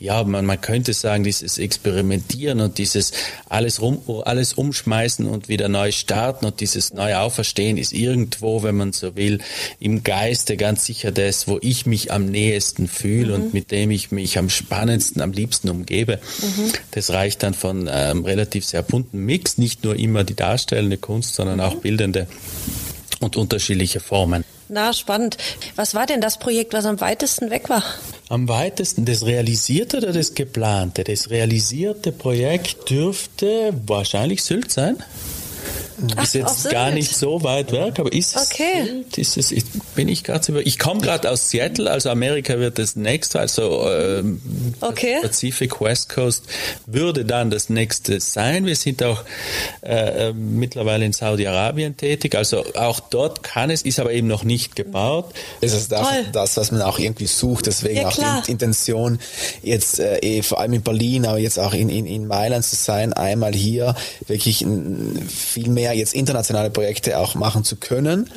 ja, 0.00 0.22
man, 0.24 0.44
man 0.46 0.60
könnte 0.60 0.92
sagen, 0.92 1.24
dieses 1.24 1.58
Experimentieren 1.58 2.60
und 2.60 2.78
dieses 2.78 3.12
alles 3.48 3.80
rum, 3.80 4.02
alles 4.24 4.47
umschmeißen 4.52 5.26
und 5.26 5.48
wieder 5.48 5.68
neu 5.68 5.92
starten 5.92 6.46
und 6.46 6.60
dieses 6.60 6.92
neue 6.92 7.18
Auferstehen 7.20 7.76
ist 7.76 7.92
irgendwo, 7.92 8.62
wenn 8.62 8.76
man 8.76 8.92
so 8.92 9.16
will, 9.16 9.40
im 9.80 10.02
Geiste 10.02 10.56
ganz 10.56 10.84
sicher 10.84 11.12
das, 11.12 11.48
wo 11.48 11.58
ich 11.60 11.86
mich 11.86 12.12
am 12.12 12.26
nähesten 12.26 12.88
fühle 12.88 13.34
und 13.34 13.54
mit 13.54 13.70
dem 13.70 13.90
ich 13.90 14.10
mich 14.10 14.38
am 14.38 14.50
spannendsten, 14.50 15.22
am 15.22 15.32
liebsten 15.32 15.68
umgebe. 15.68 16.18
Das 16.92 17.10
reicht 17.10 17.42
dann 17.42 17.54
von 17.54 17.88
ähm, 17.90 18.24
relativ 18.24 18.64
sehr 18.64 18.82
bunten 18.82 19.24
Mix, 19.24 19.58
nicht 19.58 19.84
nur 19.84 19.96
immer 19.96 20.24
die 20.24 20.36
darstellende 20.36 20.98
Kunst, 20.98 21.34
sondern 21.34 21.60
auch 21.60 21.76
bildende 21.76 22.26
und 23.20 23.36
unterschiedliche 23.36 24.00
Formen. 24.00 24.44
Na, 24.68 24.92
spannend. 24.92 25.38
Was 25.76 25.94
war 25.94 26.06
denn 26.06 26.20
das 26.20 26.38
Projekt, 26.38 26.72
was 26.74 26.84
am 26.84 27.00
weitesten 27.00 27.50
weg 27.50 27.68
war? 27.68 27.82
Am 28.30 28.46
weitesten 28.46 29.06
das 29.06 29.24
realisierte 29.24 29.98
oder 29.98 30.12
das 30.12 30.34
geplante? 30.34 31.02
Das 31.02 31.30
realisierte 31.30 32.12
Projekt 32.12 32.90
dürfte 32.90 33.72
wahrscheinlich 33.86 34.42
Sylt 34.42 34.70
sein. 34.70 34.96
Ach, 36.16 36.22
ist 36.22 36.34
jetzt 36.34 36.70
gar 36.70 36.90
nicht 36.90 37.14
so 37.16 37.42
weit 37.42 37.72
weg, 37.72 37.98
aber 37.98 38.12
ist 38.12 38.36
es, 38.36 38.50
Okay. 38.50 38.84
Sylt? 38.86 39.18
ist 39.18 39.36
es, 39.36 39.50
ich, 39.52 39.64
bin 39.94 40.08
ich 40.08 40.24
gerade 40.24 40.50
über, 40.52 40.66
ich 40.66 40.78
komme 40.78 41.00
gerade 41.00 41.30
aus 41.30 41.50
Seattle, 41.50 41.90
also 41.90 42.10
Amerika 42.10 42.58
wird 42.58 42.78
das 42.78 42.96
nächste, 42.96 43.40
also 43.40 43.88
ähm, 43.90 44.40
Okay. 44.80 45.16
Pacific 45.22 45.80
West 45.80 46.08
Coast 46.08 46.44
würde 46.86 47.24
dann 47.24 47.50
das 47.50 47.68
nächste 47.68 48.20
sein. 48.20 48.64
Wir 48.66 48.76
sind 48.76 49.02
auch 49.02 49.22
äh, 49.82 50.28
äh, 50.28 50.32
mittlerweile 50.32 51.04
in 51.04 51.12
Saudi-Arabien 51.12 51.96
tätig, 51.96 52.34
also 52.36 52.64
auch 52.74 53.00
dort 53.00 53.42
kann 53.42 53.70
es, 53.70 53.82
ist 53.82 53.98
aber 53.98 54.12
eben 54.12 54.28
noch 54.28 54.44
nicht 54.44 54.76
gebaut. 54.76 55.34
Das 55.60 55.72
ist 55.72 55.90
das, 55.90 56.06
das, 56.32 56.56
was 56.56 56.70
man 56.70 56.82
auch 56.82 56.98
irgendwie 56.98 57.26
sucht. 57.26 57.66
Deswegen 57.66 58.02
Ja, 58.02 58.08
auch 58.08 58.14
klar. 58.14 58.42
die 58.46 58.52
Intention, 58.52 59.18
jetzt 59.62 59.98
äh, 59.98 60.18
eh, 60.18 60.42
vor 60.42 60.60
allem 60.60 60.74
in 60.74 60.82
Berlin, 60.82 61.26
aber 61.26 61.38
jetzt 61.38 61.58
auch 61.58 61.74
in, 61.74 61.88
in, 61.88 62.06
in 62.06 62.26
Mailand 62.26 62.64
zu 62.64 62.76
sein, 62.76 63.12
einmal 63.12 63.52
hier 63.54 63.94
wirklich 64.26 64.64
viel 65.28 65.68
mehr 65.68 65.87
jetzt 65.92 66.14
internationale 66.14 66.70
Projekte 66.70 67.18
auch 67.18 67.34
machen 67.34 67.64
zu 67.64 67.76
können. 67.76 68.30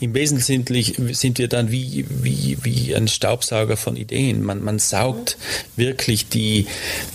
Im 0.00 0.14
Wesentlichen 0.14 1.14
sind 1.14 1.38
wir 1.38 1.48
dann 1.48 1.70
wie, 1.70 2.06
wie, 2.08 2.58
wie 2.62 2.94
ein 2.94 3.08
Staubsauger 3.08 3.76
von 3.76 3.96
Ideen. 3.96 4.42
Man, 4.42 4.62
man 4.62 4.78
saugt 4.78 5.36
wirklich 5.76 6.28
die, 6.28 6.66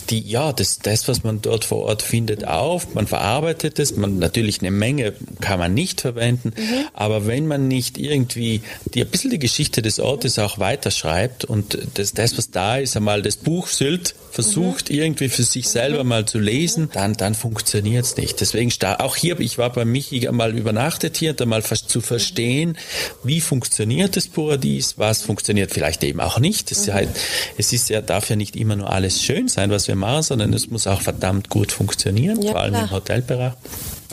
die, 0.09 0.21
ja, 0.21 0.53
das, 0.53 0.79
das, 0.79 1.07
was 1.07 1.23
man 1.23 1.41
dort 1.41 1.65
vor 1.65 1.83
Ort 1.83 2.01
findet, 2.01 2.45
auf. 2.45 2.93
Man 2.93 3.07
verarbeitet 3.07 3.79
es. 3.79 3.95
Man, 3.95 4.19
natürlich 4.19 4.61
eine 4.61 4.71
Menge 4.71 5.13
kann 5.41 5.59
man 5.59 5.73
nicht 5.73 6.01
verwenden. 6.01 6.53
Aber 6.93 7.27
wenn 7.27 7.47
man 7.47 7.67
nicht 7.67 7.97
irgendwie 7.97 8.61
die, 8.93 9.01
ein 9.01 9.07
bisschen 9.09 9.31
die 9.31 9.39
Geschichte 9.39 9.81
des 9.81 9.99
Ortes 9.99 10.39
auch 10.39 10.59
weiterschreibt 10.59 11.45
und 11.45 11.77
das, 11.95 12.13
das, 12.13 12.37
was 12.37 12.51
da 12.51 12.77
ist, 12.77 12.95
einmal 12.95 13.21
das 13.21 13.37
Buch 13.37 13.67
Sylt 13.67 14.15
versucht 14.31 14.89
irgendwie 14.89 15.29
für 15.29 15.43
sich 15.43 15.67
selber 15.69 16.03
mal 16.03 16.25
zu 16.25 16.39
lesen, 16.39 16.89
dann, 16.93 17.13
dann 17.15 17.35
funktioniert 17.35 18.05
es 18.05 18.17
nicht. 18.17 18.39
Deswegen, 18.39 18.71
auch 18.99 19.15
hier, 19.15 19.39
ich 19.39 19.57
war 19.57 19.68
bei 19.69 19.85
Michi 19.85 20.27
einmal 20.27 20.57
übernachtet 20.57 21.17
hier, 21.17 21.35
einmal 21.39 21.61
vers- 21.61 21.87
zu 21.87 22.01
verstehen, 22.01 22.77
wie 23.23 23.41
funktioniert 23.41 24.15
das 24.15 24.27
Paradies, 24.27 24.95
was 24.97 25.21
funktioniert 25.21 25.71
vielleicht 25.71 26.03
eben 26.03 26.19
auch 26.19 26.39
nicht. 26.39 26.71
Es, 26.71 26.79
ist 26.79 26.87
ja 26.87 26.93
halt, 26.95 27.09
es 27.57 27.71
ist 27.73 27.89
ja, 27.89 28.01
darf 28.01 28.29
ja 28.29 28.35
nicht 28.35 28.55
immer 28.55 28.75
nur 28.75 28.91
alles 28.91 29.21
schön 29.21 29.47
sein, 29.47 29.69
was 29.71 29.87
wir 29.87 29.95
machen, 29.95 30.23
sondern 30.23 30.53
es 30.53 30.69
muss 30.69 30.87
auch 30.87 31.01
verdammt 31.01 31.49
gut 31.49 31.71
funktionieren, 31.71 32.41
Ja, 32.41 32.51
vor 32.51 32.61
allem 32.61 32.73
klar. 32.73 32.83
im 32.85 32.91
Hotelbereich 32.91 33.53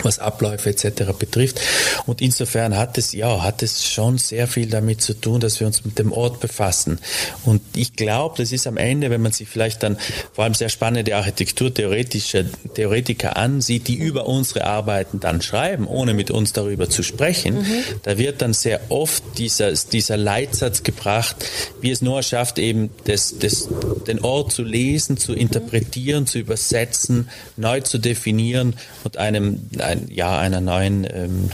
was 0.03 0.19
Abläufe 0.19 0.71
etc. 0.71 1.13
betrifft. 1.19 1.61
Und 2.07 2.21
insofern 2.21 2.77
hat 2.77 2.99
es, 2.99 3.13
ja, 3.13 3.43
hat 3.43 3.63
es 3.63 3.87
schon 3.87 4.19
sehr 4.19 4.47
viel 4.47 4.69
damit 4.69 5.01
zu 5.01 5.15
tun, 5.15 5.41
dass 5.41 5.59
wir 5.61 5.67
uns 5.67 5.85
mit 5.85 5.99
dem 5.99 6.13
Ort 6.13 6.41
befassen. 6.41 6.99
Und 7.45 7.63
ich 7.75 7.95
glaube, 7.95 8.37
das 8.39 8.53
ist 8.53 8.67
am 8.67 8.77
Ende, 8.77 9.11
wenn 9.11 9.23
man 9.23 9.33
sich 9.33 9.49
vielleicht 9.49 9.83
dann 9.83 9.97
vor 10.33 10.45
allem 10.45 10.55
sehr 10.55 10.69
spannende 10.69 11.17
Architekturtheoretische 11.17 12.47
Theoretiker 12.75 13.37
ansieht, 13.37 13.89
die 13.89 13.97
über 13.97 14.27
unsere 14.27 14.65
Arbeiten 14.65 15.21
dann 15.21 15.41
schreiben, 15.41 15.87
ohne 15.87 16.15
mit 16.15 16.31
uns 16.31 16.53
darüber 16.53 16.91
zu 16.91 17.03
sprechen, 17.03 17.67
da 18.03 18.19
wird 18.19 18.43
dann 18.43 18.53
sehr 18.53 18.81
oft 18.91 19.23
dieser, 19.39 19.73
dieser 19.73 20.17
Leitsatz 20.17 20.83
gebracht, 20.83 21.37
wie 21.81 21.91
es 21.91 22.03
Noah 22.03 22.23
schafft, 22.23 22.59
eben 22.59 22.91
das, 23.05 23.39
das, 23.39 23.69
den 24.07 24.21
Ort 24.21 24.53
zu 24.53 24.63
lesen, 24.63 25.17
zu 25.17 25.33
interpretieren, 25.33 26.27
zu 26.27 26.39
übersetzen, 26.39 27.29
neu 27.57 27.81
zu 27.81 27.99
definieren 27.99 28.75
und 29.05 29.17
einem, 29.17 29.69
ein, 29.87 30.09
ja, 30.11 30.39
einer 30.39 30.61
neuen, 30.61 31.05
ähm, 31.05 31.51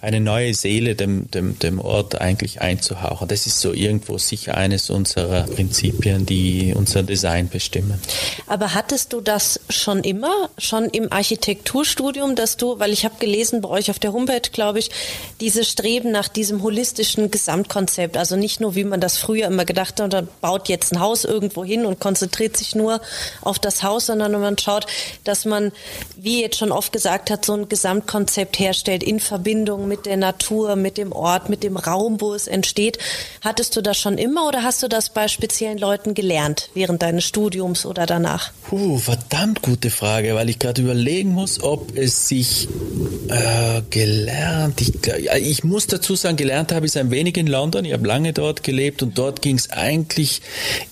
eine 0.00 0.20
neue 0.20 0.54
Seele 0.54 0.94
dem, 0.94 1.30
dem, 1.30 1.58
dem 1.58 1.80
Ort 1.80 2.20
eigentlich 2.20 2.60
einzuhauchen. 2.60 3.28
Das 3.28 3.46
ist 3.46 3.60
so 3.60 3.72
irgendwo 3.72 4.18
sicher 4.18 4.56
eines 4.56 4.90
unserer 4.90 5.44
Prinzipien, 5.44 6.26
die 6.26 6.74
unser 6.76 7.02
Design 7.02 7.48
bestimmen. 7.48 8.00
Aber 8.46 8.74
hattest 8.74 9.12
du 9.12 9.20
das 9.20 9.60
schon 9.68 10.00
immer, 10.00 10.50
schon 10.58 10.86
im 10.86 11.12
Architekturstudium, 11.12 12.34
dass 12.34 12.56
du, 12.56 12.78
weil 12.78 12.92
ich 12.92 13.04
habe 13.04 13.14
gelesen 13.18 13.60
bei 13.60 13.68
euch 13.68 13.90
auf 13.90 13.98
der 13.98 14.12
Homepage, 14.12 14.50
glaube 14.52 14.78
ich, 14.78 14.90
diese 15.40 15.64
Streben 15.64 16.10
nach 16.10 16.28
diesem 16.28 16.62
holistischen 16.62 17.30
Gesamtkonzept, 17.30 18.16
also 18.16 18.36
nicht 18.36 18.60
nur, 18.60 18.74
wie 18.74 18.84
man 18.84 19.00
das 19.00 19.16
früher 19.16 19.46
immer 19.46 19.64
gedacht 19.64 20.00
hat, 20.00 20.12
man 20.12 20.28
baut 20.40 20.68
jetzt 20.68 20.92
ein 20.92 21.00
Haus 21.00 21.24
irgendwo 21.24 21.64
hin 21.64 21.86
und 21.86 22.00
konzentriert 22.00 22.56
sich 22.56 22.74
nur 22.74 23.00
auf 23.42 23.58
das 23.58 23.82
Haus, 23.82 24.06
sondern 24.06 24.32
man 24.32 24.58
schaut, 24.58 24.86
dass 25.24 25.44
man, 25.44 25.72
wie 26.16 26.40
jetzt 26.40 26.58
schon 26.58 26.72
oft 26.72 26.92
gesagt 26.92 27.30
hat, 27.30 27.44
so 27.44 27.59
ein 27.62 27.68
Gesamtkonzept 27.68 28.58
herstellt 28.58 29.02
in 29.02 29.20
Verbindung 29.20 29.88
mit 29.88 30.06
der 30.06 30.16
Natur, 30.16 30.76
mit 30.76 30.98
dem 30.98 31.12
Ort, 31.12 31.48
mit 31.48 31.62
dem 31.62 31.76
Raum, 31.76 32.20
wo 32.20 32.34
es 32.34 32.46
entsteht. 32.46 32.98
Hattest 33.40 33.76
du 33.76 33.80
das 33.80 33.98
schon 33.98 34.18
immer 34.18 34.48
oder 34.48 34.62
hast 34.62 34.82
du 34.82 34.88
das 34.88 35.10
bei 35.10 35.28
speziellen 35.28 35.78
Leuten 35.78 36.14
gelernt 36.14 36.70
während 36.74 37.02
deines 37.02 37.24
Studiums 37.24 37.86
oder 37.86 38.06
danach? 38.06 38.52
Puh, 38.68 38.98
verdammt 38.98 39.62
gute 39.62 39.90
Frage, 39.90 40.34
weil 40.34 40.48
ich 40.48 40.58
gerade 40.58 40.82
überlegen 40.82 41.30
muss, 41.30 41.62
ob 41.62 41.96
es 41.96 42.28
sich 42.28 42.68
äh, 43.28 43.82
gelernt. 43.90 44.80
Ich, 44.80 44.92
ich 45.34 45.64
muss 45.64 45.86
dazu 45.86 46.16
sagen, 46.16 46.36
gelernt 46.36 46.72
habe 46.72 46.86
ich 46.86 46.92
es 46.92 46.96
ein 46.96 47.10
wenig 47.10 47.36
in 47.36 47.46
London. 47.46 47.84
Ich 47.84 47.92
habe 47.92 48.06
lange 48.06 48.32
dort 48.32 48.62
gelebt 48.62 49.02
und 49.02 49.16
dort 49.18 49.42
ging 49.42 49.56
es 49.56 49.70
eigentlich 49.70 50.42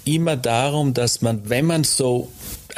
immer 0.04 0.36
darum, 0.36 0.94
dass 0.94 1.22
man, 1.22 1.48
wenn 1.48 1.66
man 1.66 1.84
so 1.84 2.28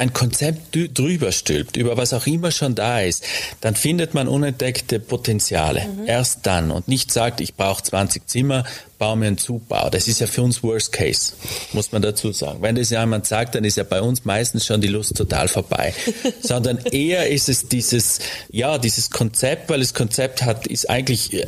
ein 0.01 0.13
Konzept 0.13 0.75
drüber 0.97 1.31
stülpt, 1.31 1.77
über 1.77 1.95
was 1.95 2.11
auch 2.13 2.25
immer 2.25 2.49
schon 2.49 2.73
da 2.73 3.01
ist, 3.01 3.23
dann 3.61 3.75
findet 3.75 4.15
man 4.15 4.27
unentdeckte 4.27 4.99
Potenziale. 4.99 5.87
Erst 6.07 6.47
dann 6.47 6.71
und 6.71 6.87
nicht 6.87 7.11
sagt, 7.11 7.39
ich 7.39 7.53
brauche 7.53 7.83
20 7.83 8.27
Zimmer, 8.27 8.63
baue 9.01 9.17
mir 9.17 9.25
einen 9.25 9.39
Zugbau. 9.39 9.89
Das 9.89 10.07
ist 10.07 10.19
ja 10.21 10.27
für 10.27 10.43
uns 10.43 10.61
Worst 10.61 10.91
Case, 10.91 11.33
muss 11.73 11.91
man 11.91 12.03
dazu 12.03 12.31
sagen. 12.33 12.61
Wenn 12.61 12.75
das 12.75 12.91
jemand 12.91 13.25
sagt, 13.25 13.55
dann 13.55 13.63
ist 13.63 13.75
ja 13.75 13.83
bei 13.83 13.99
uns 13.99 14.25
meistens 14.25 14.63
schon 14.63 14.79
die 14.79 14.89
Lust 14.89 15.17
total 15.17 15.47
vorbei. 15.47 15.91
Sondern 16.43 16.77
eher 16.77 17.27
ist 17.27 17.49
es 17.49 17.67
dieses, 17.67 18.19
ja, 18.51 18.77
dieses 18.77 19.09
Konzept, 19.09 19.71
weil 19.71 19.79
das 19.79 19.95
Konzept 19.95 20.43
hat, 20.43 20.67
ist 20.67 20.87
eigentlich 20.87 21.33
äh, 21.33 21.47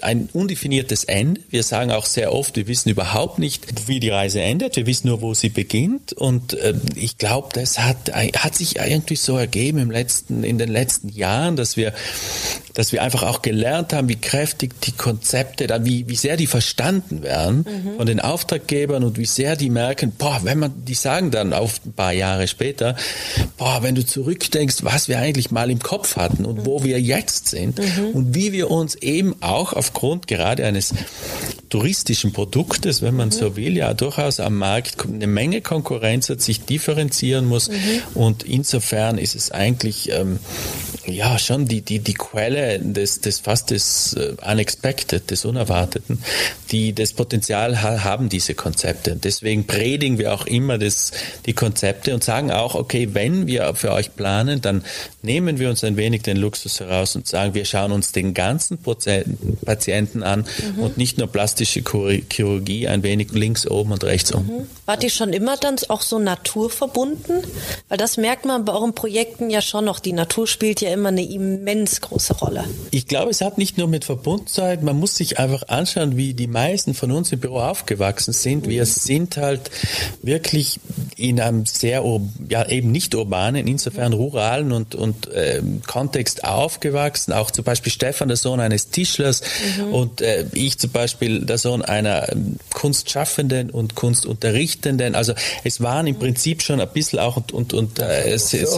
ein 0.00 0.28
undefiniertes 0.32 1.04
Ende. 1.04 1.42
Wir 1.48 1.62
sagen 1.62 1.92
auch 1.92 2.06
sehr 2.06 2.32
oft, 2.32 2.56
wir 2.56 2.66
wissen 2.66 2.88
überhaupt 2.88 3.38
nicht, 3.38 3.86
wie 3.86 4.00
die 4.00 4.10
Reise 4.10 4.40
endet. 4.40 4.74
Wir 4.74 4.86
wissen 4.86 5.06
nur, 5.06 5.20
wo 5.20 5.32
sie 5.32 5.50
beginnt. 5.50 6.12
Und 6.12 6.54
äh, 6.54 6.74
ich 6.96 7.18
glaube, 7.18 7.50
das 7.52 7.78
hat, 7.78 8.12
hat 8.12 8.56
sich 8.56 8.80
irgendwie 8.80 9.14
so 9.14 9.38
ergeben 9.38 9.78
im 9.78 9.92
letzten, 9.92 10.42
in 10.42 10.58
den 10.58 10.70
letzten 10.70 11.08
Jahren, 11.08 11.54
dass 11.54 11.76
wir, 11.76 11.94
dass 12.72 12.90
wir 12.90 13.00
einfach 13.00 13.22
auch 13.22 13.42
gelernt 13.42 13.92
haben, 13.92 14.08
wie 14.08 14.16
kräftig 14.16 14.80
die 14.80 14.90
Konzepte, 14.90 15.68
wie, 15.84 16.08
wie 16.08 16.16
sehr 16.16 16.36
die 16.36 16.48
verstanden 16.64 17.22
werden 17.22 17.66
von 17.98 18.06
den 18.06 18.20
Auftraggebern 18.20 19.04
und 19.04 19.18
wie 19.18 19.26
sehr 19.26 19.54
die 19.54 19.68
merken, 19.68 20.12
boah, 20.16 20.40
wenn 20.44 20.58
man, 20.58 20.84
die 20.86 20.94
sagen 20.94 21.30
dann 21.30 21.52
auf 21.52 21.80
ein 21.84 21.92
paar 21.92 22.12
Jahre 22.12 22.48
später, 22.48 22.96
boah, 23.58 23.82
wenn 23.82 23.94
du 23.94 24.04
zurückdenkst, 24.04 24.78
was 24.80 25.08
wir 25.08 25.18
eigentlich 25.18 25.50
mal 25.50 25.70
im 25.70 25.80
Kopf 25.80 26.16
hatten 26.16 26.46
und 26.46 26.64
wo 26.64 26.82
wir 26.82 27.00
jetzt 27.00 27.48
sind 27.48 27.80
und 28.14 28.34
wie 28.34 28.52
wir 28.52 28.70
uns 28.70 28.94
eben 28.94 29.36
auch 29.42 29.74
aufgrund 29.74 30.26
gerade 30.26 30.64
eines 30.64 30.94
touristischen 31.68 32.32
Produktes, 32.32 33.02
wenn 33.02 33.14
man 33.14 33.30
so 33.30 33.56
will, 33.56 33.76
ja 33.76 33.92
durchaus 33.92 34.40
am 34.40 34.56
Markt 34.56 35.04
eine 35.06 35.26
Menge 35.26 35.60
Konkurrenz 35.60 36.30
hat, 36.30 36.40
sich 36.40 36.64
differenzieren 36.64 37.46
muss 37.46 37.70
und 38.14 38.42
insofern 38.42 39.18
ist 39.18 39.34
es 39.34 39.50
eigentlich 39.50 40.10
ähm, 40.10 40.38
ja 41.06 41.38
schon 41.38 41.66
die 41.66 41.82
die 41.82 41.98
die 41.98 42.14
Quelle 42.14 42.78
des 42.78 43.20
des 43.20 43.40
fast 43.40 43.70
des 43.70 44.14
äh, 44.14 44.34
unexpected 44.50 45.30
des 45.30 45.44
Unerwarteten, 45.44 46.22
die 46.70 46.92
das 46.94 47.12
Potenzial 47.12 47.82
ha 47.82 48.04
haben 48.04 48.28
diese 48.28 48.54
Konzepte. 48.54 49.16
Deswegen 49.16 49.66
predigen 49.66 50.18
wir 50.18 50.32
auch 50.34 50.46
immer 50.46 50.78
das 50.78 51.12
die 51.46 51.52
Konzepte 51.52 52.14
und 52.14 52.24
sagen 52.24 52.50
auch 52.50 52.74
okay, 52.74 53.10
wenn 53.12 53.46
wir 53.46 53.74
für 53.74 53.92
euch 53.92 54.14
planen, 54.16 54.60
dann 54.60 54.84
nehmen 55.22 55.58
wir 55.58 55.70
uns 55.70 55.84
ein 55.84 55.96
wenig 55.96 56.22
den 56.22 56.36
Luxus 56.36 56.80
heraus 56.80 57.16
und 57.16 57.26
sagen, 57.26 57.54
wir 57.54 57.64
schauen 57.64 57.92
uns 57.92 58.12
den 58.12 58.34
ganzen 58.34 58.78
Patienten 58.78 60.22
an 60.22 60.44
und 60.76 60.96
nicht 60.96 61.18
nur 61.18 61.28
plastische 61.28 61.80
Chir- 61.80 62.22
Chirurgie 62.30 62.88
ein 62.88 63.02
wenig 63.02 63.32
links 63.32 63.66
oben 63.66 63.92
und 63.92 64.04
rechts 64.04 64.32
unten. 64.32 64.68
Wart 64.86 65.02
ihr 65.02 65.10
schon 65.10 65.32
immer 65.32 65.56
dann 65.56 65.76
auch 65.88 66.02
so 66.02 66.18
naturverbunden? 66.18 67.42
Weil 67.88 67.98
das 67.98 68.16
merkt 68.16 68.44
man 68.44 68.64
bei 68.64 68.72
euren 68.72 68.94
Projekten 68.94 69.50
ja 69.50 69.60
schon 69.62 69.84
noch. 69.84 69.98
Die 69.98 70.12
Natur 70.12 70.46
spielt 70.46 70.80
ja 70.80 70.90
immer 70.94 71.10
eine 71.10 71.24
immens 71.24 72.00
große 72.00 72.34
Rolle. 72.34 72.64
Ich 72.90 73.06
glaube, 73.06 73.30
es 73.30 73.40
hat 73.40 73.58
nicht 73.58 73.76
nur 73.76 73.88
mit 73.88 74.04
Verbundenheit, 74.04 74.82
man 74.82 74.98
muss 74.98 75.16
sich 75.16 75.38
einfach 75.38 75.68
anschauen, 75.68 76.16
wie 76.16 76.32
die 76.34 76.46
meisten 76.46 76.94
von 76.94 77.10
uns 77.10 77.30
im 77.32 77.40
Büro 77.40 77.58
aufgewachsen 77.58 78.32
sind. 78.32 78.68
Wir 78.68 78.86
sind 78.86 79.36
halt 79.36 79.70
wirklich 80.22 80.80
in 81.16 81.40
einem 81.40 81.66
sehr, 81.66 82.02
ja 82.48 82.66
eben 82.68 82.90
nicht 82.92 83.14
urbanen, 83.14 83.66
insofern 83.66 84.12
ruralen 84.12 84.72
und, 84.72 84.94
und 84.94 85.28
ähm, 85.34 85.82
Kontext 85.86 86.44
aufgewachsen. 86.44 87.32
Auch 87.32 87.50
zum 87.50 87.64
Beispiel 87.64 87.92
Stefan, 87.92 88.28
der 88.28 88.36
Sohn 88.36 88.60
eines 88.60 88.90
Tischlers 88.90 89.42
und 89.92 90.20
äh, 90.20 90.46
ich 90.52 90.78
zum 90.78 90.90
Beispiel 90.90 91.44
der 91.44 91.58
Sohn 91.58 91.82
einer 91.82 92.32
ähm, 92.32 92.56
Kunstschaffenden 92.72 93.70
und 93.70 93.94
Kunstunterrichtenden. 93.94 95.14
Also 95.14 95.34
es 95.64 95.80
waren 95.80 96.06
im 96.06 96.18
Prinzip 96.18 96.62
schon 96.62 96.80
ein 96.80 96.88
bisschen 96.92 97.18
auch 97.18 97.36
und, 97.36 97.52
und, 97.52 97.72
und 97.72 97.98
äh, 97.98 98.30
es- 98.30 98.52
es- 98.54 98.74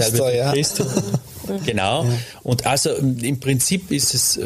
Förster, 1.46 1.54
ja. 1.54 1.72
Genau. 1.72 2.06
Und 2.42 2.66
also 2.66 2.90
im 2.94 3.40
Prinzip 3.40 3.90
ist 3.90 4.14
es, 4.14 4.40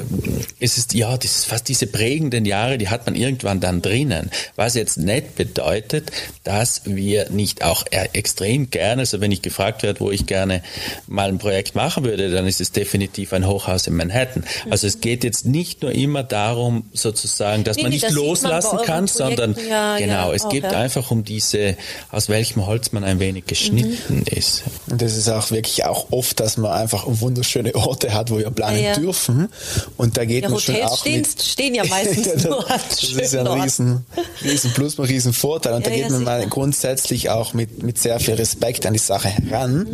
ist 0.58 0.78
es 0.78 0.86
ja, 0.92 1.16
das 1.16 1.36
ist 1.38 1.46
fast 1.46 1.68
diese 1.68 1.86
prägenden 1.86 2.44
Jahre, 2.44 2.78
die 2.78 2.88
hat 2.88 3.06
man 3.06 3.14
irgendwann 3.14 3.60
dann 3.60 3.82
drinnen. 3.82 4.30
Was 4.56 4.74
jetzt 4.74 4.98
nicht 4.98 5.34
bedeutet, 5.36 6.10
dass 6.44 6.82
wir 6.84 7.30
nicht 7.30 7.64
auch 7.64 7.84
äh, 7.90 8.08
extrem 8.12 8.70
gerne, 8.70 9.00
also 9.00 9.20
wenn 9.20 9.32
ich 9.32 9.42
gefragt 9.42 9.82
werde, 9.82 10.00
wo 10.00 10.10
ich 10.10 10.26
gerne 10.26 10.62
mal 11.06 11.28
ein 11.28 11.38
Projekt 11.38 11.74
machen 11.74 12.04
würde, 12.04 12.30
dann 12.30 12.46
ist 12.46 12.60
es 12.60 12.72
definitiv 12.72 13.32
ein 13.32 13.46
Hochhaus 13.46 13.86
in 13.86 13.96
Manhattan. 13.96 14.44
Also 14.68 14.86
es 14.86 15.00
geht 15.00 15.24
jetzt 15.24 15.46
nicht 15.46 15.82
nur 15.82 15.92
immer 15.92 16.22
darum, 16.22 16.84
sozusagen, 16.92 17.64
dass 17.64 17.76
Nee, 17.76 17.84
man 17.84 17.92
nicht 17.92 18.04
das 18.04 18.12
man 18.12 18.24
loslassen 18.24 18.76
euren 18.76 18.86
kann, 18.86 19.06
sondern 19.06 19.54
Projekten 19.54 19.70
ja, 19.70 19.98
genau, 19.98 20.28
ja, 20.30 20.34
es 20.34 20.48
geht 20.48 20.64
ja. 20.64 20.70
einfach 20.70 21.10
um 21.10 21.24
diese, 21.24 21.76
aus 22.10 22.28
welchem 22.28 22.66
Holz 22.66 22.92
man 22.92 23.04
ein 23.04 23.20
wenig 23.20 23.46
geschnitten 23.46 24.24
ist. 24.26 24.64
Und 24.88 25.00
das 25.00 25.16
ist 25.16 25.28
auch 25.28 25.50
wirklich 25.50 25.84
auch 25.84 26.08
oft, 26.10 26.40
dass 26.40 26.56
man 26.56 26.72
einfach 26.72 26.89
wunderschöne 26.92 27.74
Orte 27.74 28.12
hat, 28.12 28.30
wo 28.30 28.38
wir 28.38 28.50
planen 28.50 28.78
Ja, 28.78 28.90
ja. 28.90 28.94
dürfen. 28.94 29.48
Und 29.96 30.16
da 30.16 30.24
geht 30.24 30.42
Ja, 30.44 30.48
man 30.48 30.58
schon 30.60 30.74
Hotels 30.74 30.90
auch 30.92 30.98
stehen, 30.98 31.20
mit, 31.20 31.42
stehen 31.42 31.74
ja 31.74 31.84
meistens 31.84 32.26
Ja, 32.26 32.34
das, 32.34 32.44
nur 32.44 32.70
an 32.70 32.80
das 32.88 33.02
ist 33.02 33.32
ja 33.32 33.40
ein 33.40 33.60
riesen, 33.60 34.06
riesen 34.42 34.72
Plus, 34.72 34.98
ein 34.98 35.04
riesen 35.04 35.32
Vorteil. 35.32 35.74
Und 35.74 35.86
da 35.86 35.90
geht 35.90 36.10
man 36.10 36.24
mal 36.24 36.46
grundsätzlich 36.48 37.30
auch 37.30 37.54
mit, 37.54 37.82
mit 37.82 37.98
sehr 37.98 38.20
viel 38.20 38.34
Respekt 38.34 38.86
an 38.86 38.92
die 38.92 38.98
Sache 38.98 39.28
heran. 39.28 39.86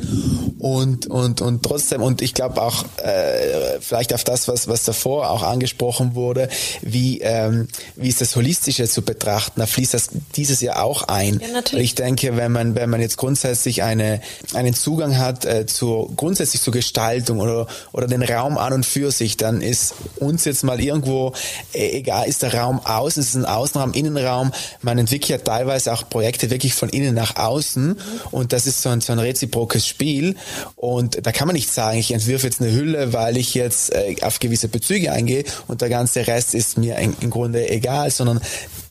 Und, 0.58 1.06
und, 1.06 1.40
und 1.40 1.62
trotzdem, 1.62 2.02
und 2.02 2.22
ich 2.22 2.34
glaube 2.34 2.60
auch, 2.62 2.84
äh, 3.02 3.80
vielleicht 3.80 4.14
auf 4.14 4.24
das, 4.24 4.48
was, 4.48 4.68
was 4.68 4.84
davor 4.84 5.30
auch 5.30 5.42
angesprochen 5.42 6.14
wurde, 6.14 6.48
wie, 6.82 7.20
ähm, 7.20 7.68
wie 7.96 8.08
ist 8.08 8.20
das 8.20 8.34
Holistische 8.36 8.88
zu 8.88 9.02
betrachten, 9.02 9.60
da 9.60 9.66
fließt 9.66 9.94
das 9.94 10.08
dieses 10.34 10.60
Jahr 10.60 10.82
auch 10.82 11.04
ein. 11.08 11.40
Ich 11.72 11.94
denke, 11.94 12.36
wenn 12.36 12.52
man, 12.52 12.74
wenn 12.74 12.90
man 12.90 13.00
jetzt 13.00 13.16
grundsätzlich 13.16 13.82
eine, 13.82 14.20
einen 14.54 14.74
Zugang 14.74 15.18
hat 15.18 15.44
äh, 15.44 15.66
zur, 15.66 16.14
grundsätzlich 16.14 16.62
zur 16.62 16.72
Gestaltung 16.86 17.40
oder, 17.40 17.66
oder 17.92 18.06
den 18.06 18.22
Raum 18.22 18.58
an 18.58 18.72
und 18.72 18.86
für 18.86 19.10
sich, 19.10 19.36
dann 19.36 19.60
ist 19.60 19.94
uns 20.16 20.44
jetzt 20.44 20.62
mal 20.62 20.80
irgendwo, 20.80 21.32
äh, 21.72 21.98
egal, 21.98 22.28
ist 22.28 22.42
der 22.42 22.54
Raum 22.54 22.80
außen, 22.84 23.20
ist 23.20 23.30
es 23.30 23.34
ein 23.34 23.44
Außenraum, 23.44 23.92
Innenraum, 23.92 24.52
man 24.82 24.96
entwickelt 24.98 25.28
ja 25.28 25.38
teilweise 25.38 25.92
auch 25.92 26.08
Projekte 26.08 26.50
wirklich 26.50 26.74
von 26.74 26.88
innen 26.88 27.14
nach 27.14 27.36
außen. 27.36 27.98
Und 28.30 28.52
das 28.52 28.66
ist 28.66 28.82
so 28.82 28.88
ein, 28.90 29.00
so 29.00 29.12
ein 29.12 29.18
reziprokes 29.18 29.86
Spiel. 29.86 30.36
Und 30.76 31.26
da 31.26 31.32
kann 31.32 31.48
man 31.48 31.54
nicht 31.54 31.72
sagen, 31.72 31.98
ich 31.98 32.12
entwirfe 32.12 32.46
jetzt 32.46 32.60
eine 32.60 32.72
Hülle, 32.72 33.12
weil 33.12 33.36
ich 33.36 33.54
jetzt 33.54 33.92
äh, 33.92 34.16
auf 34.22 34.38
gewisse 34.38 34.68
Bezüge 34.68 35.12
eingehe 35.12 35.44
und 35.66 35.80
der 35.80 35.88
ganze 35.88 36.26
Rest 36.26 36.54
ist 36.54 36.78
mir 36.78 36.96
im 36.98 37.30
Grunde 37.30 37.68
egal, 37.68 38.10
sondern 38.10 38.40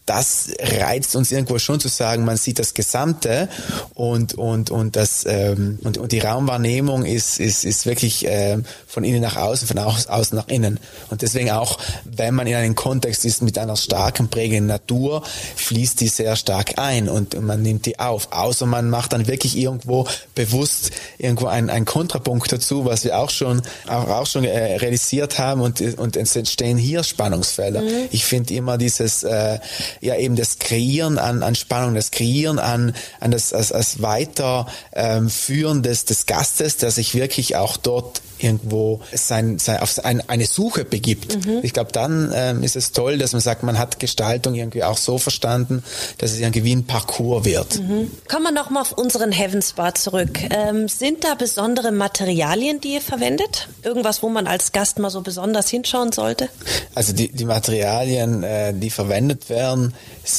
das 0.06 0.50
reizt 0.60 1.16
uns 1.16 1.32
irgendwo 1.32 1.58
schon 1.58 1.80
zu 1.80 1.88
sagen, 1.88 2.26
man 2.26 2.38
sieht 2.38 2.60
das 2.60 2.76
Gesamte 2.76 3.50
und 3.96 4.36
und 4.36 4.70
und 4.70 4.96
das 4.96 5.26
ähm, 5.28 5.80
und, 5.84 5.98
und 5.98 6.12
die 6.12 6.20
Raumwahrnehmung 6.20 7.06
ist 7.06 7.40
ist 7.40 7.66
ist 7.66 7.88
wirklich 7.88 8.26
ähm, 8.28 8.66
von 8.86 9.04
innen 9.04 9.22
nach 9.22 9.36
außen, 9.36 9.68
von 9.68 9.80
außen 9.80 10.38
nach 10.38 10.48
innen 10.48 10.80
und 11.10 11.24
deswegen 11.24 11.50
auch, 11.50 11.80
wenn 12.04 12.36
man 12.36 12.46
in 12.46 12.54
einem 12.54 12.76
Kontext 12.76 13.26
ist 13.26 13.42
mit 13.42 13.58
einer 13.58 13.76
starken 13.76 14.30
prägenden 14.30 14.68
Natur, 14.68 15.24
fließt 15.56 16.00
die 16.00 16.08
sehr 16.08 16.36
stark 16.36 16.78
ein 16.78 17.10
und 17.10 17.42
man 17.42 17.62
nimmt 17.64 17.88
die 17.88 18.00
auf. 18.00 18.32
Außer 18.32 18.68
man 18.68 18.90
macht 18.90 19.14
dann 19.14 19.28
wirklich 19.28 19.58
irgendwo 19.58 20.08
bewusst 20.36 20.92
irgendwo 21.18 21.48
einen, 21.48 21.72
einen 21.72 21.86
Kontrapunkt 21.86 22.52
dazu, 22.52 22.86
was 22.86 23.04
wir 23.06 23.18
auch 23.18 23.32
schon 23.32 23.64
auch, 23.88 24.08
auch 24.08 24.28
schon 24.28 24.44
äh, 24.44 24.76
realisiert 24.76 25.40
haben 25.40 25.62
und 25.62 25.82
und 25.98 26.16
es 26.16 26.36
entstehen 26.36 26.78
hier 26.78 27.04
Spannungsfelder. 27.04 27.82
Ich 28.12 28.26
finde 28.26 28.54
immer 28.54 28.78
dieses 28.78 29.24
äh, 29.24 29.60
ja 30.02 30.16
eben 30.16 30.36
das 30.36 30.60
Kreieren 30.60 31.18
an, 31.18 31.44
an 31.44 31.56
Spannung, 31.56 31.96
das 31.96 32.12
Kreieren 32.12 32.60
an, 32.60 32.96
an 33.20 33.32
das 33.32 33.54
als, 33.54 33.72
als 33.72 34.02
weiter 34.02 34.68
ähm, 34.94 35.30
des, 35.84 36.06
des 36.06 36.26
Gastes, 36.26 36.78
der 36.78 36.92
sich 36.92 37.16
wirklich 37.16 37.56
auch 37.56 37.78
dort 37.78 38.22
irgendwo 38.40 39.02
sein, 39.14 39.60
sein, 39.60 39.80
auf 39.80 40.04
ein, 40.04 40.28
eine 40.30 40.46
Suche 40.46 40.86
begibt. 40.86 41.38
Ich 41.64 41.74
glaube, 41.74 41.92
dann 41.92 42.32
ähm, 42.34 42.64
ist 42.64 42.76
es 42.76 42.92
toll, 42.92 43.18
dass 43.18 43.34
man 43.34 43.42
sagt, 43.42 43.64
man 43.64 43.78
hat 43.78 44.00
Gestaltung 44.00 44.56
irgendwie 44.56 44.84
auch 44.84 44.98
so 44.98 45.18
verstanden, 45.18 45.84
dass 46.18 46.32
es 46.32 46.40
irgendwie 46.40 46.64
wie 46.64 46.76
ein 46.76 46.86
Parcours 46.86 47.46
wird. 47.46 47.80
Kommen 48.28 48.44
wir 48.44 48.52
nochmal 48.52 48.82
auf 48.82 48.92
unseren 48.92 49.32
Heavens 49.32 49.74
Bar 49.74 49.96
zurück. 49.96 50.40
Ähm, 50.50 50.88
sind 50.88 51.24
da 51.24 51.36
besondere 51.36 51.92
Materialien, 51.92 52.82
die 52.82 52.96
ihr 52.96 53.02
verwendet? 53.02 53.70
Irgendwas, 53.84 54.24
wo 54.24 54.30
man 54.30 54.48
als 54.48 54.72
Gast 54.72 55.00
mal 55.00 55.10
so 55.10 55.22
besonders 55.22 55.70
hinschauen 55.70 56.12
sollte? 56.12 56.50
Also 56.94 57.14
die, 57.14 57.30
die 57.30 57.46
Materialien, 57.46 58.44
äh, 58.44 58.74
die 58.74 58.90
verwendet 58.90 59.50
werden, 59.50 59.94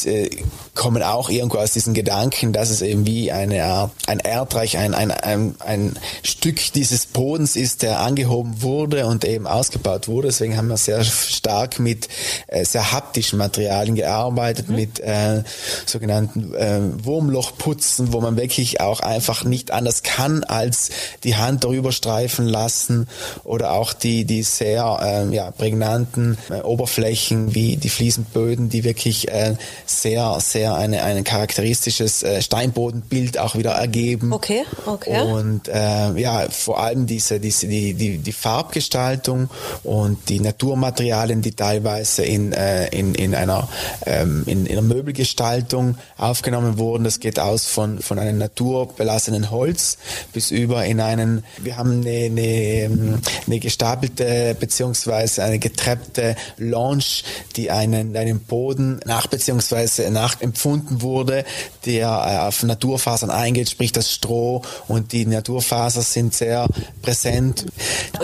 äh, 0.05 0.31
kommen 0.75 1.03
auch 1.03 1.31
irgendwo 1.31 1.59
aus 1.59 1.73
diesen 1.73 1.95
Gedanken, 1.95 2.53
dass 2.53 2.71
es 2.71 2.83
eben 2.83 3.07
wie 3.07 3.33
eine 3.33 3.65
Art, 3.65 3.93
ein 4.07 4.21
Erdreich, 4.21 4.79
ein, 4.79 4.95
ein, 4.95 5.11
ein, 5.11 5.55
ein 5.61 5.99
Stück 6.23 6.73
dieses 6.75 7.07
Bodens 7.07 7.57
ist, 7.57 7.83
der 7.87 8.01
angehoben 8.01 8.63
wurde 8.63 9.07
und 9.07 9.25
eben 9.25 9.47
ausgebaut 9.47 10.09
wurde. 10.09 10.29
Deswegen 10.29 10.57
haben 10.57 10.67
wir 10.67 10.77
sehr 10.77 11.05
stark 11.05 11.79
mit 11.79 12.09
äh, 12.49 12.65
sehr 12.65 12.91
haptischen 12.91 13.39
Materialien 13.39 13.95
gearbeitet, 13.95 14.69
mit 14.69 14.99
äh, 14.99 15.45
sogenannten 15.87 16.53
äh, 16.53 16.81
Wurmlochputzen, 17.05 18.13
wo 18.13 18.21
man 18.21 18.37
wirklich 18.37 18.81
auch 18.81 18.99
einfach 18.99 19.45
nicht 19.45 19.71
anders 19.71 20.03
kann, 20.03 20.43
als 20.43 20.91
die 21.23 21.37
Hand 21.37 21.63
darüber 21.63 21.93
streifen 21.93 22.47
lassen 22.47 23.09
oder 23.45 23.71
auch 23.71 23.93
die, 23.93 24.25
die 24.25 24.43
sehr 24.43 24.99
ähm, 25.01 25.33
ja, 25.33 25.53
prägnanten 25.53 26.39
äh, 26.51 26.63
Oberflächen 26.63 27.55
wie 27.55 27.77
die 27.77 27.89
Fliesenböden, 27.89 28.69
die 28.69 28.83
wirklich 28.83 29.29
äh, 29.29 29.55
sehr, 29.87 30.39
sehr 30.41 30.75
eine, 30.75 31.05
ein 31.05 31.23
charakteristisches 31.23 32.25
äh, 32.25 32.43
Steinbodenbild 32.43 33.39
auch 33.39 33.55
wieder 33.55 33.73
ergeben. 33.73 34.33
Okay, 34.33 34.65
okay. 34.87 35.23
Und 35.23 35.69
äh, 35.69 36.19
ja, 36.19 36.49
vor 36.51 36.81
allem 36.81 37.07
diese, 37.07 37.39
diese, 37.39 37.69
die, 37.69 37.76
die, 37.95 38.19
die 38.19 38.33
Farbgestaltung 38.33 39.49
und 39.83 40.29
die 40.29 40.41
Naturmaterialien, 40.41 41.43
die 41.43 41.53
teilweise 41.53 42.25
in, 42.25 42.53
äh, 42.53 42.89
in, 42.89 43.15
in, 43.15 43.35
einer, 43.35 43.69
ähm, 44.05 44.45
in, 44.47 44.67
in 44.67 44.79
einer 44.79 44.87
Möbelgestaltung 44.87 45.97
aufgenommen 46.17 46.79
wurden. 46.79 47.05
Das 47.05 47.21
geht 47.21 47.39
aus 47.39 47.67
von, 47.67 48.01
von 48.01 48.19
einem 48.19 48.39
naturbelassenen 48.39 49.51
Holz 49.51 49.99
bis 50.33 50.51
über 50.51 50.85
in 50.85 51.01
einen, 51.01 51.45
wir 51.59 51.77
haben 51.77 52.01
eine, 52.01 52.27
eine, 52.27 53.21
eine 53.47 53.59
gestapelte 53.59 54.57
beziehungsweise 54.59 55.45
eine 55.45 55.59
getreppte 55.59 56.37
Lounge, 56.59 57.23
die 57.57 57.71
einen, 57.71 58.17
einen 58.17 58.41
Boden 58.41 59.01
nach 59.05 59.27
beziehungsweise 59.27 60.11
nachempfunden 60.11 61.03
wurde, 61.03 61.45
der 61.85 62.09
äh, 62.09 62.47
auf 62.47 62.63
Naturfasern 62.63 63.31
eingeht, 63.31 63.71
sprich 63.71 63.93
das 63.93 64.13
Stroh 64.13 64.63
und 64.89 65.13
die 65.13 65.27
Naturfasern 65.27 66.03
sind 66.03 66.35
sehr 66.35 66.67
präsent. 67.03 67.66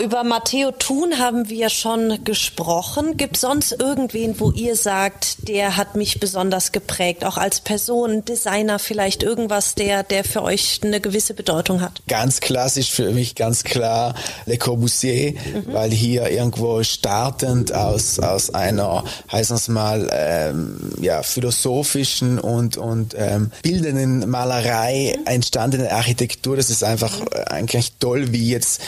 Über 0.01 0.23
Matteo 0.23 0.71
Thun 0.71 1.19
haben 1.19 1.49
wir 1.49 1.69
schon 1.69 2.23
gesprochen. 2.23 3.15
Gibt 3.17 3.37
sonst 3.37 3.73
irgendwen, 3.79 4.39
wo 4.39 4.51
ihr 4.51 4.75
sagt, 4.75 5.47
der 5.47 5.77
hat 5.77 5.95
mich 5.95 6.19
besonders 6.19 6.71
geprägt, 6.71 7.25
auch 7.25 7.37
als 7.37 7.61
Person, 7.61 8.25
Designer 8.25 8.79
vielleicht 8.79 9.23
irgendwas, 9.23 9.75
der, 9.75 10.03
der 10.03 10.23
für 10.23 10.41
euch 10.41 10.81
eine 10.83 10.99
gewisse 10.99 11.33
Bedeutung 11.33 11.81
hat? 11.81 12.01
Ganz 12.07 12.39
klassisch 12.39 12.91
für 12.91 13.11
mich 13.11 13.35
ganz 13.35 13.63
klar 13.63 14.15
Le 14.45 14.57
Corbusier, 14.57 15.35
weil 15.67 15.91
hier 15.91 16.29
irgendwo 16.29 16.81
startend 16.83 17.73
aus, 17.73 18.19
aus 18.19 18.53
einer, 18.53 19.03
heißen 19.31 19.55
es 19.55 19.67
mal, 19.67 20.09
ähm, 20.11 20.93
ja, 21.01 21.23
philosophischen 21.23 22.39
und, 22.39 22.77
und 22.77 23.15
ähm, 23.17 23.51
bildenden 23.61 24.29
Malerei 24.29 25.17
entstandene 25.25 25.91
Architektur. 25.91 26.55
Das 26.55 26.69
ist 26.69 26.83
einfach 26.83 27.21
äh, 27.31 27.43
eigentlich 27.45 27.93
toll, 27.99 28.31
wie 28.31 28.49
jetzt 28.49 28.81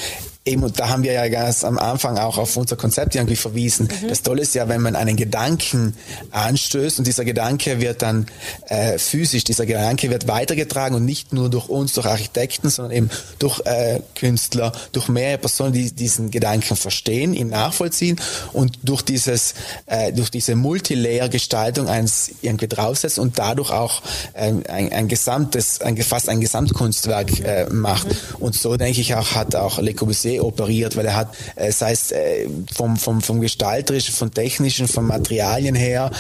Eben, 0.47 0.61
und 0.61 0.79
da 0.79 0.89
haben 0.89 1.01
wir 1.01 1.11
ja 1.11 1.27
ganz 1.27 1.63
am 1.63 1.79
Anfang 1.79 2.19
auch 2.19 2.37
auf 2.37 2.55
unser 2.55 2.75
Konzept 2.75 3.15
irgendwie 3.15 3.35
verwiesen. 3.35 3.89
Das 4.07 4.21
Tolle 4.21 4.43
ist 4.43 4.53
ja, 4.53 4.69
wenn 4.69 4.79
man 4.79 4.95
einen 4.95 5.15
Gedanken 5.15 5.95
anstößt 6.29 6.99
und 6.99 7.07
dieser 7.07 7.25
Gedanke 7.25 7.81
wird 7.81 8.03
dann 8.03 8.27
äh, 8.67 8.99
physisch, 8.99 9.43
dieser 9.43 9.65
Gedanke 9.65 10.11
wird 10.11 10.27
weitergetragen 10.27 10.95
und 10.95 11.03
nicht 11.03 11.33
nur 11.33 11.49
durch 11.49 11.67
uns, 11.67 11.93
durch 11.93 12.05
Architekten, 12.05 12.69
sondern 12.69 12.95
eben 12.95 13.09
durch 13.39 13.59
äh, 13.65 14.01
Künstler, 14.13 14.71
durch 14.91 15.07
mehrere 15.07 15.39
Personen, 15.39 15.73
die 15.73 15.91
diesen 15.91 16.29
Gedanken 16.29 16.75
verstehen, 16.75 17.33
ihn 17.33 17.49
nachvollziehen 17.49 18.21
und 18.53 18.77
durch 18.83 19.01
dieses, 19.01 19.55
äh, 19.87 20.13
durch 20.13 20.29
diese 20.29 20.55
Multilayer-Gestaltung 20.55 21.87
eins 21.87 22.29
irgendwie 22.43 22.67
draufsetzt 22.67 23.17
und 23.17 23.39
dadurch 23.39 23.71
auch 23.71 24.03
ähm, 24.35 24.61
ein, 24.69 24.93
ein 24.93 25.07
gesamtes, 25.07 25.81
ein, 25.81 25.97
fast 25.97 26.29
ein 26.29 26.39
Gesamtkunstwerk 26.39 27.39
äh, 27.39 27.65
macht. 27.71 28.05
Und 28.39 28.53
so 28.53 28.77
denke 28.77 29.01
ich 29.01 29.15
auch, 29.15 29.31
hat 29.31 29.55
auch 29.55 29.79
Le 29.79 29.95
Corbusier 29.95 30.34
operiert, 30.39 30.95
weil 30.95 31.05
er 31.05 31.15
hat, 31.15 31.35
äh, 31.55 31.71
sei 31.71 31.91
es 31.91 32.11
äh, 32.11 32.47
vom, 32.73 32.97
vom, 32.97 33.21
vom 33.21 33.41
gestalterischen, 33.41 34.13
vom 34.13 34.33
technischen, 34.33 34.87
von 34.87 35.05
Materialien 35.05 35.75
her, 35.75 36.11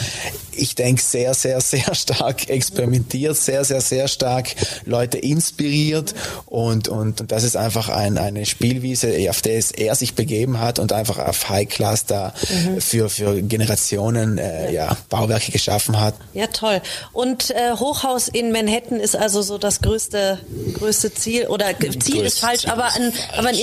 ich 0.57 0.75
denke, 0.75 1.01
sehr, 1.01 1.33
sehr, 1.33 1.61
sehr 1.61 1.93
stark 1.95 2.49
experimentiert, 2.49 3.35
sehr, 3.37 3.63
sehr, 3.65 3.81
sehr 3.81 4.07
stark 4.07 4.49
Leute 4.85 5.17
inspiriert 5.17 6.13
und, 6.45 6.87
und, 6.87 7.21
und 7.21 7.31
das 7.31 7.43
ist 7.43 7.57
einfach 7.57 7.89
ein, 7.89 8.17
eine 8.17 8.45
Spielwiese, 8.45 9.29
auf 9.29 9.41
der 9.41 9.61
er 9.77 9.95
sich 9.95 10.15
begeben 10.15 10.59
hat 10.59 10.79
und 10.79 10.93
einfach 10.93 11.17
auf 11.19 11.49
High 11.49 11.67
Class 11.67 12.05
da 12.05 12.33
mhm. 12.49 12.81
für, 12.81 13.09
für 13.09 13.41
Generationen 13.41 14.37
äh, 14.37 14.73
ja, 14.73 14.97
Bauwerke 15.09 15.51
geschaffen 15.51 15.99
hat. 15.99 16.15
Ja, 16.33 16.47
toll. 16.47 16.81
Und 17.13 17.51
äh, 17.51 17.73
Hochhaus 17.73 18.27
in 18.27 18.51
Manhattan 18.51 18.99
ist 18.99 19.15
also 19.15 19.41
so 19.41 19.57
das 19.57 19.81
größte, 19.81 20.39
größte 20.73 21.13
Ziel 21.13 21.47
oder 21.47 21.67
Ziel 21.99 22.23
ist 22.23 22.39
falsch, 22.39 22.67
aber 22.67 22.93
ein, 22.93 23.13
aber 23.37 23.49
ein 23.49 23.55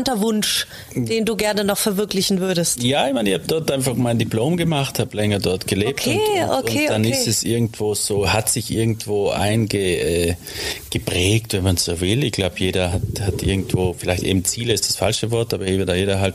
interessanter 0.00 0.20
Wunsch, 0.20 0.66
den 0.94 1.24
du 1.24 1.36
gerne 1.36 1.64
noch 1.64 1.78
verwirklichen 1.78 2.40
würdest. 2.40 2.82
Ja, 2.82 3.06
ich 3.06 3.14
meine, 3.14 3.30
ich 3.30 3.34
habe 3.34 3.46
dort 3.46 3.70
einfach 3.70 3.94
mein 3.94 4.18
Diplom 4.18 4.56
gemacht, 4.56 4.98
habe 4.98 5.16
länger 5.16 5.38
dort 5.38 5.66
gelebt 5.66 6.00
okay, 6.00 6.18
und, 6.42 6.50
und, 6.50 6.58
okay, 6.58 6.80
und 6.82 6.90
dann 6.90 7.02
okay. 7.02 7.12
ist 7.12 7.26
es 7.26 7.42
irgendwo 7.42 7.94
so, 7.94 8.32
hat 8.32 8.48
sich 8.48 8.70
irgendwo 8.70 9.30
eingeprägt, 9.30 10.36
äh, 11.54 11.56
wenn 11.56 11.64
man 11.64 11.76
so 11.76 12.00
will. 12.00 12.24
Ich 12.24 12.32
glaube, 12.32 12.54
jeder 12.58 12.92
hat, 12.92 13.02
hat 13.20 13.42
irgendwo, 13.42 13.94
vielleicht 13.96 14.22
eben 14.22 14.44
Ziele 14.44 14.72
ist 14.72 14.88
das 14.88 14.96
falsche 14.96 15.30
Wort, 15.30 15.54
aber 15.54 15.68
jeder, 15.68 15.94
jeder 15.94 16.20
halt 16.20 16.34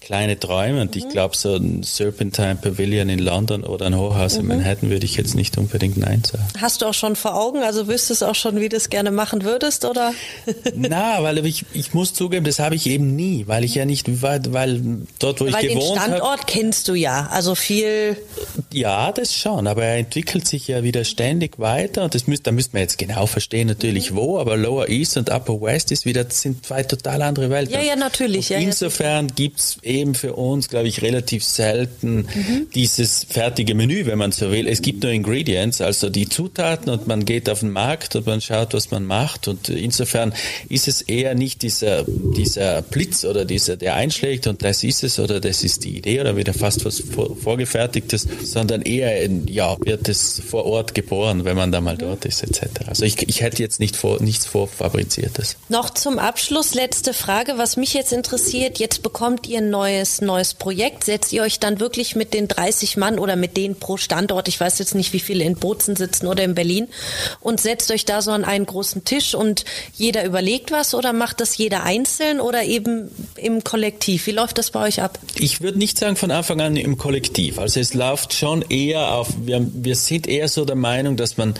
kleine 0.00 0.38
Träume 0.38 0.82
und 0.82 0.94
mhm. 0.94 1.02
ich 1.02 1.08
glaube, 1.08 1.36
so 1.36 1.56
ein 1.56 1.82
Serpentine 1.82 2.56
Pavilion 2.56 3.08
in 3.08 3.18
London 3.18 3.64
oder 3.64 3.86
ein 3.86 3.96
Hochhaus 3.96 4.34
mhm. 4.34 4.40
in 4.40 4.46
Manhattan 4.58 4.90
würde 4.90 5.06
ich 5.06 5.16
jetzt 5.16 5.34
nicht 5.34 5.56
unbedingt 5.58 5.96
Nein 5.96 6.22
sagen. 6.24 6.44
Hast 6.60 6.82
du 6.82 6.86
auch 6.86 6.94
schon 6.94 7.16
vor 7.16 7.34
Augen, 7.34 7.62
also 7.62 7.88
wüsstest 7.88 8.22
auch 8.24 8.34
schon, 8.34 8.60
wie 8.60 8.68
du 8.68 8.76
es 8.76 8.90
gerne 8.90 9.10
machen 9.10 9.44
würdest, 9.44 9.84
oder? 9.84 10.12
Na, 10.74 11.22
weil 11.22 11.44
ich, 11.46 11.64
ich 11.72 11.94
muss 11.94 12.12
zugeben, 12.12 12.44
das 12.44 12.58
habe 12.58 12.74
ich 12.74 12.86
eben 12.86 12.97
nie, 12.98 13.44
weil 13.46 13.64
ich 13.64 13.74
ja 13.74 13.84
nicht, 13.84 14.22
weil, 14.22 14.40
weil 14.48 14.82
dort, 15.18 15.40
wo 15.40 15.50
weil 15.50 15.64
ich 15.64 15.70
gewohnt 15.70 15.96
den 15.96 16.00
habe. 16.00 16.10
Standort 16.12 16.40
hab, 16.40 16.46
kennst 16.46 16.88
du 16.88 16.94
ja, 16.94 17.28
also 17.30 17.54
viel. 17.54 18.16
Ja, 18.72 19.12
das 19.12 19.34
schon, 19.34 19.66
aber 19.66 19.84
er 19.84 19.96
entwickelt 19.96 20.46
sich 20.46 20.68
ja 20.68 20.82
wieder 20.82 21.04
ständig 21.04 21.58
weiter 21.58 22.04
und 22.04 22.14
das 22.14 22.26
müsst, 22.26 22.46
da 22.46 22.52
müsste 22.52 22.74
man 22.74 22.82
jetzt 22.82 22.98
genau 22.98 23.26
verstehen 23.26 23.68
natürlich 23.68 24.10
mhm. 24.10 24.16
wo, 24.16 24.38
aber 24.38 24.56
Lower 24.56 24.88
East 24.88 25.16
und 25.16 25.30
Upper 25.30 25.60
West 25.60 25.92
ist 25.92 26.04
wieder, 26.04 26.26
sind 26.28 26.66
zwei 26.66 26.82
total 26.82 27.22
andere 27.22 27.50
Welten. 27.50 27.74
Ja, 27.74 27.82
ja, 27.82 27.96
natürlich. 27.96 28.48
Ja, 28.48 28.58
insofern 28.58 29.28
ja, 29.28 29.34
gibt's 29.34 29.78
eben 29.82 30.14
für 30.14 30.34
uns, 30.34 30.68
glaube 30.68 30.88
ich, 30.88 31.02
relativ 31.02 31.44
selten 31.44 32.26
mhm. 32.34 32.68
dieses 32.74 33.24
fertige 33.28 33.74
Menü, 33.74 34.06
wenn 34.06 34.18
man 34.18 34.32
so 34.32 34.50
will. 34.50 34.66
Es 34.66 34.82
gibt 34.82 35.02
nur 35.02 35.12
Ingredients, 35.12 35.80
also 35.80 36.10
die 36.10 36.28
Zutaten 36.28 36.90
und 36.90 37.06
man 37.06 37.24
geht 37.24 37.48
auf 37.48 37.60
den 37.60 37.70
Markt 37.70 38.16
und 38.16 38.26
man 38.26 38.40
schaut, 38.40 38.74
was 38.74 38.90
man 38.90 39.04
macht 39.04 39.48
und 39.48 39.68
insofern 39.68 40.32
ist 40.68 40.88
es 40.88 41.02
eher 41.02 41.34
nicht 41.34 41.62
dieser, 41.62 42.04
dieser 42.04 42.82
Blitz 42.90 43.24
oder 43.24 43.44
dieser, 43.44 43.76
der 43.76 43.94
einschlägt 43.94 44.46
und 44.46 44.62
das 44.62 44.84
ist 44.84 45.04
es 45.04 45.18
oder 45.18 45.40
das 45.40 45.64
ist 45.64 45.84
die 45.84 45.96
Idee 45.96 46.20
oder 46.20 46.36
wieder 46.36 46.54
fast 46.54 46.84
was 46.84 47.02
vorgefertigtes, 47.42 48.26
sondern 48.44 48.82
eher, 48.82 49.28
ja, 49.46 49.76
wird 49.80 50.08
es 50.08 50.40
vor 50.46 50.64
Ort 50.64 50.94
geboren, 50.94 51.44
wenn 51.44 51.56
man 51.56 51.72
da 51.72 51.80
mal 51.80 51.96
dort 51.96 52.24
ist, 52.24 52.42
etc. 52.42 52.86
Also 52.86 53.04
ich, 53.04 53.28
ich 53.28 53.40
hätte 53.40 53.62
jetzt 53.62 53.80
nicht 53.80 53.96
vor, 53.96 54.22
nichts 54.22 54.46
vorfabriziertes. 54.46 55.56
Noch 55.68 55.90
zum 55.90 56.18
Abschluss, 56.18 56.74
letzte 56.74 57.14
Frage, 57.14 57.54
was 57.56 57.76
mich 57.76 57.94
jetzt 57.94 58.12
interessiert, 58.12 58.78
jetzt 58.78 59.02
bekommt 59.02 59.46
ihr 59.46 59.58
ein 59.58 59.70
neues, 59.70 60.20
neues 60.20 60.54
Projekt, 60.54 61.04
setzt 61.04 61.32
ihr 61.32 61.42
euch 61.42 61.60
dann 61.60 61.80
wirklich 61.80 62.16
mit 62.16 62.34
den 62.34 62.48
30 62.48 62.96
Mann 62.96 63.18
oder 63.18 63.36
mit 63.36 63.56
denen 63.56 63.76
pro 63.76 63.96
Standort, 63.96 64.48
ich 64.48 64.58
weiß 64.58 64.78
jetzt 64.78 64.94
nicht, 64.94 65.12
wie 65.12 65.20
viele 65.20 65.44
in 65.44 65.56
Bozen 65.56 65.96
sitzen 65.96 66.26
oder 66.26 66.44
in 66.44 66.54
Berlin, 66.54 66.88
und 67.40 67.60
setzt 67.60 67.90
euch 67.90 68.04
da 68.04 68.22
so 68.22 68.30
an 68.30 68.44
einen 68.44 68.66
großen 68.66 69.04
Tisch 69.04 69.34
und 69.34 69.64
jeder 69.94 70.24
überlegt 70.24 70.70
was 70.70 70.94
oder 70.94 71.12
macht 71.12 71.40
das 71.40 71.56
jeder 71.56 71.82
einzeln 71.84 72.40
oder 72.40 72.64
eben 72.68 73.10
im 73.36 73.64
Kollektiv? 73.64 74.26
Wie 74.26 74.32
läuft 74.32 74.58
das 74.58 74.70
bei 74.70 74.86
euch 74.86 75.02
ab? 75.02 75.18
Ich 75.38 75.60
würde 75.60 75.78
nicht 75.78 75.98
sagen 75.98 76.16
von 76.16 76.30
Anfang 76.30 76.60
an 76.60 76.76
im 76.76 76.98
Kollektiv. 76.98 77.58
Also 77.58 77.80
es 77.80 77.94
läuft 77.94 78.34
schon 78.34 78.62
eher 78.68 79.14
auf, 79.14 79.28
wir, 79.40 79.66
wir 79.72 79.96
sind 79.96 80.26
eher 80.26 80.48
so 80.48 80.64
der 80.64 80.76
Meinung, 80.76 81.16
dass 81.16 81.36
man, 81.36 81.54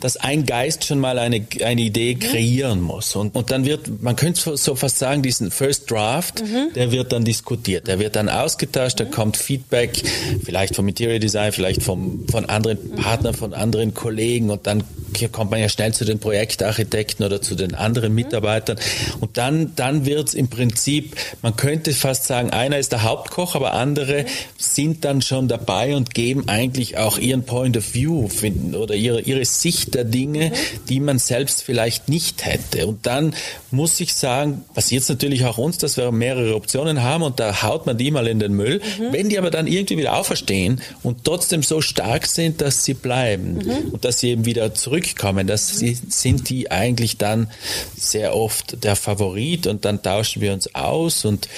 dass 0.00 0.16
ein 0.16 0.46
Geist 0.46 0.84
schon 0.84 1.00
mal 1.00 1.18
eine, 1.18 1.46
eine 1.62 1.80
Idee 1.80 2.14
mhm. 2.14 2.20
kreieren 2.20 2.80
muss. 2.80 3.14
Und, 3.16 3.34
und 3.34 3.50
dann 3.50 3.64
wird, 3.64 4.02
man 4.02 4.16
könnte 4.16 4.56
so 4.56 4.74
fast 4.74 4.98
sagen, 4.98 5.22
diesen 5.22 5.50
First 5.50 5.90
Draft, 5.90 6.42
mhm. 6.42 6.72
der 6.74 6.92
wird 6.92 7.12
dann 7.12 7.24
diskutiert, 7.24 7.86
der 7.88 7.98
wird 7.98 8.16
dann 8.16 8.28
ausgetauscht, 8.28 8.98
mhm. 9.00 9.04
da 9.04 9.10
kommt 9.10 9.36
Feedback, 9.36 10.02
vielleicht 10.44 10.74
vom 10.74 10.86
Material 10.86 11.18
Design, 11.18 11.52
vielleicht 11.52 11.82
vom, 11.82 12.26
von 12.28 12.46
anderen 12.46 12.92
Partnern, 12.96 13.34
von 13.34 13.52
anderen 13.52 13.94
Kollegen 13.94 14.50
und 14.50 14.66
dann 14.66 14.84
kommt 15.32 15.50
man 15.50 15.60
ja 15.60 15.68
schnell 15.68 15.92
zu 15.94 16.04
den 16.04 16.18
Projektarchitekten 16.18 17.24
oder 17.24 17.40
zu 17.40 17.54
den 17.54 17.74
anderen 17.74 18.14
Mitarbeitern. 18.14 18.78
Und 19.20 19.36
dann, 19.38 19.72
dann 19.76 20.04
wird 20.04 20.28
es 20.28 20.34
im 20.36 20.48
Prinzip, 20.48 21.16
man 21.42 21.56
könnte 21.56 21.92
fast 21.92 22.24
sagen, 22.24 22.50
einer 22.50 22.78
ist 22.78 22.92
der 22.92 23.02
Hauptkoch, 23.02 23.54
aber 23.54 23.72
andere 23.72 24.26
sind 24.56 25.04
dann 25.04 25.22
schon 25.22 25.48
dabei 25.48 25.96
und 25.96 26.14
geben 26.14 26.48
eigentlich 26.48 26.98
auch 26.98 27.18
ihren 27.18 27.44
Point 27.44 27.76
of 27.76 27.94
View 27.94 28.28
finden 28.28 28.74
oder 28.74 28.94
ihre, 28.94 29.20
ihre 29.20 29.44
Sicht 29.44 29.94
der 29.94 30.04
Dinge, 30.04 30.52
die 30.88 31.00
man 31.00 31.18
selbst 31.18 31.62
vielleicht 31.62 32.08
nicht 32.08 32.44
hätte. 32.44 32.86
Und 32.86 33.06
dann 33.06 33.34
muss 33.70 33.98
ich 34.00 34.14
sagen, 34.14 34.64
passiert 34.74 35.02
es 35.02 35.08
natürlich 35.08 35.44
auch 35.44 35.58
uns, 35.58 35.78
dass 35.78 35.96
wir 35.96 36.12
mehrere 36.12 36.54
Optionen 36.54 37.02
haben 37.02 37.22
und 37.22 37.40
da 37.40 37.62
haut 37.62 37.86
man 37.86 37.98
die 37.98 38.10
mal 38.10 38.26
in 38.26 38.38
den 38.38 38.52
Müll. 38.52 38.80
Mhm. 38.98 39.12
Wenn 39.12 39.28
die 39.28 39.38
aber 39.38 39.50
dann 39.50 39.66
irgendwie 39.66 39.98
wieder 39.98 40.16
auferstehen 40.16 40.80
und 41.02 41.24
trotzdem 41.24 41.62
so 41.62 41.80
stark 41.80 42.26
sind, 42.26 42.60
dass 42.60 42.84
sie 42.84 42.94
bleiben 42.94 43.54
mhm. 43.54 43.92
und 43.92 44.04
dass 44.04 44.20
sie 44.20 44.30
eben 44.30 44.44
wieder 44.44 44.74
zurückkommen, 44.74 45.46
das 45.46 45.78
sind 45.78 46.48
die 46.50 46.70
eigentlich 46.70 47.16
dann 47.16 47.50
sehr 47.96 48.36
oft 48.36 48.82
der 48.84 48.96
Favorit 48.96 49.66
und 49.66 49.84
dann 49.84 50.02
tauschen 50.02 50.25
wir 50.40 50.52
uns 50.52 50.74
aus 50.74 51.24
und 51.24 51.48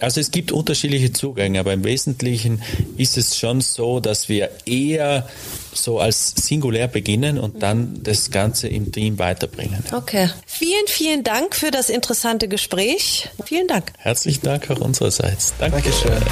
also 0.00 0.20
es 0.20 0.30
gibt 0.30 0.52
unterschiedliche 0.52 1.12
Zugänge, 1.12 1.60
aber 1.60 1.72
im 1.72 1.84
Wesentlichen 1.84 2.62
ist 2.96 3.16
es 3.16 3.38
schon 3.38 3.60
so, 3.60 4.00
dass 4.00 4.28
wir 4.28 4.50
eher 4.66 5.28
so 5.72 5.98
als 5.98 6.34
singulär 6.36 6.88
beginnen 6.88 7.38
und 7.38 7.62
dann 7.62 8.02
das 8.02 8.30
Ganze 8.30 8.68
im 8.68 8.92
Team 8.92 9.18
weiterbringen. 9.18 9.84
Okay. 9.92 10.30
Vielen, 10.46 10.86
vielen 10.88 11.24
Dank 11.24 11.54
für 11.54 11.70
das 11.70 11.90
interessante 11.90 12.48
Gespräch. 12.48 13.28
Vielen 13.44 13.68
Dank. 13.68 13.92
Herzlichen 13.98 14.42
Dank 14.42 14.70
auch 14.70 14.80
unsererseits. 14.80 15.54
Danke. 15.58 15.80
Dankeschön. 15.80 16.22